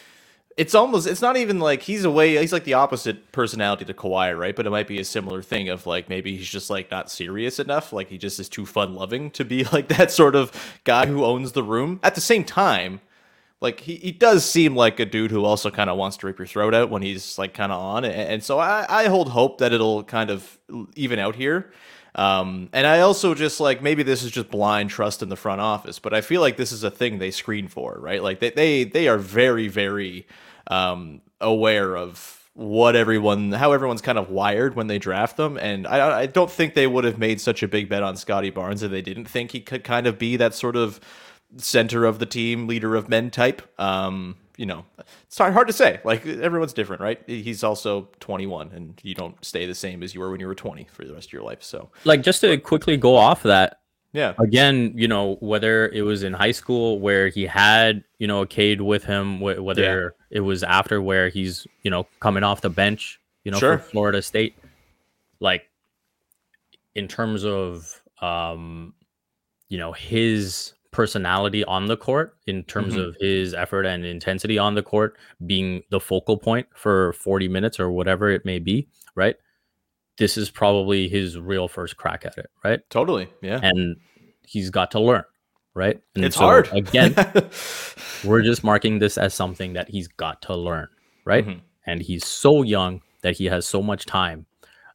it's 0.58 0.74
almost 0.74 1.06
it's 1.06 1.22
not 1.22 1.36
even 1.36 1.60
like 1.60 1.82
he's 1.82 2.04
away 2.04 2.36
he's 2.36 2.52
like 2.52 2.64
the 2.64 2.74
opposite 2.74 3.30
personality 3.30 3.84
to 3.84 3.94
Kawhi, 3.94 4.36
right? 4.36 4.54
But 4.56 4.66
it 4.66 4.70
might 4.70 4.88
be 4.88 4.98
a 4.98 5.04
similar 5.04 5.40
thing 5.40 5.68
of 5.68 5.86
like 5.86 6.08
maybe 6.08 6.36
he's 6.36 6.48
just 6.48 6.68
like 6.68 6.90
not 6.90 7.10
serious 7.10 7.60
enough, 7.60 7.92
like 7.92 8.08
he 8.08 8.18
just 8.18 8.40
is 8.40 8.48
too 8.48 8.66
fun 8.66 8.94
loving 8.96 9.30
to 9.30 9.44
be 9.44 9.64
like 9.72 9.86
that 9.88 10.10
sort 10.10 10.34
of 10.34 10.52
guy 10.82 11.06
who 11.06 11.24
owns 11.24 11.52
the 11.52 11.62
room. 11.62 12.00
At 12.02 12.16
the 12.16 12.20
same 12.20 12.42
time, 12.42 13.00
like 13.60 13.78
he, 13.80 13.96
he 13.96 14.10
does 14.10 14.44
seem 14.44 14.74
like 14.74 14.98
a 14.98 15.06
dude 15.06 15.30
who 15.30 15.44
also 15.44 15.70
kind 15.70 15.88
of 15.88 15.96
wants 15.96 16.16
to 16.18 16.26
rip 16.26 16.38
your 16.38 16.46
throat 16.46 16.74
out 16.74 16.90
when 16.90 17.02
he's 17.02 17.38
like 17.38 17.54
kind 17.54 17.70
of 17.70 17.80
on 17.80 18.04
and, 18.04 18.14
and 18.14 18.44
so 18.44 18.58
I, 18.58 18.84
I 18.88 19.06
hold 19.06 19.30
hope 19.30 19.58
that 19.58 19.72
it'll 19.72 20.02
kind 20.02 20.28
of 20.28 20.58
even 20.96 21.20
out 21.20 21.36
here 21.36 21.70
um, 22.18 22.68
and 22.72 22.86
i 22.86 23.00
also 23.00 23.34
just 23.34 23.60
like 23.60 23.82
maybe 23.82 24.02
this 24.02 24.22
is 24.22 24.30
just 24.30 24.50
blind 24.50 24.90
trust 24.90 25.22
in 25.22 25.28
the 25.28 25.36
front 25.36 25.60
office 25.60 25.98
but 25.98 26.12
i 26.12 26.20
feel 26.20 26.40
like 26.40 26.56
this 26.56 26.72
is 26.72 26.84
a 26.84 26.90
thing 26.90 27.18
they 27.18 27.30
screen 27.30 27.68
for 27.68 27.96
right 27.98 28.22
like 28.22 28.40
they 28.40 28.50
they, 28.50 28.84
they 28.84 29.08
are 29.08 29.18
very 29.18 29.68
very 29.68 30.26
um, 30.66 31.20
aware 31.40 31.96
of 31.96 32.34
what 32.54 32.96
everyone 32.96 33.52
how 33.52 33.72
everyone's 33.72 34.02
kind 34.02 34.18
of 34.18 34.30
wired 34.30 34.74
when 34.74 34.88
they 34.88 34.98
draft 34.98 35.36
them 35.36 35.56
and 35.56 35.86
I, 35.86 36.20
I 36.22 36.26
don't 36.26 36.50
think 36.50 36.74
they 36.74 36.88
would 36.88 37.04
have 37.04 37.16
made 37.16 37.40
such 37.40 37.62
a 37.62 37.68
big 37.68 37.88
bet 37.88 38.02
on 38.02 38.16
scottie 38.16 38.50
barnes 38.50 38.82
if 38.82 38.90
they 38.90 39.00
didn't 39.00 39.26
think 39.26 39.52
he 39.52 39.60
could 39.60 39.84
kind 39.84 40.08
of 40.08 40.18
be 40.18 40.36
that 40.36 40.54
sort 40.54 40.74
of 40.74 40.98
center 41.56 42.04
of 42.04 42.18
the 42.18 42.26
team, 42.26 42.66
leader 42.66 42.94
of 42.94 43.08
men 43.08 43.30
type. 43.30 43.62
Um, 43.80 44.36
you 44.58 44.66
know, 44.66 44.84
it's 45.22 45.38
hard, 45.38 45.54
hard 45.54 45.66
to 45.68 45.72
say. 45.72 46.00
Like 46.04 46.26
everyone's 46.26 46.74
different, 46.74 47.00
right? 47.00 47.18
He's 47.26 47.64
also 47.64 48.08
21, 48.20 48.72
and 48.74 49.00
you 49.02 49.14
don't 49.14 49.42
stay 49.42 49.64
the 49.64 49.74
same 49.74 50.02
as 50.02 50.14
you 50.14 50.20
were 50.20 50.30
when 50.30 50.40
you 50.40 50.46
were 50.48 50.54
20 50.54 50.86
for 50.92 51.04
the 51.06 51.14
rest 51.14 51.28
of 51.28 51.32
your 51.32 51.42
life. 51.42 51.62
So 51.62 51.90
Like 52.04 52.22
just 52.22 52.40
to 52.42 52.58
quickly 52.58 52.96
go 52.98 53.16
off 53.16 53.44
that, 53.44 53.80
yeah, 54.12 54.34
again, 54.40 54.92
you 54.96 55.06
know, 55.06 55.36
whether 55.40 55.88
it 55.90 56.02
was 56.02 56.22
in 56.24 56.32
high 56.32 56.50
school 56.50 56.98
where 56.98 57.28
he 57.28 57.46
had, 57.46 58.02
you 58.18 58.26
know, 58.26 58.42
a 58.42 58.46
Cade 58.46 58.80
with 58.80 59.04
him, 59.04 59.38
wh- 59.38 59.62
whether 59.62 60.14
it 60.30 60.40
was 60.40 60.62
after 60.64 61.00
where 61.00 61.28
he's, 61.28 61.66
you 61.82 61.90
know, 61.90 62.06
coming 62.20 62.42
off 62.42 62.60
the 62.60 62.70
bench, 62.70 63.20
you 63.44 63.52
know, 63.52 63.58
Sure. 63.58 63.78
for 63.78 63.84
Florida 63.84 64.20
State, 64.22 64.56
like 65.40 65.70
in 66.94 67.06
terms 67.06 67.44
of, 67.44 68.02
um, 68.20 68.94
you 69.68 69.78
know, 69.78 69.92
his 69.92 70.72
personality 70.98 71.62
on 71.64 71.86
the 71.86 71.96
court, 71.96 72.36
in 72.48 72.64
terms 72.64 72.94
Mhm. 72.94 73.04
of 73.08 73.16
his 73.20 73.54
effort 73.54 73.84
and 73.86 74.04
intensity 74.04 74.58
on 74.58 74.74
the 74.74 74.82
court 74.82 75.16
being 75.46 75.82
the 75.90 76.00
focal 76.00 76.36
point 76.36 76.66
for 76.74 77.12
40 77.12 77.46
minutes 77.46 77.78
or 77.78 77.88
whatever 77.92 78.28
it 78.30 78.44
may 78.44 78.58
be, 78.58 78.88
right? 79.14 79.36
This 80.16 80.36
is 80.36 80.50
probably 80.50 81.08
his 81.08 81.38
real 81.38 81.68
first 81.68 81.96
crack 81.96 82.26
at 82.26 82.36
it, 82.36 82.50
right? 82.64 82.80
totally. 82.90 83.28
Yeah, 83.42 83.60
and 83.62 83.96
he's 84.44 84.70
got 84.70 84.90
to 84.90 85.00
learn, 85.00 85.22
right? 85.74 86.00
And 86.16 86.24
it's 86.24 86.36
so, 86.36 86.44
hard 86.44 86.68
Again, 86.72 87.14
we're 88.24 88.42
just 88.42 88.64
marking 88.64 88.98
this 88.98 89.16
as 89.18 89.34
something 89.34 89.74
that 89.74 89.88
he's 89.88 90.08
got 90.08 90.42
to 90.42 90.56
learn, 90.56 90.88
right? 91.24 91.46
Mhm. 91.46 91.60
And 91.86 92.02
he's 92.02 92.24
so 92.26 92.62
young 92.64 93.02
that 93.22 93.36
he 93.36 93.44
has 93.54 93.66
so 93.68 93.80
much 93.82 94.04
time. 94.04 94.46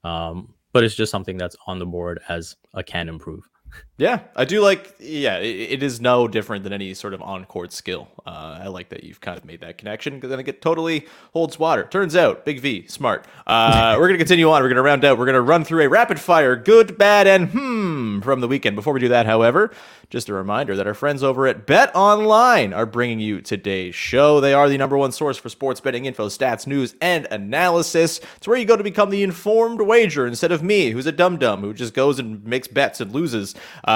Um, 0.04 0.54
but 0.74 0.84
it's 0.84 0.96
just 0.96 1.12
something 1.12 1.38
that's 1.38 1.56
on 1.66 1.80
the 1.80 1.86
board 1.86 2.20
as 2.28 2.58
a 2.74 2.84
can 2.84 3.08
improve. 3.08 3.48
Yeah, 4.04 4.20
I 4.36 4.44
do 4.44 4.60
like. 4.60 4.96
Yeah, 5.00 5.38
it, 5.38 5.72
it 5.72 5.84
is 5.84 6.02
no 6.02 6.28
different 6.28 6.66
than 6.66 6.74
any 6.74 6.94
sort 6.94 7.14
of 7.14 7.22
on-court 7.22 7.72
skill. 7.72 8.10
Uh, 8.26 8.60
I 8.62 8.68
like 8.68 8.90
that 8.90 9.06
you've 9.06 9.22
kind 9.22 9.38
of 9.38 9.46
made 9.46 9.62
that 9.62 9.78
connection 9.78 10.16
because 10.16 10.30
then 10.30 10.42
it 10.42 10.62
totally 10.62 11.08
holds 11.32 11.58
water. 11.58 11.86
Turns 11.86 12.14
out, 12.14 12.44
Big 12.44 12.60
V, 12.60 12.86
smart. 12.88 13.26
Uh, 13.48 13.96
we're 14.00 14.08
gonna 14.08 14.18
continue 14.18 14.50
on. 14.52 14.62
We're 14.62 14.68
gonna 14.68 14.82
round 14.82 15.06
out. 15.06 15.18
We're 15.18 15.26
gonna 15.26 15.42
run 15.42 15.64
through 15.64 15.84
a 15.84 15.88
rapid 15.88 16.20
fire, 16.20 16.58
good, 16.58 16.98
bad, 16.98 17.28
and 17.28 17.48
hmm 17.52 18.20
from 18.20 18.42
the 18.42 18.48
weekend. 18.50 18.76
Before 18.76 18.94
we 18.94 19.00
do 19.00 19.08
that, 19.08 19.26
however, 19.26 19.72
just 20.10 20.28
a 20.30 20.34
reminder 20.34 20.76
that 20.76 20.86
our 20.86 20.94
friends 20.94 21.24
over 21.24 21.48
at 21.48 21.66
Bet 21.66 21.96
Online 21.96 22.74
are 22.74 22.86
bringing 22.86 23.20
you 23.20 23.42
today's 23.42 23.96
show. 23.96 24.40
They 24.40 24.54
are 24.54 24.68
the 24.68 24.78
number 24.78 24.98
one 24.98 25.12
source 25.12 25.38
for 25.38 25.50
sports 25.50 25.80
betting 25.80 26.06
info, 26.06 26.28
stats, 26.28 26.68
news, 26.68 26.94
and 27.02 27.26
analysis. 27.32 28.20
It's 28.38 28.48
where 28.48 28.58
you 28.58 28.66
go 28.66 28.76
to 28.76 28.84
become 28.84 29.10
the 29.10 29.24
informed 29.24 29.82
wager 29.82 30.28
instead 30.28 30.52
of 30.52 30.62
me, 30.62 30.92
who's 30.92 31.08
a 31.08 31.12
dum 31.12 31.38
dum 31.38 31.62
who 31.62 31.74
just 31.74 31.94
goes 31.94 32.20
and 32.20 32.46
makes 32.46 32.68
bets 32.68 33.02
and 33.02 33.12
loses. 33.12 33.56
Uh, 33.84 33.93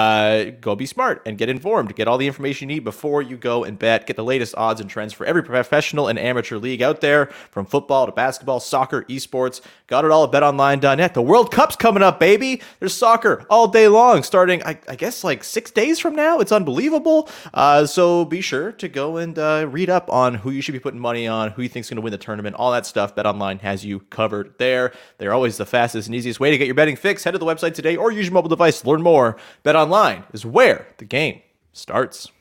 go 0.62 0.76
be 0.76 0.86
smart 0.86 1.22
and 1.26 1.38
get 1.38 1.50
informed. 1.50 1.96
Get 1.96 2.08
all 2.08 2.18
the 2.18 2.28
information 2.28 2.70
you 2.70 2.76
need 2.76 2.84
before 2.84 3.22
you 3.22 3.38
go 3.38 3.64
and 3.64 3.78
bet. 3.78 4.08
Get 4.08 4.16
the 4.16 4.24
latest 4.24 4.56
odds 4.58 4.82
and 4.82 4.90
trends 4.90 5.14
for 5.14 5.26
every 5.26 5.44
professional 5.44 6.08
and 6.08 6.18
amateur 6.18 6.58
league 6.58 6.82
out 6.82 7.02
there, 7.02 7.28
from 7.52 7.66
football 7.66 8.06
to 8.06 8.12
basketball, 8.12 8.60
soccer, 8.60 9.04
esports. 9.04 9.62
Got 9.88 10.06
it 10.06 10.12
all 10.12 10.24
at 10.24 10.32
betonline.net. 10.32 11.14
The 11.14 11.22
World 11.22 11.52
Cup's 11.52 11.76
coming 11.76 12.04
up, 12.04 12.20
baby. 12.20 12.62
There's 12.80 12.94
soccer 12.94 13.46
all 13.50 13.68
day 13.68 13.88
long, 13.88 14.24
starting, 14.24 14.64
I, 14.64 14.80
I 14.88 14.96
guess, 14.96 15.24
like 15.24 15.44
six 15.44 15.72
days 15.72 16.00
from 16.00 16.16
now. 16.16 16.40
It's 16.40 16.52
unbelievable. 16.52 17.30
Uh, 17.54 17.86
so 17.86 18.26
be 18.26 18.42
sure 18.42 18.72
to 18.74 18.88
go 18.88 19.18
and 19.18 19.38
uh, 19.38 19.68
read 19.70 19.90
up 19.90 20.12
on 20.12 20.36
who 20.36 20.52
you 20.52 20.62
should 20.62 20.74
be 20.74 20.80
putting 20.80 21.00
money 21.00 21.28
on, 21.28 21.52
who 21.52 21.62
you 21.62 21.70
think's 21.70 21.90
going 21.90 21.96
to 21.96 22.02
win 22.02 22.12
the 22.12 22.18
tournament, 22.18 22.56
all 22.56 22.72
that 22.72 22.86
stuff. 22.86 23.16
BetOnline 23.16 23.62
has 23.62 23.86
you 23.86 24.00
covered 24.00 24.54
there. 24.58 24.92
They're 25.18 25.34
always 25.34 25.58
the 25.58 25.66
fastest 25.66 26.08
and 26.08 26.16
easiest 26.16 26.40
way 26.40 26.52
to 26.52 26.58
get 26.58 26.66
your 26.66 26.76
betting 26.76 26.96
fix. 26.96 27.24
Head 27.24 27.32
to 27.32 27.38
the 27.38 27.46
website 27.46 27.74
today 27.74 27.96
or 27.96 28.12
use 28.12 28.26
your 28.26 28.34
mobile 28.34 28.50
device 28.50 28.86
learn 28.86 29.02
more. 29.02 29.38
BetOnline 29.78 30.24
is 30.34 30.46
where 30.46 30.88
the 30.98 31.06
game 31.06 31.42
starts. 31.72 32.32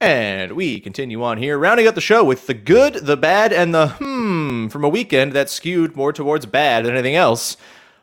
And 0.00 0.52
we 0.52 0.80
continue 0.80 1.22
on 1.22 1.38
here, 1.38 1.58
rounding 1.58 1.86
out 1.86 1.94
the 1.94 2.00
show 2.00 2.24
with 2.24 2.46
the 2.46 2.54
good, 2.54 2.94
the 2.94 3.16
bad, 3.16 3.52
and 3.52 3.74
the 3.74 3.88
hmm 3.88 4.68
from 4.68 4.84
a 4.84 4.88
weekend 4.88 5.32
that 5.32 5.50
skewed 5.50 5.96
more 5.96 6.12
towards 6.12 6.46
bad 6.46 6.84
than 6.84 6.94
anything 6.94 7.14
else. 7.14 7.56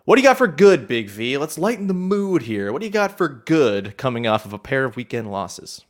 What 0.06 0.16
do 0.16 0.22
you 0.22 0.28
got 0.28 0.38
for 0.38 0.48
good, 0.48 0.88
Big 0.88 1.10
V? 1.10 1.38
Let's 1.38 1.58
lighten 1.58 1.88
the 1.88 1.94
mood 1.94 2.44
here. 2.44 2.74
What 2.74 2.82
do 2.82 2.86
you 2.88 2.92
got 2.92 3.18
for 3.18 3.28
good 3.30 3.96
coming 3.98 4.28
off 4.28 4.46
of 4.46 4.54
a 4.54 4.60
pair 4.60 4.86
of 4.86 4.96
weekend 4.96 5.32
losses? 5.32 5.86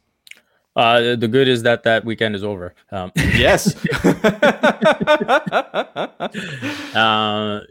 Uh, 0.75 1.15
the 1.15 1.27
good 1.27 1.47
is 1.47 1.63
that 1.63 1.83
that 1.83 2.03
weekend 2.05 2.35
is 2.35 2.43
over. 2.43 2.73
Um, 2.91 3.11
Yes. 3.15 3.75
uh, 6.95 7.61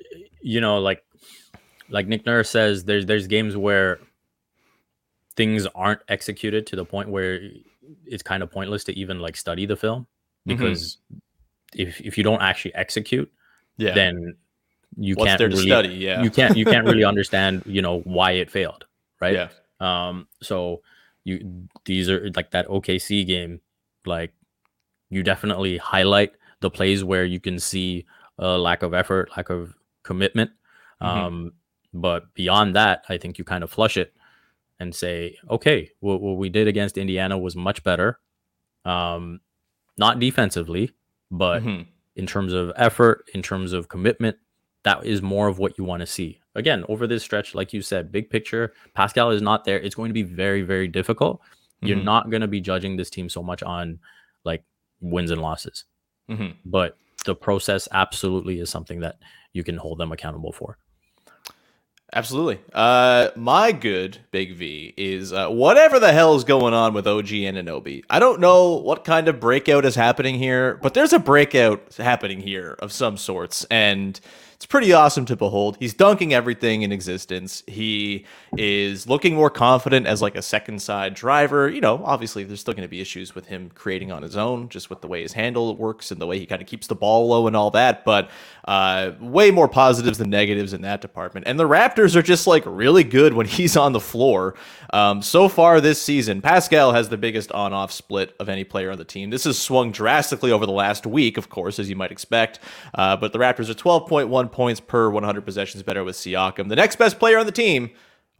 you 0.40 0.60
know, 0.60 0.78
like 0.78 1.04
like 1.92 2.08
Nick 2.08 2.26
Nurse 2.26 2.50
says, 2.50 2.84
there's 2.84 3.06
there's 3.06 3.26
games 3.26 3.56
where 3.56 4.00
things 5.36 5.66
aren't 5.74 6.00
executed 6.08 6.66
to 6.66 6.76
the 6.76 6.84
point 6.84 7.08
where 7.08 7.40
it's 8.06 8.22
kind 8.22 8.42
of 8.42 8.50
pointless 8.50 8.84
to 8.84 8.98
even 8.98 9.18
like 9.20 9.36
study 9.36 9.66
the 9.66 9.76
film 9.76 10.06
because 10.46 10.98
if 11.74 12.00
if 12.00 12.18
you 12.18 12.24
don't 12.24 12.42
actually 12.42 12.74
execute, 12.74 13.30
yeah. 13.76 13.94
then 13.94 14.34
you 14.96 15.14
What's 15.14 15.30
can't 15.30 15.40
really, 15.40 15.66
study? 15.66 15.88
Yeah. 15.90 16.22
you 16.22 16.30
can't 16.30 16.56
you 16.56 16.64
can't 16.64 16.86
really 16.86 17.04
understand 17.12 17.62
you 17.66 17.82
know 17.82 18.00
why 18.00 18.32
it 18.32 18.50
failed, 18.50 18.86
right? 19.20 19.34
Yeah. 19.34 19.48
Um, 19.80 20.28
so 20.42 20.82
you 21.24 21.68
these 21.84 22.10
are 22.10 22.30
like 22.34 22.50
that 22.50 22.68
OKC 22.68 23.26
game, 23.26 23.60
like 24.06 24.32
you 25.10 25.22
definitely 25.22 25.76
highlight 25.76 26.32
the 26.60 26.70
plays 26.70 27.04
where 27.04 27.24
you 27.24 27.40
can 27.40 27.58
see 27.58 28.06
a 28.38 28.56
lack 28.58 28.82
of 28.82 28.94
effort, 28.94 29.30
lack 29.36 29.50
of 29.50 29.74
commitment. 30.02 30.50
Mhm. 31.02 31.06
Um, 31.06 31.52
but 31.94 32.32
beyond 32.34 32.74
that, 32.76 33.04
I 33.08 33.18
think 33.18 33.38
you 33.38 33.44
kind 33.44 33.62
of 33.64 33.70
flush 33.70 33.96
it 33.96 34.14
and 34.80 34.94
say, 34.94 35.36
okay, 35.50 35.90
what, 36.00 36.20
what 36.20 36.36
we 36.36 36.48
did 36.48 36.66
against 36.68 36.98
Indiana 36.98 37.38
was 37.38 37.54
much 37.54 37.82
better. 37.84 38.18
Um, 38.84 39.40
not 39.98 40.18
defensively, 40.18 40.90
but 41.30 41.62
Mhm. 41.62 41.86
in 42.16 42.26
terms 42.26 42.52
of 42.52 42.72
effort, 42.76 43.24
in 43.34 43.42
terms 43.42 43.72
of 43.72 43.88
commitment, 43.88 44.36
that 44.84 45.04
is 45.06 45.22
more 45.22 45.46
of 45.48 45.58
what 45.58 45.78
you 45.78 45.84
want 45.84 46.00
to 46.00 46.06
see. 46.06 46.40
Again, 46.54 46.84
over 46.88 47.06
this 47.06 47.22
stretch, 47.22 47.54
like 47.54 47.72
you 47.72 47.80
said, 47.82 48.10
big 48.10 48.28
picture, 48.28 48.72
Pascal 48.94 49.30
is 49.30 49.40
not 49.40 49.64
there. 49.64 49.78
It's 49.78 49.94
going 49.94 50.08
to 50.08 50.14
be 50.14 50.22
very, 50.24 50.62
very 50.62 50.88
difficult. 50.88 51.40
You're 51.80 51.98
Mhm. 51.98 52.04
not 52.04 52.30
going 52.30 52.40
to 52.42 52.48
be 52.48 52.60
judging 52.60 52.96
this 52.96 53.10
team 53.10 53.28
so 53.28 53.42
much 53.42 53.62
on 53.62 54.00
like 54.44 54.64
wins 55.00 55.30
and 55.30 55.40
losses, 55.40 55.84
Mhm. 56.28 56.56
but 56.64 56.96
the 57.24 57.34
process 57.36 57.88
absolutely 57.92 58.58
is 58.58 58.70
something 58.70 59.00
that 59.00 59.18
you 59.52 59.62
can 59.62 59.76
hold 59.76 59.98
them 59.98 60.10
accountable 60.10 60.52
for. 60.52 60.78
Absolutely. 62.14 62.58
Uh, 62.74 63.28
my 63.36 63.72
good 63.72 64.18
Big 64.32 64.54
V 64.56 64.92
is 64.98 65.32
uh, 65.32 65.48
whatever 65.48 65.98
the 65.98 66.12
hell 66.12 66.34
is 66.34 66.44
going 66.44 66.74
on 66.74 66.92
with 66.92 67.06
OG 67.06 67.32
and 67.32 67.56
Anunoby. 67.56 68.04
I 68.10 68.18
don't 68.18 68.38
know 68.38 68.74
what 68.74 69.04
kind 69.04 69.28
of 69.28 69.40
breakout 69.40 69.86
is 69.86 69.94
happening 69.94 70.34
here, 70.34 70.74
but 70.82 70.92
there's 70.92 71.14
a 71.14 71.18
breakout 71.18 71.94
happening 71.96 72.40
here 72.40 72.76
of 72.80 72.92
some 72.92 73.16
sorts, 73.16 73.64
and 73.70 74.20
It's 74.62 74.66
pretty 74.68 74.92
awesome 74.92 75.24
to 75.24 75.34
behold. 75.34 75.76
He's 75.80 75.92
dunking 75.92 76.32
everything 76.32 76.82
in 76.82 76.92
existence. 76.92 77.64
He 77.66 78.26
is 78.56 79.08
looking 79.08 79.34
more 79.34 79.50
confident 79.50 80.06
as 80.06 80.22
like 80.22 80.36
a 80.36 80.42
second 80.42 80.80
side 80.80 81.14
driver. 81.14 81.68
You 81.68 81.80
know, 81.80 82.00
obviously 82.04 82.44
there's 82.44 82.60
still 82.60 82.72
going 82.72 82.84
to 82.84 82.88
be 82.88 83.00
issues 83.00 83.34
with 83.34 83.46
him 83.46 83.70
creating 83.74 84.12
on 84.12 84.22
his 84.22 84.36
own, 84.36 84.68
just 84.68 84.88
with 84.88 85.00
the 85.00 85.08
way 85.08 85.22
his 85.22 85.32
handle 85.32 85.74
works 85.76 86.12
and 86.12 86.20
the 86.20 86.28
way 86.28 86.38
he 86.38 86.46
kind 86.46 86.62
of 86.62 86.68
keeps 86.68 86.86
the 86.86 86.94
ball 86.94 87.26
low 87.26 87.48
and 87.48 87.56
all 87.56 87.72
that. 87.72 88.04
But 88.04 88.30
uh, 88.64 89.12
way 89.18 89.50
more 89.50 89.66
positives 89.68 90.18
than 90.18 90.30
negatives 90.30 90.72
in 90.72 90.82
that 90.82 91.00
department. 91.00 91.48
And 91.48 91.58
the 91.58 91.68
Raptors 91.68 92.01
are 92.04 92.22
just 92.22 92.46
like 92.46 92.64
really 92.66 93.04
good 93.04 93.34
when 93.34 93.46
he's 93.58 93.76
on 93.76 93.92
the 93.92 94.00
floor. 94.00 94.54
Um, 94.92 95.22
so 95.22 95.48
far 95.48 95.80
this 95.80 96.00
season, 96.00 96.42
Pascal 96.42 96.92
has 96.92 97.08
the 97.08 97.16
biggest 97.16 97.50
on-off 97.52 97.92
split 97.92 98.34
of 98.38 98.48
any 98.48 98.64
player 98.64 98.90
on 98.90 98.98
the 98.98 99.04
team. 99.04 99.30
This 99.30 99.44
has 99.44 99.58
swung 99.58 99.90
drastically 99.90 100.52
over 100.52 100.66
the 100.66 100.72
last 100.72 101.06
week, 101.06 101.38
of 101.38 101.48
course, 101.48 101.78
as 101.78 101.88
you 101.88 101.96
might 101.96 102.12
expect. 102.12 102.58
Uh, 102.94 103.16
but 103.16 103.32
the 103.32 103.38
Raptors 103.38 103.70
are 103.70 103.74
12.1 103.74 104.52
points 104.52 104.80
per 104.80 105.08
100 105.08 105.44
possessions 105.46 105.82
better 105.82 106.04
with 106.04 106.16
Siakam. 106.16 106.68
The 106.68 106.76
next 106.76 106.96
best 106.96 107.18
player 107.18 107.38
on 107.38 107.46
the 107.46 107.52
team, 107.52 107.90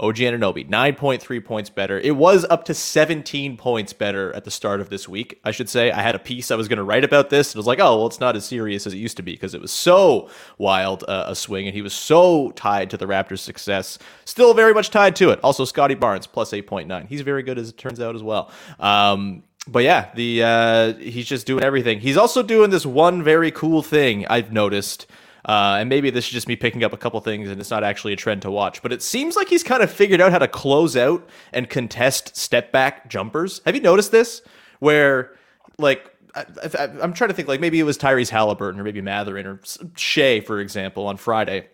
OG 0.01 0.17
Anunoby, 0.17 0.69
9.3 0.69 1.45
points 1.45 1.71
better. 1.71 1.99
It 1.99 2.17
was 2.17 2.45
up 2.47 2.65
to 2.65 2.75
17 2.75 3.57
points 3.57 3.93
better 3.93 4.35
at 4.35 4.45
the 4.45 4.51
start 4.51 4.81
of 4.81 4.89
this 4.89 5.09
week, 5.09 5.41
I 5.45 5.51
should 5.51 5.69
say. 5.69 5.93
I 5.93 6.03
had 6.03 6.15
a 6.15 6.19
piece 6.19 6.51
I 6.51 6.57
was 6.57 6.67
going 6.67 6.79
to 6.79 6.83
write 6.83 7.05
about 7.05 7.31
this, 7.31 7.51
it 7.51 7.57
was 7.57 7.67
like, 7.67 7.79
oh, 7.79 7.99
well, 7.99 8.07
it's 8.07 8.19
not 8.19 8.35
as 8.35 8.45
serious 8.45 8.87
as 8.87 8.95
it 8.95 8.99
used 8.99 9.17
to 9.19 9.23
be 9.23 9.33
because 9.33 9.55
it 9.55 9.61
was 9.61 9.71
so 9.71 10.29
wild 10.59 11.05
uh, 11.07 11.27
a 11.29 11.37
swing, 11.37 11.67
and 11.67 11.75
he 11.75 11.83
was 11.83 11.93
so 11.93 12.51
tied 12.53 12.91
to 12.91 12.97
the 12.97 13.07
Raptors' 13.07 13.41
success. 13.41 13.99
Still 14.25 14.55
very 14.55 14.75
much 14.75 14.91
tied 14.91 15.15
to 15.17 15.31
it. 15.31 15.41
Also, 15.45 15.65
Scottie 15.65 15.95
Barnes, 15.95 16.27
plus 16.27 16.53
8.9. 16.53 17.07
He's 17.07 17.21
very 17.21 17.43
good, 17.43 17.59
as 17.59 17.69
it 17.69 17.79
turns 17.79 18.01
out, 18.01 18.15
as 18.15 18.23
well. 18.23 18.51
Um, 18.81 19.45
but 19.69 19.85
yeah, 19.85 20.11
the 20.15 20.43
uh, 20.43 20.95
he's 20.95 21.27
just 21.27 21.47
doing 21.47 21.63
everything. 21.63 22.01
He's 22.01 22.17
also 22.17 22.43
doing 22.43 22.71
this 22.71 22.85
one 22.85 23.23
very 23.23 23.53
cool 23.53 23.83
thing 23.83 24.27
I've 24.27 24.53
noticed 24.53 25.07
uh, 25.45 25.77
and 25.81 25.89
maybe 25.89 26.11
this 26.11 26.27
is 26.27 26.31
just 26.31 26.47
me 26.47 26.57
picking 26.57 26.85
up 26.85 26.93
a 26.93 26.97
couple 26.97 27.21
things 27.21 27.51
and 27.51 27.61
it's 27.61 27.71
not 27.71 27.83
actually 27.83 28.13
a 28.13 28.17
trend 28.17 28.43
to 28.43 28.51
watch, 28.51 28.83
but 28.83 28.93
it 28.93 29.03
seems 29.03 29.35
like 29.35 29.49
he's 29.49 29.63
kind 29.63 29.83
of 29.83 29.91
figured 29.91 30.21
out 30.21 30.33
how 30.33 30.39
to 30.39 30.49
close 30.49 30.97
out 30.97 31.29
and 31.53 31.69
contest 31.69 32.37
step 32.37 32.71
back 32.71 33.09
jumpers. 33.09 33.61
Have 33.67 33.75
you 33.75 33.81
noticed 33.81 34.13
this? 34.13 34.43
Where, 34.79 35.37
like, 35.79 36.09
I, 36.35 36.45
am 37.01 37.13
trying 37.13 37.29
to 37.29 37.35
think, 37.35 37.49
like, 37.49 37.61
maybe 37.61 37.79
it 37.79 37.85
was 37.85 37.99
Tyrese 37.99 38.31
Haliburton 38.31 38.79
or 38.79 38.85
maybe 38.85 39.01
Mathurin 39.01 39.47
or 39.47 39.61
Shai, 39.97 40.41
for 40.41 40.61
example, 40.61 41.07
on 41.07 41.17
Friday. 41.17 41.69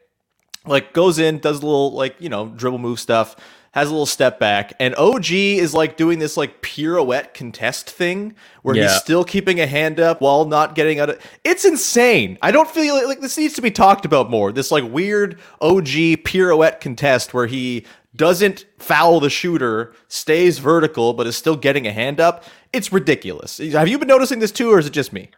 Like, 0.67 0.93
goes 0.93 1.19
in, 1.19 1.39
does 1.39 1.63
a 1.63 1.67
little, 1.67 1.93
like, 1.93 2.17
you 2.19 2.29
know, 2.29 2.49
dribble 2.49 2.79
move 2.79 3.01
stuff 3.01 3.37
has 3.73 3.89
a 3.89 3.91
little 3.91 4.07
step 4.07 4.39
back, 4.39 4.73
and 4.81 4.95
OG 4.97 5.31
is 5.31 5.75
like 5.75 5.97
doing 5.97 6.19
this 6.19 6.37
like 6.37 6.63
pirouette 6.63 7.35
contest 7.35 7.91
thing 7.91 8.35
where 8.63 8.75
yeah. 8.75 8.85
he's 8.85 8.97
still 8.97 9.25
keeping 9.25 9.61
a 9.61 9.67
hand 9.67 10.01
up 10.01 10.21
while 10.21 10.45
not 10.45 10.75
getting 10.75 11.01
out 11.01 11.11
of. 11.11 11.21
It's 11.45 11.65
insane. 11.65 12.39
I 12.43 12.51
don't 12.51 12.69
feel 12.69 12.95
like, 12.95 13.07
like 13.07 13.21
this 13.21 13.39
needs 13.39 13.55
to 13.55 13.63
be 13.63 13.71
talked 13.71 14.05
about 14.05 14.31
more. 14.31 14.53
This 14.53 14.71
like 14.71 14.85
weird 14.85 15.39
OG 15.61 16.25
pirouette 16.25 16.81
contest 16.81 17.35
where 17.35 17.47
he 17.47 17.85
doesn't 18.17 18.67
foul 18.79 19.21
the 19.21 19.31
shooter, 19.31 19.95
stays 20.09 20.59
vertical, 20.59 21.13
but 21.13 21.27
is 21.27 21.37
still 21.37 21.57
getting 21.57 21.87
a 21.87 21.93
hand 21.93 22.21
up. 22.21 22.45
It's 22.73 22.93
ridiculous. 22.93 23.59
Have 23.59 23.89
you 23.89 23.99
been 23.99 24.09
noticing 24.09 24.41
this 24.41 24.53
too, 24.53 24.71
or 24.71 24.79
is 24.79 24.87
it 24.87 24.91
just 24.91 25.13
me? 25.13 25.31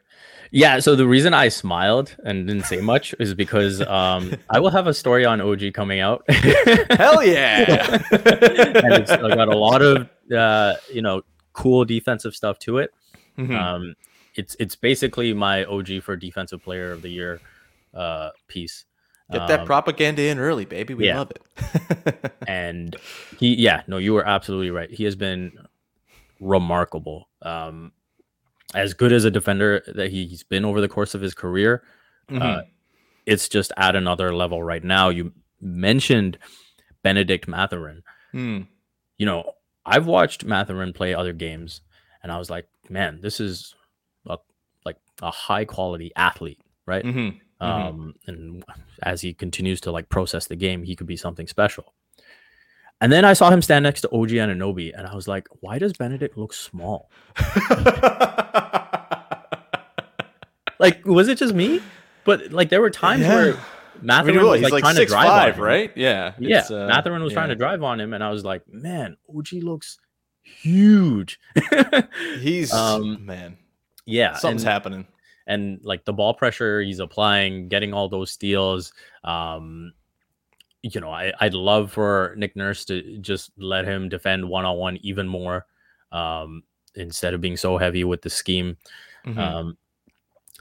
Yeah, 0.52 0.80
so 0.80 0.96
the 0.96 1.06
reason 1.06 1.32
I 1.32 1.48
smiled 1.48 2.16
and 2.24 2.46
didn't 2.46 2.64
say 2.64 2.80
much 2.80 3.14
is 3.20 3.34
because 3.34 3.80
um, 3.82 4.34
I 4.48 4.58
will 4.58 4.70
have 4.70 4.88
a 4.88 4.94
story 4.94 5.24
on 5.24 5.40
OG 5.40 5.72
coming 5.74 6.00
out. 6.00 6.24
Hell 6.28 7.24
yeah! 7.24 7.98
and 8.10 8.94
it's 8.94 9.10
got 9.10 9.48
a 9.48 9.56
lot 9.56 9.80
of 9.80 10.08
uh, 10.36 10.74
you 10.92 11.02
know 11.02 11.22
cool 11.52 11.84
defensive 11.84 12.34
stuff 12.34 12.58
to 12.60 12.78
it. 12.78 12.92
Mm-hmm. 13.38 13.54
Um, 13.54 13.94
it's 14.34 14.56
it's 14.58 14.74
basically 14.74 15.32
my 15.34 15.64
OG 15.64 16.02
for 16.02 16.16
defensive 16.16 16.62
player 16.62 16.90
of 16.90 17.02
the 17.02 17.10
year 17.10 17.40
uh, 17.94 18.30
piece. 18.48 18.84
Get 19.30 19.46
that 19.46 19.60
um, 19.60 19.66
propaganda 19.66 20.22
in 20.22 20.40
early, 20.40 20.64
baby. 20.64 20.94
We 20.94 21.06
yeah. 21.06 21.18
love 21.18 21.30
it. 21.30 22.32
and 22.48 22.96
he, 23.38 23.54
yeah, 23.54 23.82
no, 23.86 23.98
you 23.98 24.12
were 24.12 24.26
absolutely 24.26 24.72
right. 24.72 24.90
He 24.90 25.04
has 25.04 25.14
been 25.14 25.52
remarkable. 26.40 27.28
Um, 27.42 27.92
as 28.74 28.94
good 28.94 29.12
as 29.12 29.24
a 29.24 29.30
defender 29.30 29.82
that 29.94 30.10
he's 30.10 30.42
been 30.42 30.64
over 30.64 30.80
the 30.80 30.88
course 30.88 31.14
of 31.14 31.20
his 31.20 31.34
career, 31.34 31.82
mm-hmm. 32.30 32.42
uh, 32.42 32.62
it's 33.26 33.48
just 33.48 33.72
at 33.76 33.96
another 33.96 34.34
level 34.34 34.62
right 34.62 34.84
now. 34.84 35.08
You 35.08 35.32
mentioned 35.60 36.38
Benedict 37.02 37.48
Mathurin. 37.48 38.02
Mm. 38.34 38.66
You 39.18 39.26
know, 39.26 39.52
I've 39.84 40.06
watched 40.06 40.44
Mathurin 40.44 40.92
play 40.92 41.14
other 41.14 41.32
games, 41.32 41.80
and 42.22 42.30
I 42.30 42.38
was 42.38 42.50
like, 42.50 42.66
man, 42.88 43.20
this 43.20 43.40
is 43.40 43.74
a, 44.26 44.38
like 44.84 44.96
a 45.22 45.30
high 45.30 45.64
quality 45.64 46.12
athlete, 46.16 46.60
right? 46.86 47.04
Mm-hmm. 47.04 47.18
mm-hmm. 47.18 47.36
Um, 47.62 48.14
mm-hmm. 48.26 48.30
and 48.30 48.64
as 49.02 49.20
he 49.20 49.34
continues 49.34 49.82
to 49.82 49.90
like 49.90 50.08
process 50.08 50.46
the 50.46 50.56
game, 50.56 50.82
he 50.82 50.96
could 50.96 51.06
be 51.06 51.16
something 51.16 51.46
special. 51.46 51.92
And 53.00 53.10
then 53.10 53.24
I 53.24 53.32
saw 53.32 53.50
him 53.50 53.62
stand 53.62 53.82
next 53.82 54.02
to 54.02 54.08
OG 54.10 54.28
Anunoby, 54.30 54.92
and 54.96 55.06
I 55.06 55.14
was 55.14 55.26
like, 55.26 55.48
why 55.60 55.78
does 55.78 55.94
Benedict 55.94 56.36
look 56.36 56.52
small? 56.52 57.10
like, 60.78 61.06
was 61.06 61.28
it 61.28 61.38
just 61.38 61.54
me? 61.54 61.80
But 62.24 62.52
like, 62.52 62.68
there 62.68 62.82
were 62.82 62.90
times 62.90 63.22
yeah. 63.22 63.34
where 63.34 63.58
Mathurin 64.02 64.38
I 64.38 64.42
mean, 64.42 64.50
was 64.50 64.60
like, 64.60 64.72
like 64.72 64.82
trying 64.82 64.96
to 64.96 65.06
drive 65.06 65.26
five, 65.26 65.58
on 65.58 65.64
right? 65.64 65.92
Yeah, 65.96 66.34
yeah. 66.38 66.64
Uh, 66.70 66.88
Mathurin 66.88 67.22
was 67.22 67.32
yeah. 67.32 67.38
trying 67.38 67.48
to 67.48 67.54
drive 67.54 67.82
on 67.82 67.98
him, 68.00 68.12
and 68.12 68.22
I 68.22 68.30
was 68.30 68.44
like, 68.44 68.62
man, 68.68 69.16
OG 69.34 69.52
looks 69.62 69.98
huge. 70.42 71.40
he's 72.40 72.72
um, 72.72 73.24
man, 73.24 73.56
yeah, 74.04 74.36
something's 74.36 74.62
and, 74.62 74.70
happening. 74.70 75.06
And 75.46 75.80
like 75.82 76.04
the 76.04 76.12
ball 76.12 76.34
pressure 76.34 76.82
he's 76.82 77.00
applying, 77.00 77.68
getting 77.68 77.94
all 77.94 78.08
those 78.08 78.30
steals. 78.30 78.92
Um, 79.24 79.94
you 80.82 81.00
know, 81.00 81.10
I, 81.10 81.32
I'd 81.40 81.54
love 81.54 81.92
for 81.92 82.34
Nick 82.36 82.56
Nurse 82.56 82.84
to 82.86 83.18
just 83.18 83.50
let 83.58 83.84
him 83.84 84.08
defend 84.08 84.48
one 84.48 84.64
on 84.64 84.76
one 84.76 84.98
even 85.02 85.28
more 85.28 85.66
um, 86.12 86.62
instead 86.94 87.34
of 87.34 87.40
being 87.40 87.56
so 87.56 87.76
heavy 87.76 88.04
with 88.04 88.22
the 88.22 88.30
scheme. 88.30 88.76
Mm-hmm. 89.26 89.38
Um, 89.38 89.78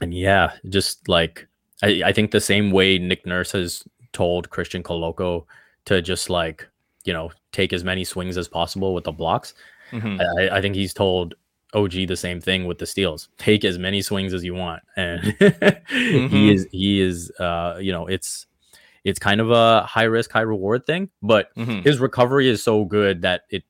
and 0.00 0.14
yeah, 0.14 0.52
just 0.68 1.08
like 1.08 1.48
I, 1.82 2.02
I 2.06 2.12
think 2.12 2.30
the 2.30 2.40
same 2.40 2.70
way 2.70 2.98
Nick 2.98 3.26
Nurse 3.26 3.52
has 3.52 3.84
told 4.12 4.50
Christian 4.50 4.82
Koloko 4.82 5.44
to 5.86 6.02
just 6.02 6.28
like, 6.28 6.68
you 7.04 7.12
know, 7.12 7.30
take 7.52 7.72
as 7.72 7.84
many 7.84 8.04
swings 8.04 8.36
as 8.36 8.48
possible 8.48 8.94
with 8.94 9.04
the 9.04 9.12
blocks. 9.12 9.54
Mm-hmm. 9.92 10.20
I, 10.38 10.58
I 10.58 10.60
think 10.60 10.74
he's 10.74 10.94
told 10.94 11.34
OG 11.72 11.92
the 12.08 12.16
same 12.16 12.40
thing 12.40 12.66
with 12.66 12.78
the 12.78 12.86
steals. 12.86 13.28
Take 13.38 13.64
as 13.64 13.78
many 13.78 14.02
swings 14.02 14.34
as 14.34 14.44
you 14.44 14.54
want, 14.54 14.82
and 14.96 15.22
mm-hmm. 15.40 16.26
he 16.26 16.52
is 16.52 16.66
he 16.72 17.00
is 17.00 17.30
uh 17.38 17.78
you 17.80 17.92
know 17.92 18.06
it's 18.06 18.46
it's 19.04 19.18
kind 19.18 19.40
of 19.40 19.50
a 19.50 19.82
high 19.82 20.04
risk, 20.04 20.30
high 20.30 20.40
reward 20.40 20.86
thing. 20.86 21.10
But 21.22 21.54
mm-hmm. 21.56 21.80
his 21.80 21.98
recovery 21.98 22.48
is 22.48 22.62
so 22.62 22.84
good 22.84 23.22
that 23.22 23.42
it 23.50 23.64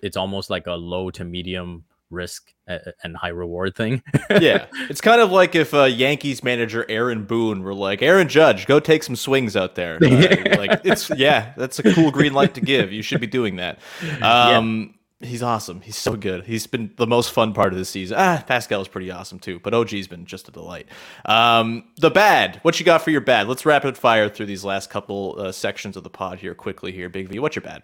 it's 0.00 0.16
almost 0.16 0.50
like 0.50 0.66
a 0.66 0.74
low 0.74 1.10
to 1.10 1.24
medium 1.24 1.84
risk 2.10 2.52
and 2.66 3.16
high 3.16 3.28
reward 3.28 3.74
thing. 3.74 4.02
yeah, 4.30 4.66
it's 4.88 5.00
kind 5.00 5.20
of 5.20 5.30
like 5.30 5.54
if 5.54 5.72
uh, 5.74 5.84
Yankees 5.84 6.42
manager 6.42 6.84
Aaron 6.88 7.24
Boone 7.24 7.62
were 7.62 7.74
like, 7.74 8.02
"Aaron 8.02 8.28
Judge, 8.28 8.66
go 8.66 8.80
take 8.80 9.02
some 9.02 9.16
swings 9.16 9.56
out 9.56 9.74
there." 9.74 9.98
Uh, 10.06 10.56
like 10.56 10.80
it's 10.84 11.10
yeah, 11.10 11.52
that's 11.56 11.78
a 11.78 11.94
cool 11.94 12.10
green 12.10 12.32
light 12.32 12.54
to 12.54 12.60
give. 12.60 12.92
You 12.92 13.02
should 13.02 13.20
be 13.20 13.26
doing 13.26 13.56
that. 13.56 13.78
Um, 14.22 14.94
He's 15.26 15.42
awesome. 15.42 15.80
He's 15.80 15.96
so 15.96 16.16
good. 16.16 16.44
He's 16.44 16.66
been 16.66 16.92
the 16.96 17.06
most 17.06 17.32
fun 17.32 17.52
part 17.52 17.72
of 17.72 17.78
the 17.78 17.84
season. 17.84 18.16
Ah, 18.18 18.42
Pascal 18.46 18.80
is 18.80 18.88
pretty 18.88 19.10
awesome 19.10 19.38
too, 19.38 19.60
but 19.60 19.74
OG's 19.74 20.06
been 20.08 20.24
just 20.26 20.48
a 20.48 20.52
delight. 20.52 20.88
Um, 21.24 21.84
the 21.96 22.10
bad. 22.10 22.60
What 22.62 22.78
you 22.78 22.86
got 22.86 23.02
for 23.02 23.10
your 23.10 23.20
bad? 23.20 23.48
Let's 23.48 23.66
rapid 23.66 23.98
fire 23.98 24.28
through 24.28 24.46
these 24.46 24.64
last 24.64 24.90
couple 24.90 25.36
uh, 25.38 25.52
sections 25.52 25.96
of 25.96 26.04
the 26.04 26.10
pod 26.10 26.38
here 26.38 26.54
quickly. 26.54 26.92
Here, 26.92 27.08
Big 27.08 27.28
V. 27.28 27.38
What's 27.38 27.56
your 27.56 27.62
bad? 27.62 27.82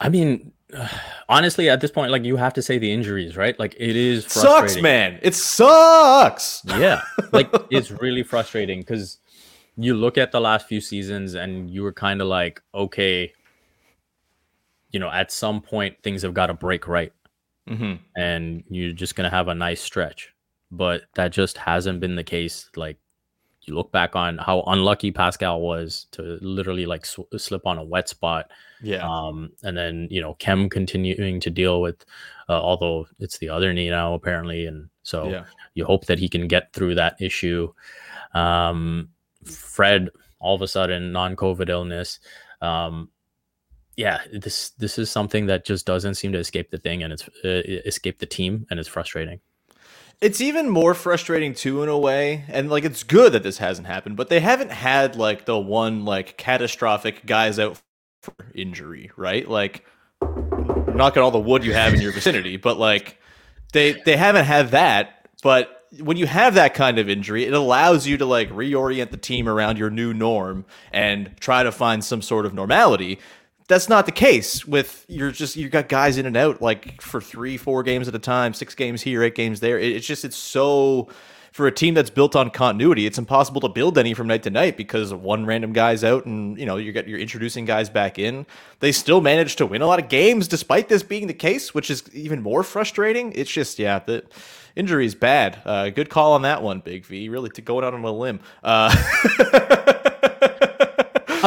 I 0.00 0.08
mean, 0.08 0.52
honestly, 1.28 1.68
at 1.68 1.80
this 1.80 1.90
point, 1.90 2.10
like 2.10 2.24
you 2.24 2.36
have 2.36 2.54
to 2.54 2.62
say 2.62 2.78
the 2.78 2.92
injuries, 2.92 3.36
right? 3.36 3.58
Like 3.58 3.74
it 3.78 3.96
is 3.96 4.26
sucks, 4.26 4.80
man. 4.80 5.18
It 5.22 5.34
sucks. 5.34 6.62
Yeah, 6.66 7.02
like 7.32 7.50
it's 7.70 7.90
really 7.90 8.22
frustrating 8.22 8.80
because 8.80 9.18
you 9.76 9.94
look 9.94 10.18
at 10.18 10.32
the 10.32 10.40
last 10.40 10.66
few 10.66 10.80
seasons 10.80 11.34
and 11.34 11.70
you 11.70 11.82
were 11.82 11.92
kind 11.92 12.20
of 12.20 12.26
like, 12.26 12.60
okay, 12.74 13.32
you 14.90 15.00
know, 15.00 15.10
at 15.10 15.30
some 15.32 15.60
point 15.60 15.96
things 16.02 16.22
have 16.22 16.34
got 16.34 16.46
to 16.46 16.54
break 16.54 16.88
right. 16.88 17.12
Mm-hmm. 17.68 17.94
And 18.16 18.64
you're 18.68 18.92
just 18.92 19.14
going 19.14 19.30
to 19.30 19.36
have 19.36 19.48
a 19.48 19.54
nice 19.54 19.80
stretch. 19.80 20.32
But 20.70 21.02
that 21.14 21.32
just 21.32 21.58
hasn't 21.58 22.00
been 22.00 22.16
the 22.16 22.24
case. 22.24 22.70
Like, 22.76 22.98
you 23.68 23.74
look 23.74 23.92
back 23.92 24.16
on 24.16 24.38
how 24.38 24.62
unlucky 24.66 25.10
Pascal 25.10 25.60
was 25.60 26.06
to 26.12 26.38
literally 26.40 26.86
like 26.86 27.04
sw- 27.04 27.20
slip 27.36 27.66
on 27.66 27.78
a 27.78 27.84
wet 27.84 28.08
spot. 28.08 28.50
Yeah. 28.82 29.06
Um, 29.06 29.50
and 29.62 29.76
then, 29.76 30.08
you 30.10 30.20
know, 30.20 30.34
Khem 30.34 30.68
continuing 30.70 31.38
to 31.40 31.50
deal 31.50 31.80
with, 31.80 32.04
uh, 32.48 32.60
although 32.60 33.06
it's 33.18 33.38
the 33.38 33.50
other 33.50 33.72
knee 33.72 33.90
now, 33.90 34.14
apparently. 34.14 34.66
And 34.66 34.88
so 35.02 35.28
yeah. 35.28 35.44
you 35.74 35.84
hope 35.84 36.06
that 36.06 36.18
he 36.18 36.28
can 36.28 36.48
get 36.48 36.72
through 36.72 36.94
that 36.94 37.20
issue. 37.20 37.72
Um, 38.32 39.10
Fred, 39.44 40.08
all 40.40 40.54
of 40.54 40.62
a 40.62 40.68
sudden, 40.68 41.12
non 41.12 41.36
COVID 41.36 41.68
illness. 41.68 42.20
Um, 42.62 43.10
yeah, 43.98 44.20
this 44.32 44.70
this 44.78 44.96
is 44.96 45.10
something 45.10 45.46
that 45.46 45.64
just 45.64 45.84
doesn't 45.84 46.14
seem 46.14 46.30
to 46.30 46.38
escape 46.38 46.70
the 46.70 46.78
thing, 46.78 47.02
and 47.02 47.12
it's 47.12 47.28
uh, 47.44 47.62
escape 47.84 48.20
the 48.20 48.26
team, 48.26 48.64
and 48.70 48.78
it's 48.78 48.88
frustrating. 48.88 49.40
It's 50.20 50.40
even 50.40 50.68
more 50.68 50.94
frustrating 50.94 51.52
too 51.52 51.82
in 51.82 51.88
a 51.88 51.98
way, 51.98 52.44
and 52.46 52.70
like 52.70 52.84
it's 52.84 53.02
good 53.02 53.32
that 53.32 53.42
this 53.42 53.58
hasn't 53.58 53.88
happened, 53.88 54.16
but 54.16 54.28
they 54.28 54.38
haven't 54.38 54.70
had 54.70 55.16
like 55.16 55.46
the 55.46 55.58
one 55.58 56.04
like 56.04 56.36
catastrophic 56.36 57.26
guys 57.26 57.58
out 57.58 57.82
for 58.22 58.34
injury, 58.54 59.10
right? 59.16 59.48
Like 59.48 59.84
knocking 60.22 61.20
all 61.20 61.32
the 61.32 61.40
wood 61.40 61.64
you 61.64 61.74
have 61.74 61.92
in 61.92 62.00
your 62.00 62.12
vicinity, 62.12 62.56
but 62.56 62.78
like 62.78 63.18
they 63.72 64.00
they 64.04 64.16
haven't 64.16 64.44
had 64.44 64.68
that, 64.68 65.28
but 65.42 65.86
when 66.00 66.16
you 66.16 66.26
have 66.26 66.54
that 66.54 66.74
kind 66.74 67.00
of 67.00 67.08
injury, 67.08 67.46
it 67.46 67.52
allows 67.52 68.06
you 68.06 68.16
to 68.18 68.26
like 68.26 68.48
reorient 68.50 69.10
the 69.10 69.16
team 69.16 69.48
around 69.48 69.76
your 69.76 69.90
new 69.90 70.14
norm 70.14 70.66
and 70.92 71.34
try 71.40 71.64
to 71.64 71.72
find 71.72 72.04
some 72.04 72.22
sort 72.22 72.46
of 72.46 72.54
normality. 72.54 73.18
That's 73.68 73.88
not 73.88 74.06
the 74.06 74.12
case 74.12 74.66
with 74.66 75.04
you're 75.08 75.30
just 75.30 75.54
you've 75.56 75.70
got 75.70 75.88
guys 75.88 76.16
in 76.18 76.26
and 76.26 76.36
out 76.36 76.60
like 76.62 77.00
for 77.02 77.20
three, 77.20 77.56
four 77.56 77.82
games 77.82 78.08
at 78.08 78.14
a 78.14 78.18
time, 78.18 78.54
six 78.54 78.74
games 78.74 79.02
here, 79.02 79.22
eight 79.22 79.34
games 79.34 79.60
there. 79.60 79.78
It- 79.78 79.92
It's 79.96 80.06
just 80.06 80.24
it's 80.24 80.36
so 80.36 81.08
for 81.52 81.66
a 81.66 81.72
team 81.72 81.92
that's 81.94 82.10
built 82.10 82.36
on 82.36 82.50
continuity, 82.50 83.04
it's 83.06 83.18
impossible 83.18 83.60
to 83.62 83.68
build 83.68 83.98
any 83.98 84.14
from 84.14 84.26
night 84.26 84.42
to 84.44 84.50
night 84.50 84.76
because 84.76 85.12
one 85.12 85.44
random 85.44 85.72
guy's 85.72 86.04
out 86.04 86.24
and 86.24 86.56
you 86.58 86.64
know 86.66 86.76
you 86.76 86.92
get 86.92 87.08
you're 87.08 87.18
introducing 87.18 87.64
guys 87.66 87.90
back 87.90 88.18
in. 88.18 88.46
They 88.80 88.92
still 88.92 89.20
manage 89.20 89.56
to 89.56 89.66
win 89.66 89.82
a 89.82 89.86
lot 89.86 89.98
of 89.98 90.08
games 90.08 90.48
despite 90.48 90.88
this 90.88 91.02
being 91.02 91.26
the 91.26 91.34
case, 91.34 91.74
which 91.74 91.90
is 91.90 92.02
even 92.14 92.42
more 92.42 92.62
frustrating. 92.62 93.32
It's 93.32 93.50
just 93.50 93.78
yeah, 93.78 93.98
the 93.98 94.24
injury 94.76 95.04
is 95.04 95.14
bad. 95.14 95.60
Uh, 95.66 95.90
good 95.90 96.08
call 96.10 96.32
on 96.32 96.42
that 96.42 96.62
one, 96.62 96.80
Big 96.80 97.04
V. 97.04 97.28
Really 97.28 97.50
to 97.50 97.60
going 97.62 97.84
out 97.84 97.92
on 97.92 98.02
a 98.04 98.12
limb. 98.12 98.40
Uh, 98.62 98.94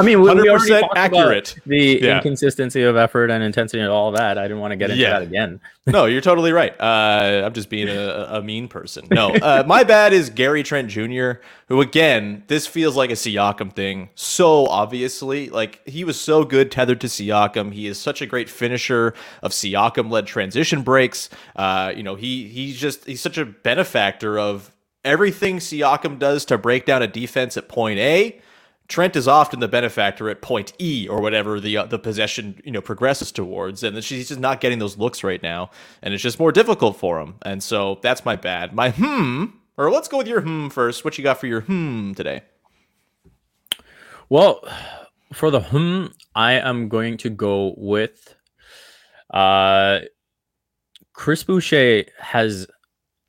I 0.01 0.05
mean, 0.05 0.21
we, 0.21 0.33
we 0.33 0.49
already 0.49 0.71
100% 0.71 0.79
talked 0.81 0.97
accurate. 0.97 1.55
the 1.65 1.99
Yeah. 2.01 2.17
inconsistency 2.17 2.83
of 2.83 2.97
effort 2.97 3.29
and 3.31 3.43
intensity 3.43 3.79
and 3.81 3.89
all 3.89 4.11
that. 4.13 4.37
I 4.37 4.43
didn't 4.43 4.59
want 4.59 4.71
to 4.71 4.75
get 4.75 4.89
into 4.89 5.01
Yeah. 5.01 5.11
that 5.19 5.21
again. 5.23 5.59
no, 5.87 6.05
you're 6.05 6.21
totally 6.21 6.51
right. 6.51 6.73
Uh, 6.79 7.43
I'm 7.45 7.53
just 7.53 7.69
being 7.69 7.87
a, 7.89 8.27
a 8.31 8.41
mean 8.41 8.67
person. 8.67 9.07
No, 9.11 9.29
uh, 9.35 9.63
my 9.65 9.83
bad 9.85 10.13
is 10.13 10.29
Gary 10.29 10.63
Trent 10.63 10.89
Jr., 10.89 11.33
who 11.67 11.81
again, 11.81 12.43
this 12.47 12.67
feels 12.67 12.95
like 12.97 13.09
a 13.09 13.13
Siakam 13.13 13.73
thing. 13.73 14.09
So 14.15 14.65
obviously, 14.67 15.49
like 15.49 15.85
he 15.87 16.03
was 16.03 16.19
so 16.19 16.43
good 16.43 16.71
tethered 16.71 16.99
to 17.01 17.07
Siakam. 17.07 17.73
He 17.73 17.87
is 17.87 17.97
such 17.99 18.21
a 18.21 18.25
great 18.25 18.49
finisher 18.49 19.13
of 19.41 19.51
Siakam-led 19.51 20.27
transition 20.27 20.81
breaks. 20.81 21.29
Uh, 21.55 21.93
you 21.95 22.03
know, 22.03 22.15
he 22.15 22.47
he's 22.47 22.79
just 22.79 23.05
he's 23.05 23.21
such 23.21 23.37
a 23.37 23.45
benefactor 23.45 24.37
of 24.37 24.71
everything 25.03 25.57
Siakam 25.57 26.19
does 26.19 26.45
to 26.45 26.57
break 26.57 26.85
down 26.85 27.01
a 27.01 27.07
defense 27.07 27.57
at 27.57 27.67
point 27.67 27.97
A. 27.99 28.39
Trent 28.91 29.15
is 29.15 29.25
often 29.25 29.61
the 29.61 29.69
benefactor 29.69 30.29
at 30.29 30.41
point 30.41 30.73
E 30.77 31.07
or 31.07 31.21
whatever 31.21 31.61
the 31.61 31.77
uh, 31.77 31.85
the 31.85 31.97
possession 31.97 32.61
you 32.65 32.71
know 32.71 32.81
progresses 32.81 33.31
towards, 33.31 33.83
and 33.83 34.03
she's 34.03 34.27
just 34.27 34.39
not 34.39 34.59
getting 34.59 34.79
those 34.79 34.97
looks 34.97 35.23
right 35.23 35.41
now, 35.41 35.71
and 36.01 36.13
it's 36.13 36.21
just 36.21 36.39
more 36.39 36.51
difficult 36.51 36.97
for 36.97 37.21
him. 37.21 37.35
And 37.43 37.63
so 37.63 37.99
that's 38.01 38.25
my 38.25 38.35
bad. 38.35 38.73
My 38.73 38.91
hmm, 38.91 39.45
or 39.77 39.89
let's 39.89 40.09
go 40.09 40.17
with 40.17 40.27
your 40.27 40.41
hmm 40.41 40.67
first. 40.67 41.05
What 41.05 41.17
you 41.17 41.23
got 41.23 41.39
for 41.39 41.47
your 41.47 41.61
hmm 41.61 42.11
today? 42.13 42.41
Well, 44.27 44.61
for 45.31 45.51
the 45.51 45.61
hmm, 45.61 46.07
I 46.35 46.53
am 46.53 46.89
going 46.89 47.15
to 47.19 47.29
go 47.29 47.73
with 47.77 48.35
uh 49.33 49.99
Chris 51.13 51.45
Boucher 51.45 52.03
has 52.19 52.67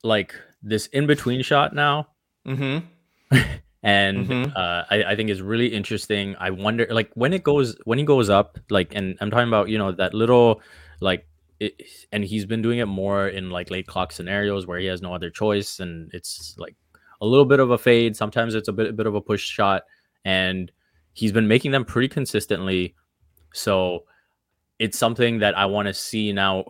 like 0.02 0.34
this 0.60 0.88
in 0.88 1.06
between 1.06 1.42
shot 1.42 1.72
now. 1.72 2.08
Mm-hmm. 2.48 3.36
and 3.82 4.26
Mhm. 4.28 4.52
uh, 4.56 4.84
I, 4.90 5.04
I 5.08 5.16
think 5.16 5.30
is 5.30 5.42
really 5.42 5.66
interesting. 5.66 6.36
I 6.38 6.50
wonder, 6.50 6.86
like, 6.90 7.10
when 7.14 7.32
it 7.32 7.42
goes 7.42 7.76
when 7.84 7.98
he 7.98 8.04
goes 8.04 8.30
up, 8.30 8.58
like, 8.70 8.92
and 8.94 9.16
I'm 9.20 9.30
talking 9.30 9.48
about 9.48 9.68
you 9.68 9.78
know 9.78 9.92
that 9.92 10.14
little 10.14 10.60
like, 11.00 11.26
it, 11.60 11.80
and 12.12 12.24
he's 12.24 12.46
been 12.46 12.62
doing 12.62 12.78
it 12.78 12.86
more 12.86 13.28
in 13.28 13.50
like 13.50 13.70
late 13.70 13.86
clock 13.86 14.12
scenarios 14.12 14.66
where 14.66 14.78
he 14.78 14.86
has 14.86 15.02
no 15.02 15.14
other 15.14 15.30
choice, 15.30 15.80
and 15.80 16.10
it's 16.14 16.54
like 16.58 16.76
a 17.20 17.26
little 17.26 17.44
bit 17.44 17.60
of 17.60 17.70
a 17.70 17.78
fade. 17.78 18.16
Sometimes 18.16 18.54
it's 18.54 18.68
a 18.68 18.72
bit 18.72 18.88
a 18.88 18.92
bit 18.92 19.06
of 19.06 19.14
a 19.14 19.20
push 19.20 19.44
shot, 19.44 19.82
and 20.24 20.70
he's 21.12 21.32
been 21.32 21.48
making 21.48 21.70
them 21.72 21.84
pretty 21.84 22.08
consistently. 22.08 22.94
So 23.52 24.04
it's 24.78 24.98
something 24.98 25.38
that 25.40 25.56
I 25.58 25.66
want 25.66 25.86
to 25.88 25.94
see 25.94 26.32
now 26.32 26.64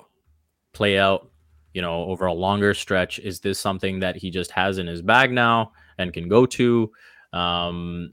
play 0.73 0.99
out. 0.99 1.29
You 1.75 1.81
know, 1.81 2.05
over 2.05 2.27
a 2.27 2.35
longer 2.35 2.75
stretch, 2.75 3.19
is 3.19 3.41
this 3.41 3.59
something 3.59 4.01
that 4.01 4.15
he 4.17 4.31
just 4.31 4.51
has 4.51 4.77
in 4.77 4.87
his 4.87 5.01
bag 5.01 5.33
now 5.33 5.73
and 5.99 6.13
can 6.13 6.29
go 6.29 6.47
to? 6.47 6.91
Um, 7.33 8.13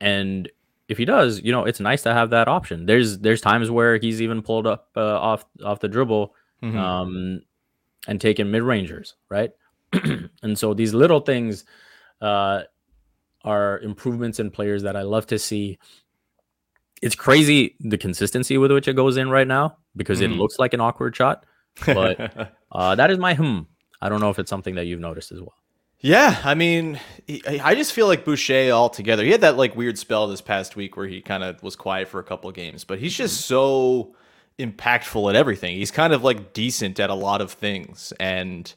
and 0.00 0.48
if 0.88 0.98
he 0.98 1.04
does, 1.04 1.40
you 1.42 1.52
know, 1.52 1.64
it's 1.64 1.80
nice 1.80 2.02
to 2.02 2.12
have 2.14 2.30
that 2.30 2.48
option. 2.48 2.86
There's 2.86 3.18
there's 3.18 3.40
times 3.40 3.70
where 3.70 3.96
he's 3.98 4.20
even 4.22 4.42
pulled 4.42 4.66
up 4.66 4.88
uh, 4.96 5.18
off 5.18 5.44
off 5.64 5.80
the 5.80 5.88
dribble 5.88 6.34
Mhm. 6.62 6.76
um, 6.76 7.40
and 8.08 8.20
taken 8.20 8.50
mid 8.50 8.62
rangers, 8.62 9.14
right? 9.28 9.50
and 10.42 10.58
so 10.58 10.74
these 10.74 10.94
little 10.94 11.20
things 11.20 11.64
uh, 12.20 12.62
are 13.44 13.78
improvements 13.80 14.38
in 14.40 14.50
players 14.50 14.82
that 14.84 14.96
I 14.96 15.02
love 15.02 15.26
to 15.28 15.38
see. 15.38 15.78
It's 17.02 17.14
crazy 17.14 17.76
the 17.80 17.98
consistency 17.98 18.56
with 18.58 18.72
which 18.72 18.88
it 18.88 18.96
goes 18.96 19.16
in 19.18 19.28
right 19.28 19.46
now 19.46 19.76
because 19.96 20.20
it 20.20 20.30
Mhm. 20.30 20.38
looks 20.38 20.58
like 20.58 20.72
an 20.72 20.80
awkward 20.80 21.14
shot. 21.14 21.44
But 21.84 22.52
uh, 22.72 22.94
that 22.94 23.10
is 23.10 23.18
my 23.18 23.34
hmm. 23.34 23.60
I 24.00 24.08
don't 24.08 24.20
know 24.20 24.30
if 24.30 24.38
it's 24.38 24.50
something 24.50 24.76
that 24.76 24.86
you've 24.86 25.00
noticed 25.00 25.32
as 25.32 25.40
well. 25.40 25.54
Yeah, 26.00 26.40
I 26.44 26.54
mean, 26.54 27.00
he, 27.26 27.42
I 27.46 27.74
just 27.74 27.92
feel 27.92 28.06
like 28.06 28.24
Boucher 28.24 28.70
altogether. 28.70 29.24
He 29.24 29.30
had 29.30 29.40
that 29.40 29.56
like 29.56 29.74
weird 29.74 29.98
spell 29.98 30.26
this 30.26 30.40
past 30.40 30.76
week 30.76 30.96
where 30.96 31.06
he 31.06 31.20
kind 31.20 31.42
of 31.42 31.62
was 31.62 31.74
quiet 31.74 32.08
for 32.08 32.20
a 32.20 32.24
couple 32.24 32.48
of 32.50 32.54
games, 32.54 32.84
but 32.84 32.98
he's 32.98 33.14
just 33.14 33.46
so 33.46 34.14
impactful 34.58 35.28
at 35.30 35.36
everything. 35.36 35.76
He's 35.76 35.90
kind 35.90 36.12
of 36.12 36.22
like 36.22 36.52
decent 36.52 37.00
at 37.00 37.10
a 37.10 37.14
lot 37.14 37.40
of 37.40 37.50
things, 37.52 38.12
and 38.20 38.72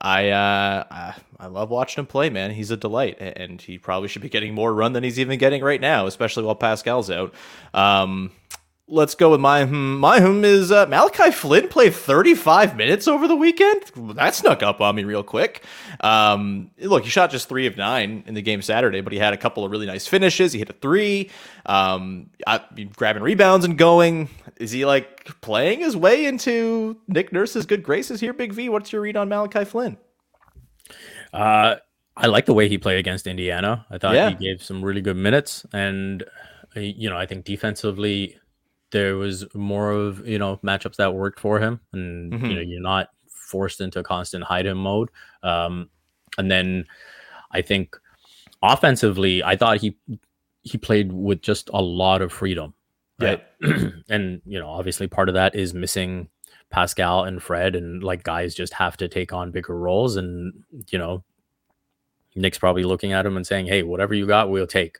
I 0.00 0.30
uh, 0.30 0.84
I, 0.90 1.14
I 1.38 1.46
love 1.46 1.70
watching 1.70 2.02
him 2.02 2.06
play. 2.06 2.28
Man, 2.28 2.50
he's 2.50 2.72
a 2.72 2.76
delight, 2.76 3.18
and 3.20 3.60
he 3.60 3.78
probably 3.78 4.08
should 4.08 4.22
be 4.22 4.28
getting 4.28 4.52
more 4.52 4.74
run 4.74 4.92
than 4.94 5.04
he's 5.04 5.20
even 5.20 5.38
getting 5.38 5.62
right 5.62 5.80
now, 5.80 6.06
especially 6.06 6.42
while 6.42 6.56
Pascal's 6.56 7.10
out. 7.10 7.32
Um, 7.72 8.32
Let's 8.86 9.14
go 9.14 9.30
with 9.30 9.40
my 9.40 9.64
hmm. 9.64 9.96
My 9.96 10.20
hmm 10.20 10.44
is 10.44 10.70
uh, 10.70 10.84
Malachi 10.86 11.30
Flynn 11.30 11.68
played 11.68 11.94
35 11.94 12.76
minutes 12.76 13.08
over 13.08 13.26
the 13.26 13.34
weekend. 13.34 13.82
That 14.14 14.34
snuck 14.34 14.62
up 14.62 14.82
on 14.82 14.94
me 14.94 15.04
real 15.04 15.22
quick. 15.22 15.64
Um, 16.00 16.70
look, 16.78 17.04
he 17.04 17.08
shot 17.08 17.30
just 17.30 17.48
three 17.48 17.66
of 17.66 17.78
nine 17.78 18.24
in 18.26 18.34
the 18.34 18.42
game 18.42 18.60
Saturday, 18.60 19.00
but 19.00 19.14
he 19.14 19.18
had 19.18 19.32
a 19.32 19.38
couple 19.38 19.64
of 19.64 19.70
really 19.70 19.86
nice 19.86 20.06
finishes. 20.06 20.52
He 20.52 20.58
hit 20.58 20.68
a 20.68 20.74
three, 20.74 21.30
um, 21.64 22.28
I, 22.46 22.60
grabbing 22.94 23.22
rebounds 23.22 23.64
and 23.64 23.78
going. 23.78 24.28
Is 24.58 24.70
he 24.72 24.84
like 24.84 25.40
playing 25.40 25.80
his 25.80 25.96
way 25.96 26.26
into 26.26 26.98
Nick 27.08 27.32
Nurse's 27.32 27.64
good 27.64 27.82
graces 27.82 28.20
here, 28.20 28.34
Big 28.34 28.52
V? 28.52 28.68
What's 28.68 28.92
your 28.92 29.00
read 29.00 29.16
on 29.16 29.30
Malachi 29.30 29.64
Flynn? 29.64 29.96
Uh, 31.32 31.76
I 32.18 32.26
like 32.26 32.44
the 32.44 32.54
way 32.54 32.68
he 32.68 32.76
played 32.76 32.98
against 32.98 33.26
Indiana. 33.26 33.86
I 33.90 33.96
thought 33.96 34.14
Yeah. 34.14 34.28
he 34.28 34.36
gave 34.36 34.62
some 34.62 34.84
really 34.84 35.00
good 35.00 35.16
minutes, 35.16 35.64
and 35.72 36.22
uh, 36.76 36.80
you 36.80 37.08
know, 37.08 37.16
I 37.16 37.24
think 37.24 37.46
defensively 37.46 38.36
there 38.94 39.16
was 39.16 39.44
more 39.54 39.90
of 39.90 40.26
you 40.26 40.38
know 40.38 40.56
matchups 40.64 40.96
that 40.96 41.12
worked 41.14 41.40
for 41.40 41.58
him, 41.60 41.80
and 41.92 42.32
Mhm. 42.32 42.48
you 42.48 42.54
know, 42.54 42.60
you're 42.62 42.80
not 42.80 43.10
forced 43.28 43.80
into 43.82 43.98
a 43.98 44.02
constant 44.02 44.44
hide 44.44 44.64
him 44.66 44.78
mode. 44.78 45.10
Um, 45.42 45.90
and 46.38 46.50
then 46.50 46.86
I 47.50 47.60
think 47.60 47.96
offensively, 48.62 49.42
I 49.42 49.56
thought 49.56 49.78
he 49.80 49.96
he 50.62 50.78
played 50.78 51.12
with 51.12 51.42
just 51.42 51.68
a 51.74 51.82
lot 51.82 52.22
of 52.22 52.32
freedom, 52.32 52.72
right? 53.20 53.44
and 54.08 54.40
you 54.46 54.58
know, 54.58 54.68
obviously 54.70 55.06
part 55.08 55.28
of 55.28 55.34
that 55.34 55.54
is 55.54 55.74
missing 55.74 56.28
Pascal 56.70 57.24
and 57.24 57.42
Fred, 57.42 57.76
and 57.76 58.02
like 58.02 58.22
guys 58.22 58.54
just 58.54 58.72
have 58.74 58.96
to 58.98 59.08
take 59.08 59.32
on 59.32 59.50
bigger 59.50 59.76
roles, 59.76 60.16
and 60.16 60.64
you 60.90 60.98
know, 60.98 61.22
Nick's 62.36 62.58
probably 62.58 62.84
looking 62.84 63.12
at 63.12 63.26
him 63.26 63.36
and 63.36 63.46
saying, 63.46 63.66
"Hey, 63.66 63.82
whatever 63.82 64.14
you 64.14 64.26
got, 64.26 64.50
we'll 64.50 64.66
take." 64.66 64.98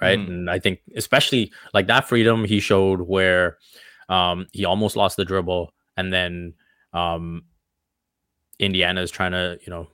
Right, 0.00 0.18
Mhm. 0.18 0.26
and 0.28 0.50
I 0.50 0.58
think 0.58 0.80
especially 0.96 1.52
like 1.72 1.86
that 1.86 2.08
freedom 2.08 2.44
he 2.44 2.58
showed 2.60 3.00
where 3.02 3.58
um, 4.08 4.46
he 4.52 4.64
almost 4.64 4.96
lost 4.96 5.16
the 5.16 5.24
dribble, 5.24 5.72
and 5.96 6.12
then 6.12 6.54
um, 6.92 7.44
Indiana 8.58 9.00
is 9.02 9.10
trying 9.10 9.32
to 9.32 9.58
you 9.64 9.70
know 9.70 9.88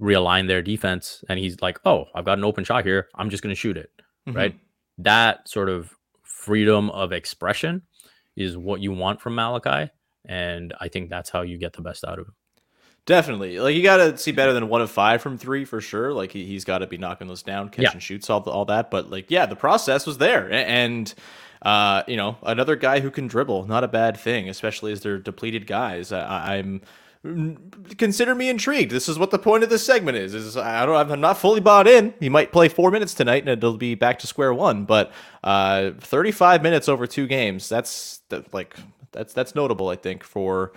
realign 0.00 0.46
their 0.48 0.62
defense, 0.62 1.24
and 1.28 1.38
he's 1.38 1.60
like, 1.60 1.78
"Oh, 1.84 2.06
I've 2.14 2.24
got 2.24 2.38
an 2.38 2.44
open 2.44 2.64
shot 2.64 2.84
here. 2.84 3.08
I'm 3.14 3.30
just 3.30 3.42
going 3.42 3.54
to 3.54 3.58
shoot 3.60 3.76
it." 3.76 3.90
right? 4.34 4.58
That 4.98 5.48
sort 5.48 5.68
of 5.68 5.94
freedom 6.24 6.90
of 6.90 7.12
expression 7.12 7.82
is 8.36 8.56
what 8.56 8.80
you 8.80 8.92
want 8.92 9.20
from 9.20 9.34
Malachi. 9.36 9.90
And 10.24 10.74
I 10.80 10.88
think 10.88 11.10
that's 11.10 11.30
how 11.30 11.42
you 11.42 11.58
get 11.58 11.72
the 11.74 11.80
best 11.82 12.04
out 12.04 12.18
of 12.18 12.26
him. 12.26 12.34
Definitely. 13.06 13.60
Like 13.60 13.74
you 13.76 13.82
got 13.84 13.98
to 13.98 14.18
see 14.18 14.32
better 14.32 14.52
than 14.52 14.68
one 14.68 14.82
of 14.82 14.90
five 14.90 15.22
from 15.22 15.38
three 15.38 15.64
for 15.64 15.80
sure. 15.80 16.12
Like 16.12 16.32
he, 16.32 16.44
he's 16.44 16.64
got 16.64 16.78
to 16.78 16.86
be 16.88 16.98
knocking 16.98 17.28
those 17.28 17.42
down, 17.42 17.68
catch 17.68 17.84
Yeah. 17.84 17.92
and 17.92 18.02
shoots, 18.02 18.28
all, 18.28 18.40
the, 18.40 18.50
all 18.50 18.64
that. 18.64 18.90
But 18.90 19.10
like, 19.10 19.30
yeah, 19.30 19.46
the 19.46 19.54
process 19.56 20.06
was 20.06 20.18
there. 20.18 20.50
And, 20.52 21.14
uh, 21.62 22.02
you 22.08 22.16
know, 22.16 22.36
another 22.42 22.74
guy 22.74 22.98
who 23.00 23.10
can 23.12 23.28
dribble, 23.28 23.66
not 23.68 23.84
a 23.84 23.88
bad 23.88 24.16
thing, 24.16 24.48
especially 24.48 24.90
as 24.92 25.02
they're 25.02 25.18
depleted 25.18 25.66
guys. 25.66 26.10
I, 26.12 26.20
I- 26.20 26.54
I'm 26.56 26.80
consider 27.98 28.34
me 28.34 28.48
intrigued. 28.48 28.92
This 28.92 29.08
is 29.08 29.18
what 29.18 29.30
the 29.30 29.38
point 29.38 29.64
of 29.64 29.70
this 29.70 29.84
segment 29.84 30.16
is. 30.16 30.34
Is 30.34 30.56
I 30.56 30.86
don't, 30.86 31.10
I'm 31.10 31.20
not 31.20 31.38
fully 31.38 31.60
bought 31.60 31.88
in. 31.88 32.14
He 32.20 32.28
might 32.28 32.52
play 32.52 32.68
four 32.68 32.90
minutes 32.92 33.14
tonight, 33.14 33.42
and 33.42 33.48
it'll 33.48 33.76
be 33.76 33.94
back 33.96 34.18
to 34.20 34.26
square 34.28 34.54
one. 34.54 34.84
But 34.84 35.10
uh, 35.42 35.90
35 35.98 36.62
minutes 36.62 36.88
over 36.88 37.06
two 37.06 37.26
games. 37.26 37.68
That's 37.68 38.20
that, 38.28 38.52
like 38.54 38.76
that's 39.12 39.32
that's 39.32 39.54
notable. 39.56 39.88
I 39.88 39.96
think 39.96 40.22
for 40.22 40.72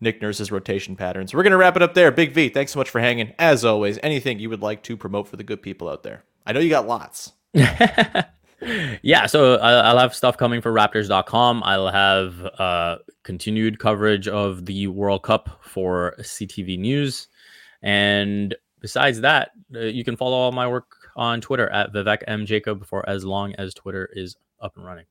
Nick 0.00 0.20
Nurse's 0.20 0.50
rotation 0.52 0.96
patterns. 0.96 1.34
We're 1.34 1.42
going 1.42 1.52
to 1.52 1.56
wrap 1.56 1.76
it 1.76 1.82
up 1.82 1.94
there. 1.94 2.10
Big 2.10 2.32
V, 2.32 2.48
thanks 2.48 2.72
so 2.72 2.78
much 2.78 2.90
for 2.90 3.00
hanging. 3.00 3.32
As 3.38 3.64
always, 3.64 3.98
anything 4.02 4.38
you 4.38 4.50
would 4.50 4.62
like 4.62 4.82
to 4.84 4.96
promote 4.96 5.28
for 5.28 5.36
the 5.36 5.44
good 5.44 5.62
people 5.62 5.88
out 5.88 6.02
there? 6.02 6.24
I 6.46 6.52
know 6.52 6.60
you 6.60 6.70
got 6.70 6.86
lots. 6.86 7.32
yeah, 7.54 9.26
so 9.26 9.56
I'll 9.56 9.98
have 9.98 10.14
stuff 10.14 10.36
coming 10.36 10.60
for 10.60 10.72
Raptors.com. 10.72 11.62
I'll 11.64 11.88
have 11.88 12.40
uh, 12.58 12.98
continued 13.22 13.78
coverage 13.78 14.28
of 14.28 14.66
the 14.66 14.88
World 14.88 15.22
Cup 15.22 15.60
for 15.62 16.14
CTV 16.20 16.78
News. 16.78 17.28
And 17.82 18.54
besides 18.80 19.20
that, 19.20 19.50
uh, 19.74 19.80
you 19.80 20.04
can 20.04 20.16
follow 20.16 20.36
all 20.36 20.52
my 20.52 20.66
work 20.66 20.86
on 21.16 21.40
Twitter 21.40 21.68
at 21.70 21.92
Vivek 21.92 22.22
M. 22.26 22.44
Jacob 22.46 22.86
for 22.86 23.08
as 23.08 23.24
long 23.24 23.54
as 23.54 23.74
Twitter 23.74 24.08
is 24.12 24.36
up 24.60 24.76
and 24.76 24.84
running. 24.84 25.04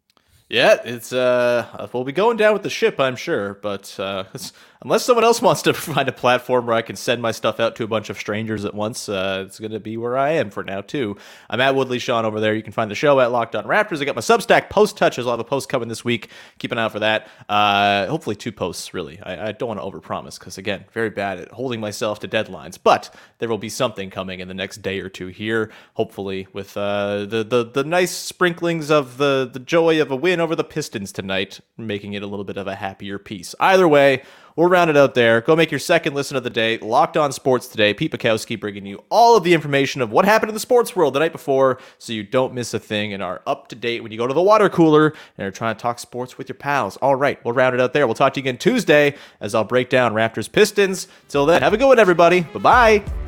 Yeah, 0.49 0.77
it's 0.83 1.11
uh, 1.11 1.87
we'll 1.93 2.03
be 2.03 2.11
going 2.11 2.37
down 2.37 2.53
with 2.53 2.63
the 2.63 2.69
ship, 2.69 2.99
I'm 2.99 3.15
sure. 3.15 3.55
But 3.55 3.99
uh, 3.99 4.25
unless 4.83 5.03
someone 5.03 5.23
else 5.23 5.41
wants 5.41 5.63
to 5.63 5.73
find 5.73 6.07
a 6.07 6.11
platform 6.11 6.67
where 6.67 6.75
I 6.75 6.81
can 6.81 6.95
send 6.95 7.21
my 7.21 7.31
stuff 7.31 7.59
out 7.59 7.75
to 7.77 7.83
a 7.83 7.87
bunch 7.87 8.09
of 8.09 8.19
strangers 8.19 8.65
at 8.65 8.75
once, 8.75 9.09
uh, 9.09 9.45
it's 9.47 9.57
to 9.57 9.79
be 9.79 9.97
where 9.97 10.17
I 10.17 10.31
am 10.31 10.51
for 10.51 10.63
now 10.63 10.81
too. 10.81 11.17
I'm 11.49 11.61
at 11.61 11.73
Woodley 11.73 11.97
Sean 11.97 12.25
over 12.25 12.39
there. 12.39 12.53
You 12.53 12.61
can 12.61 12.73
find 12.73 12.91
the 12.91 12.95
show 12.95 13.19
at 13.19 13.31
Locked 13.31 13.55
On 13.55 13.63
Raptors. 13.63 14.01
I 14.01 14.05
got 14.05 14.15
my 14.15 14.21
Substack 14.21 14.69
post 14.69 14.97
touches. 14.97 15.25
I'll 15.25 15.31
have 15.33 15.39
a 15.39 15.43
post 15.45 15.69
coming 15.69 15.87
this 15.87 16.05
week. 16.05 16.29
Keep 16.59 16.71
an 16.73 16.77
eye 16.77 16.83
out 16.83 16.91
for 16.91 16.99
that. 16.99 17.29
Uh, 17.49 18.07
hopefully 18.07 18.35
two 18.35 18.51
posts. 18.51 18.93
Really, 18.93 19.19
I, 19.23 19.47
I 19.47 19.51
don't 19.53 19.75
want 19.75 19.79
to 19.79 19.85
overpromise 19.85 20.37
because 20.37 20.57
again, 20.57 20.85
very 20.91 21.09
bad 21.09 21.39
at 21.39 21.51
holding 21.51 21.79
myself 21.79 22.19
to 22.19 22.27
deadlines. 22.27 22.77
But 22.81 23.13
there 23.39 23.49
will 23.49 23.57
be 23.57 23.69
something 23.69 24.09
coming 24.09 24.39
in 24.39 24.47
the 24.49 24.53
next 24.53 24.81
day 24.81 24.99
or 24.99 25.09
two 25.09 25.27
here. 25.27 25.71
Hopefully, 25.95 26.47
with 26.53 26.75
uh, 26.77 27.25
the 27.25 27.43
the 27.43 27.63
the 27.73 27.83
nice 27.83 28.11
sprinklings 28.11 28.91
of 28.91 29.17
the 29.17 29.49
the 29.51 29.59
joy 29.59 30.01
of 30.01 30.11
a 30.11 30.15
win 30.33 30.41
over 30.41 30.55
the 30.55 30.63
Pistons 30.63 31.11
tonight, 31.11 31.59
making 31.77 32.13
it 32.13 32.23
a 32.23 32.27
little 32.27 32.43
bit 32.43 32.57
of 32.57 32.65
a 32.65 32.73
happier 32.73 33.19
piece. 33.19 33.53
Either 33.59 33.87
way, 33.87 34.23
we'll 34.55 34.67
round 34.67 34.89
it 34.89 34.97
out 34.97 35.13
there. 35.13 35.41
Go 35.41 35.55
make 35.55 35.69
your 35.69 35.79
second 35.79 36.15
listen 36.15 36.35
of 36.35 36.43
the 36.43 36.49
day. 36.49 36.79
Locked 36.79 37.17
on 37.17 37.31
Sports 37.31 37.67
today. 37.67 37.93
Pete 37.93 38.11
Bukowski 38.11 38.59
bringing 38.59 38.87
you 38.87 39.03
all 39.11 39.37
of 39.37 39.43
the 39.43 39.53
information 39.53 40.01
of 40.01 40.11
what 40.11 40.25
happened 40.25 40.49
in 40.49 40.55
the 40.55 40.59
sports 40.59 40.95
world 40.95 41.13
the 41.13 41.19
night 41.19 41.33
before 41.33 41.79
so 41.99 42.13
you 42.13 42.23
don't 42.23 42.51
miss 42.51 42.73
a 42.73 42.79
thing 42.79 43.13
and 43.13 43.21
are 43.21 43.43
up 43.45 43.67
to 43.67 43.75
date 43.75 44.01
when 44.01 44.11
you 44.11 44.17
go 44.17 44.25
to 44.25 44.33
the 44.33 44.41
water 44.41 44.69
cooler 44.69 45.13
and 45.37 45.45
are 45.45 45.51
trying 45.51 45.75
to 45.75 45.81
talk 45.81 45.99
sports 45.99 46.35
with 46.39 46.49
your 46.49 46.55
pals. 46.55 46.97
All 46.97 47.15
right, 47.15 47.37
we'll 47.45 47.53
round 47.53 47.75
it 47.75 47.79
out 47.79 47.93
there. 47.93 48.07
We'll 48.07 48.15
talk 48.15 48.33
to 48.33 48.39
you 48.39 48.43
again 48.43 48.57
Tuesday 48.57 49.13
as 49.39 49.53
I'll 49.53 49.63
break 49.63 49.87
down 49.87 50.13
Raptors 50.13 50.51
Pistons. 50.51 51.07
Till 51.29 51.45
then, 51.45 51.61
have 51.61 51.73
a 51.73 51.77
good 51.77 51.87
one, 51.87 51.99
everybody. 51.99 52.41
Bye 52.41 52.59
bye. 52.59 53.22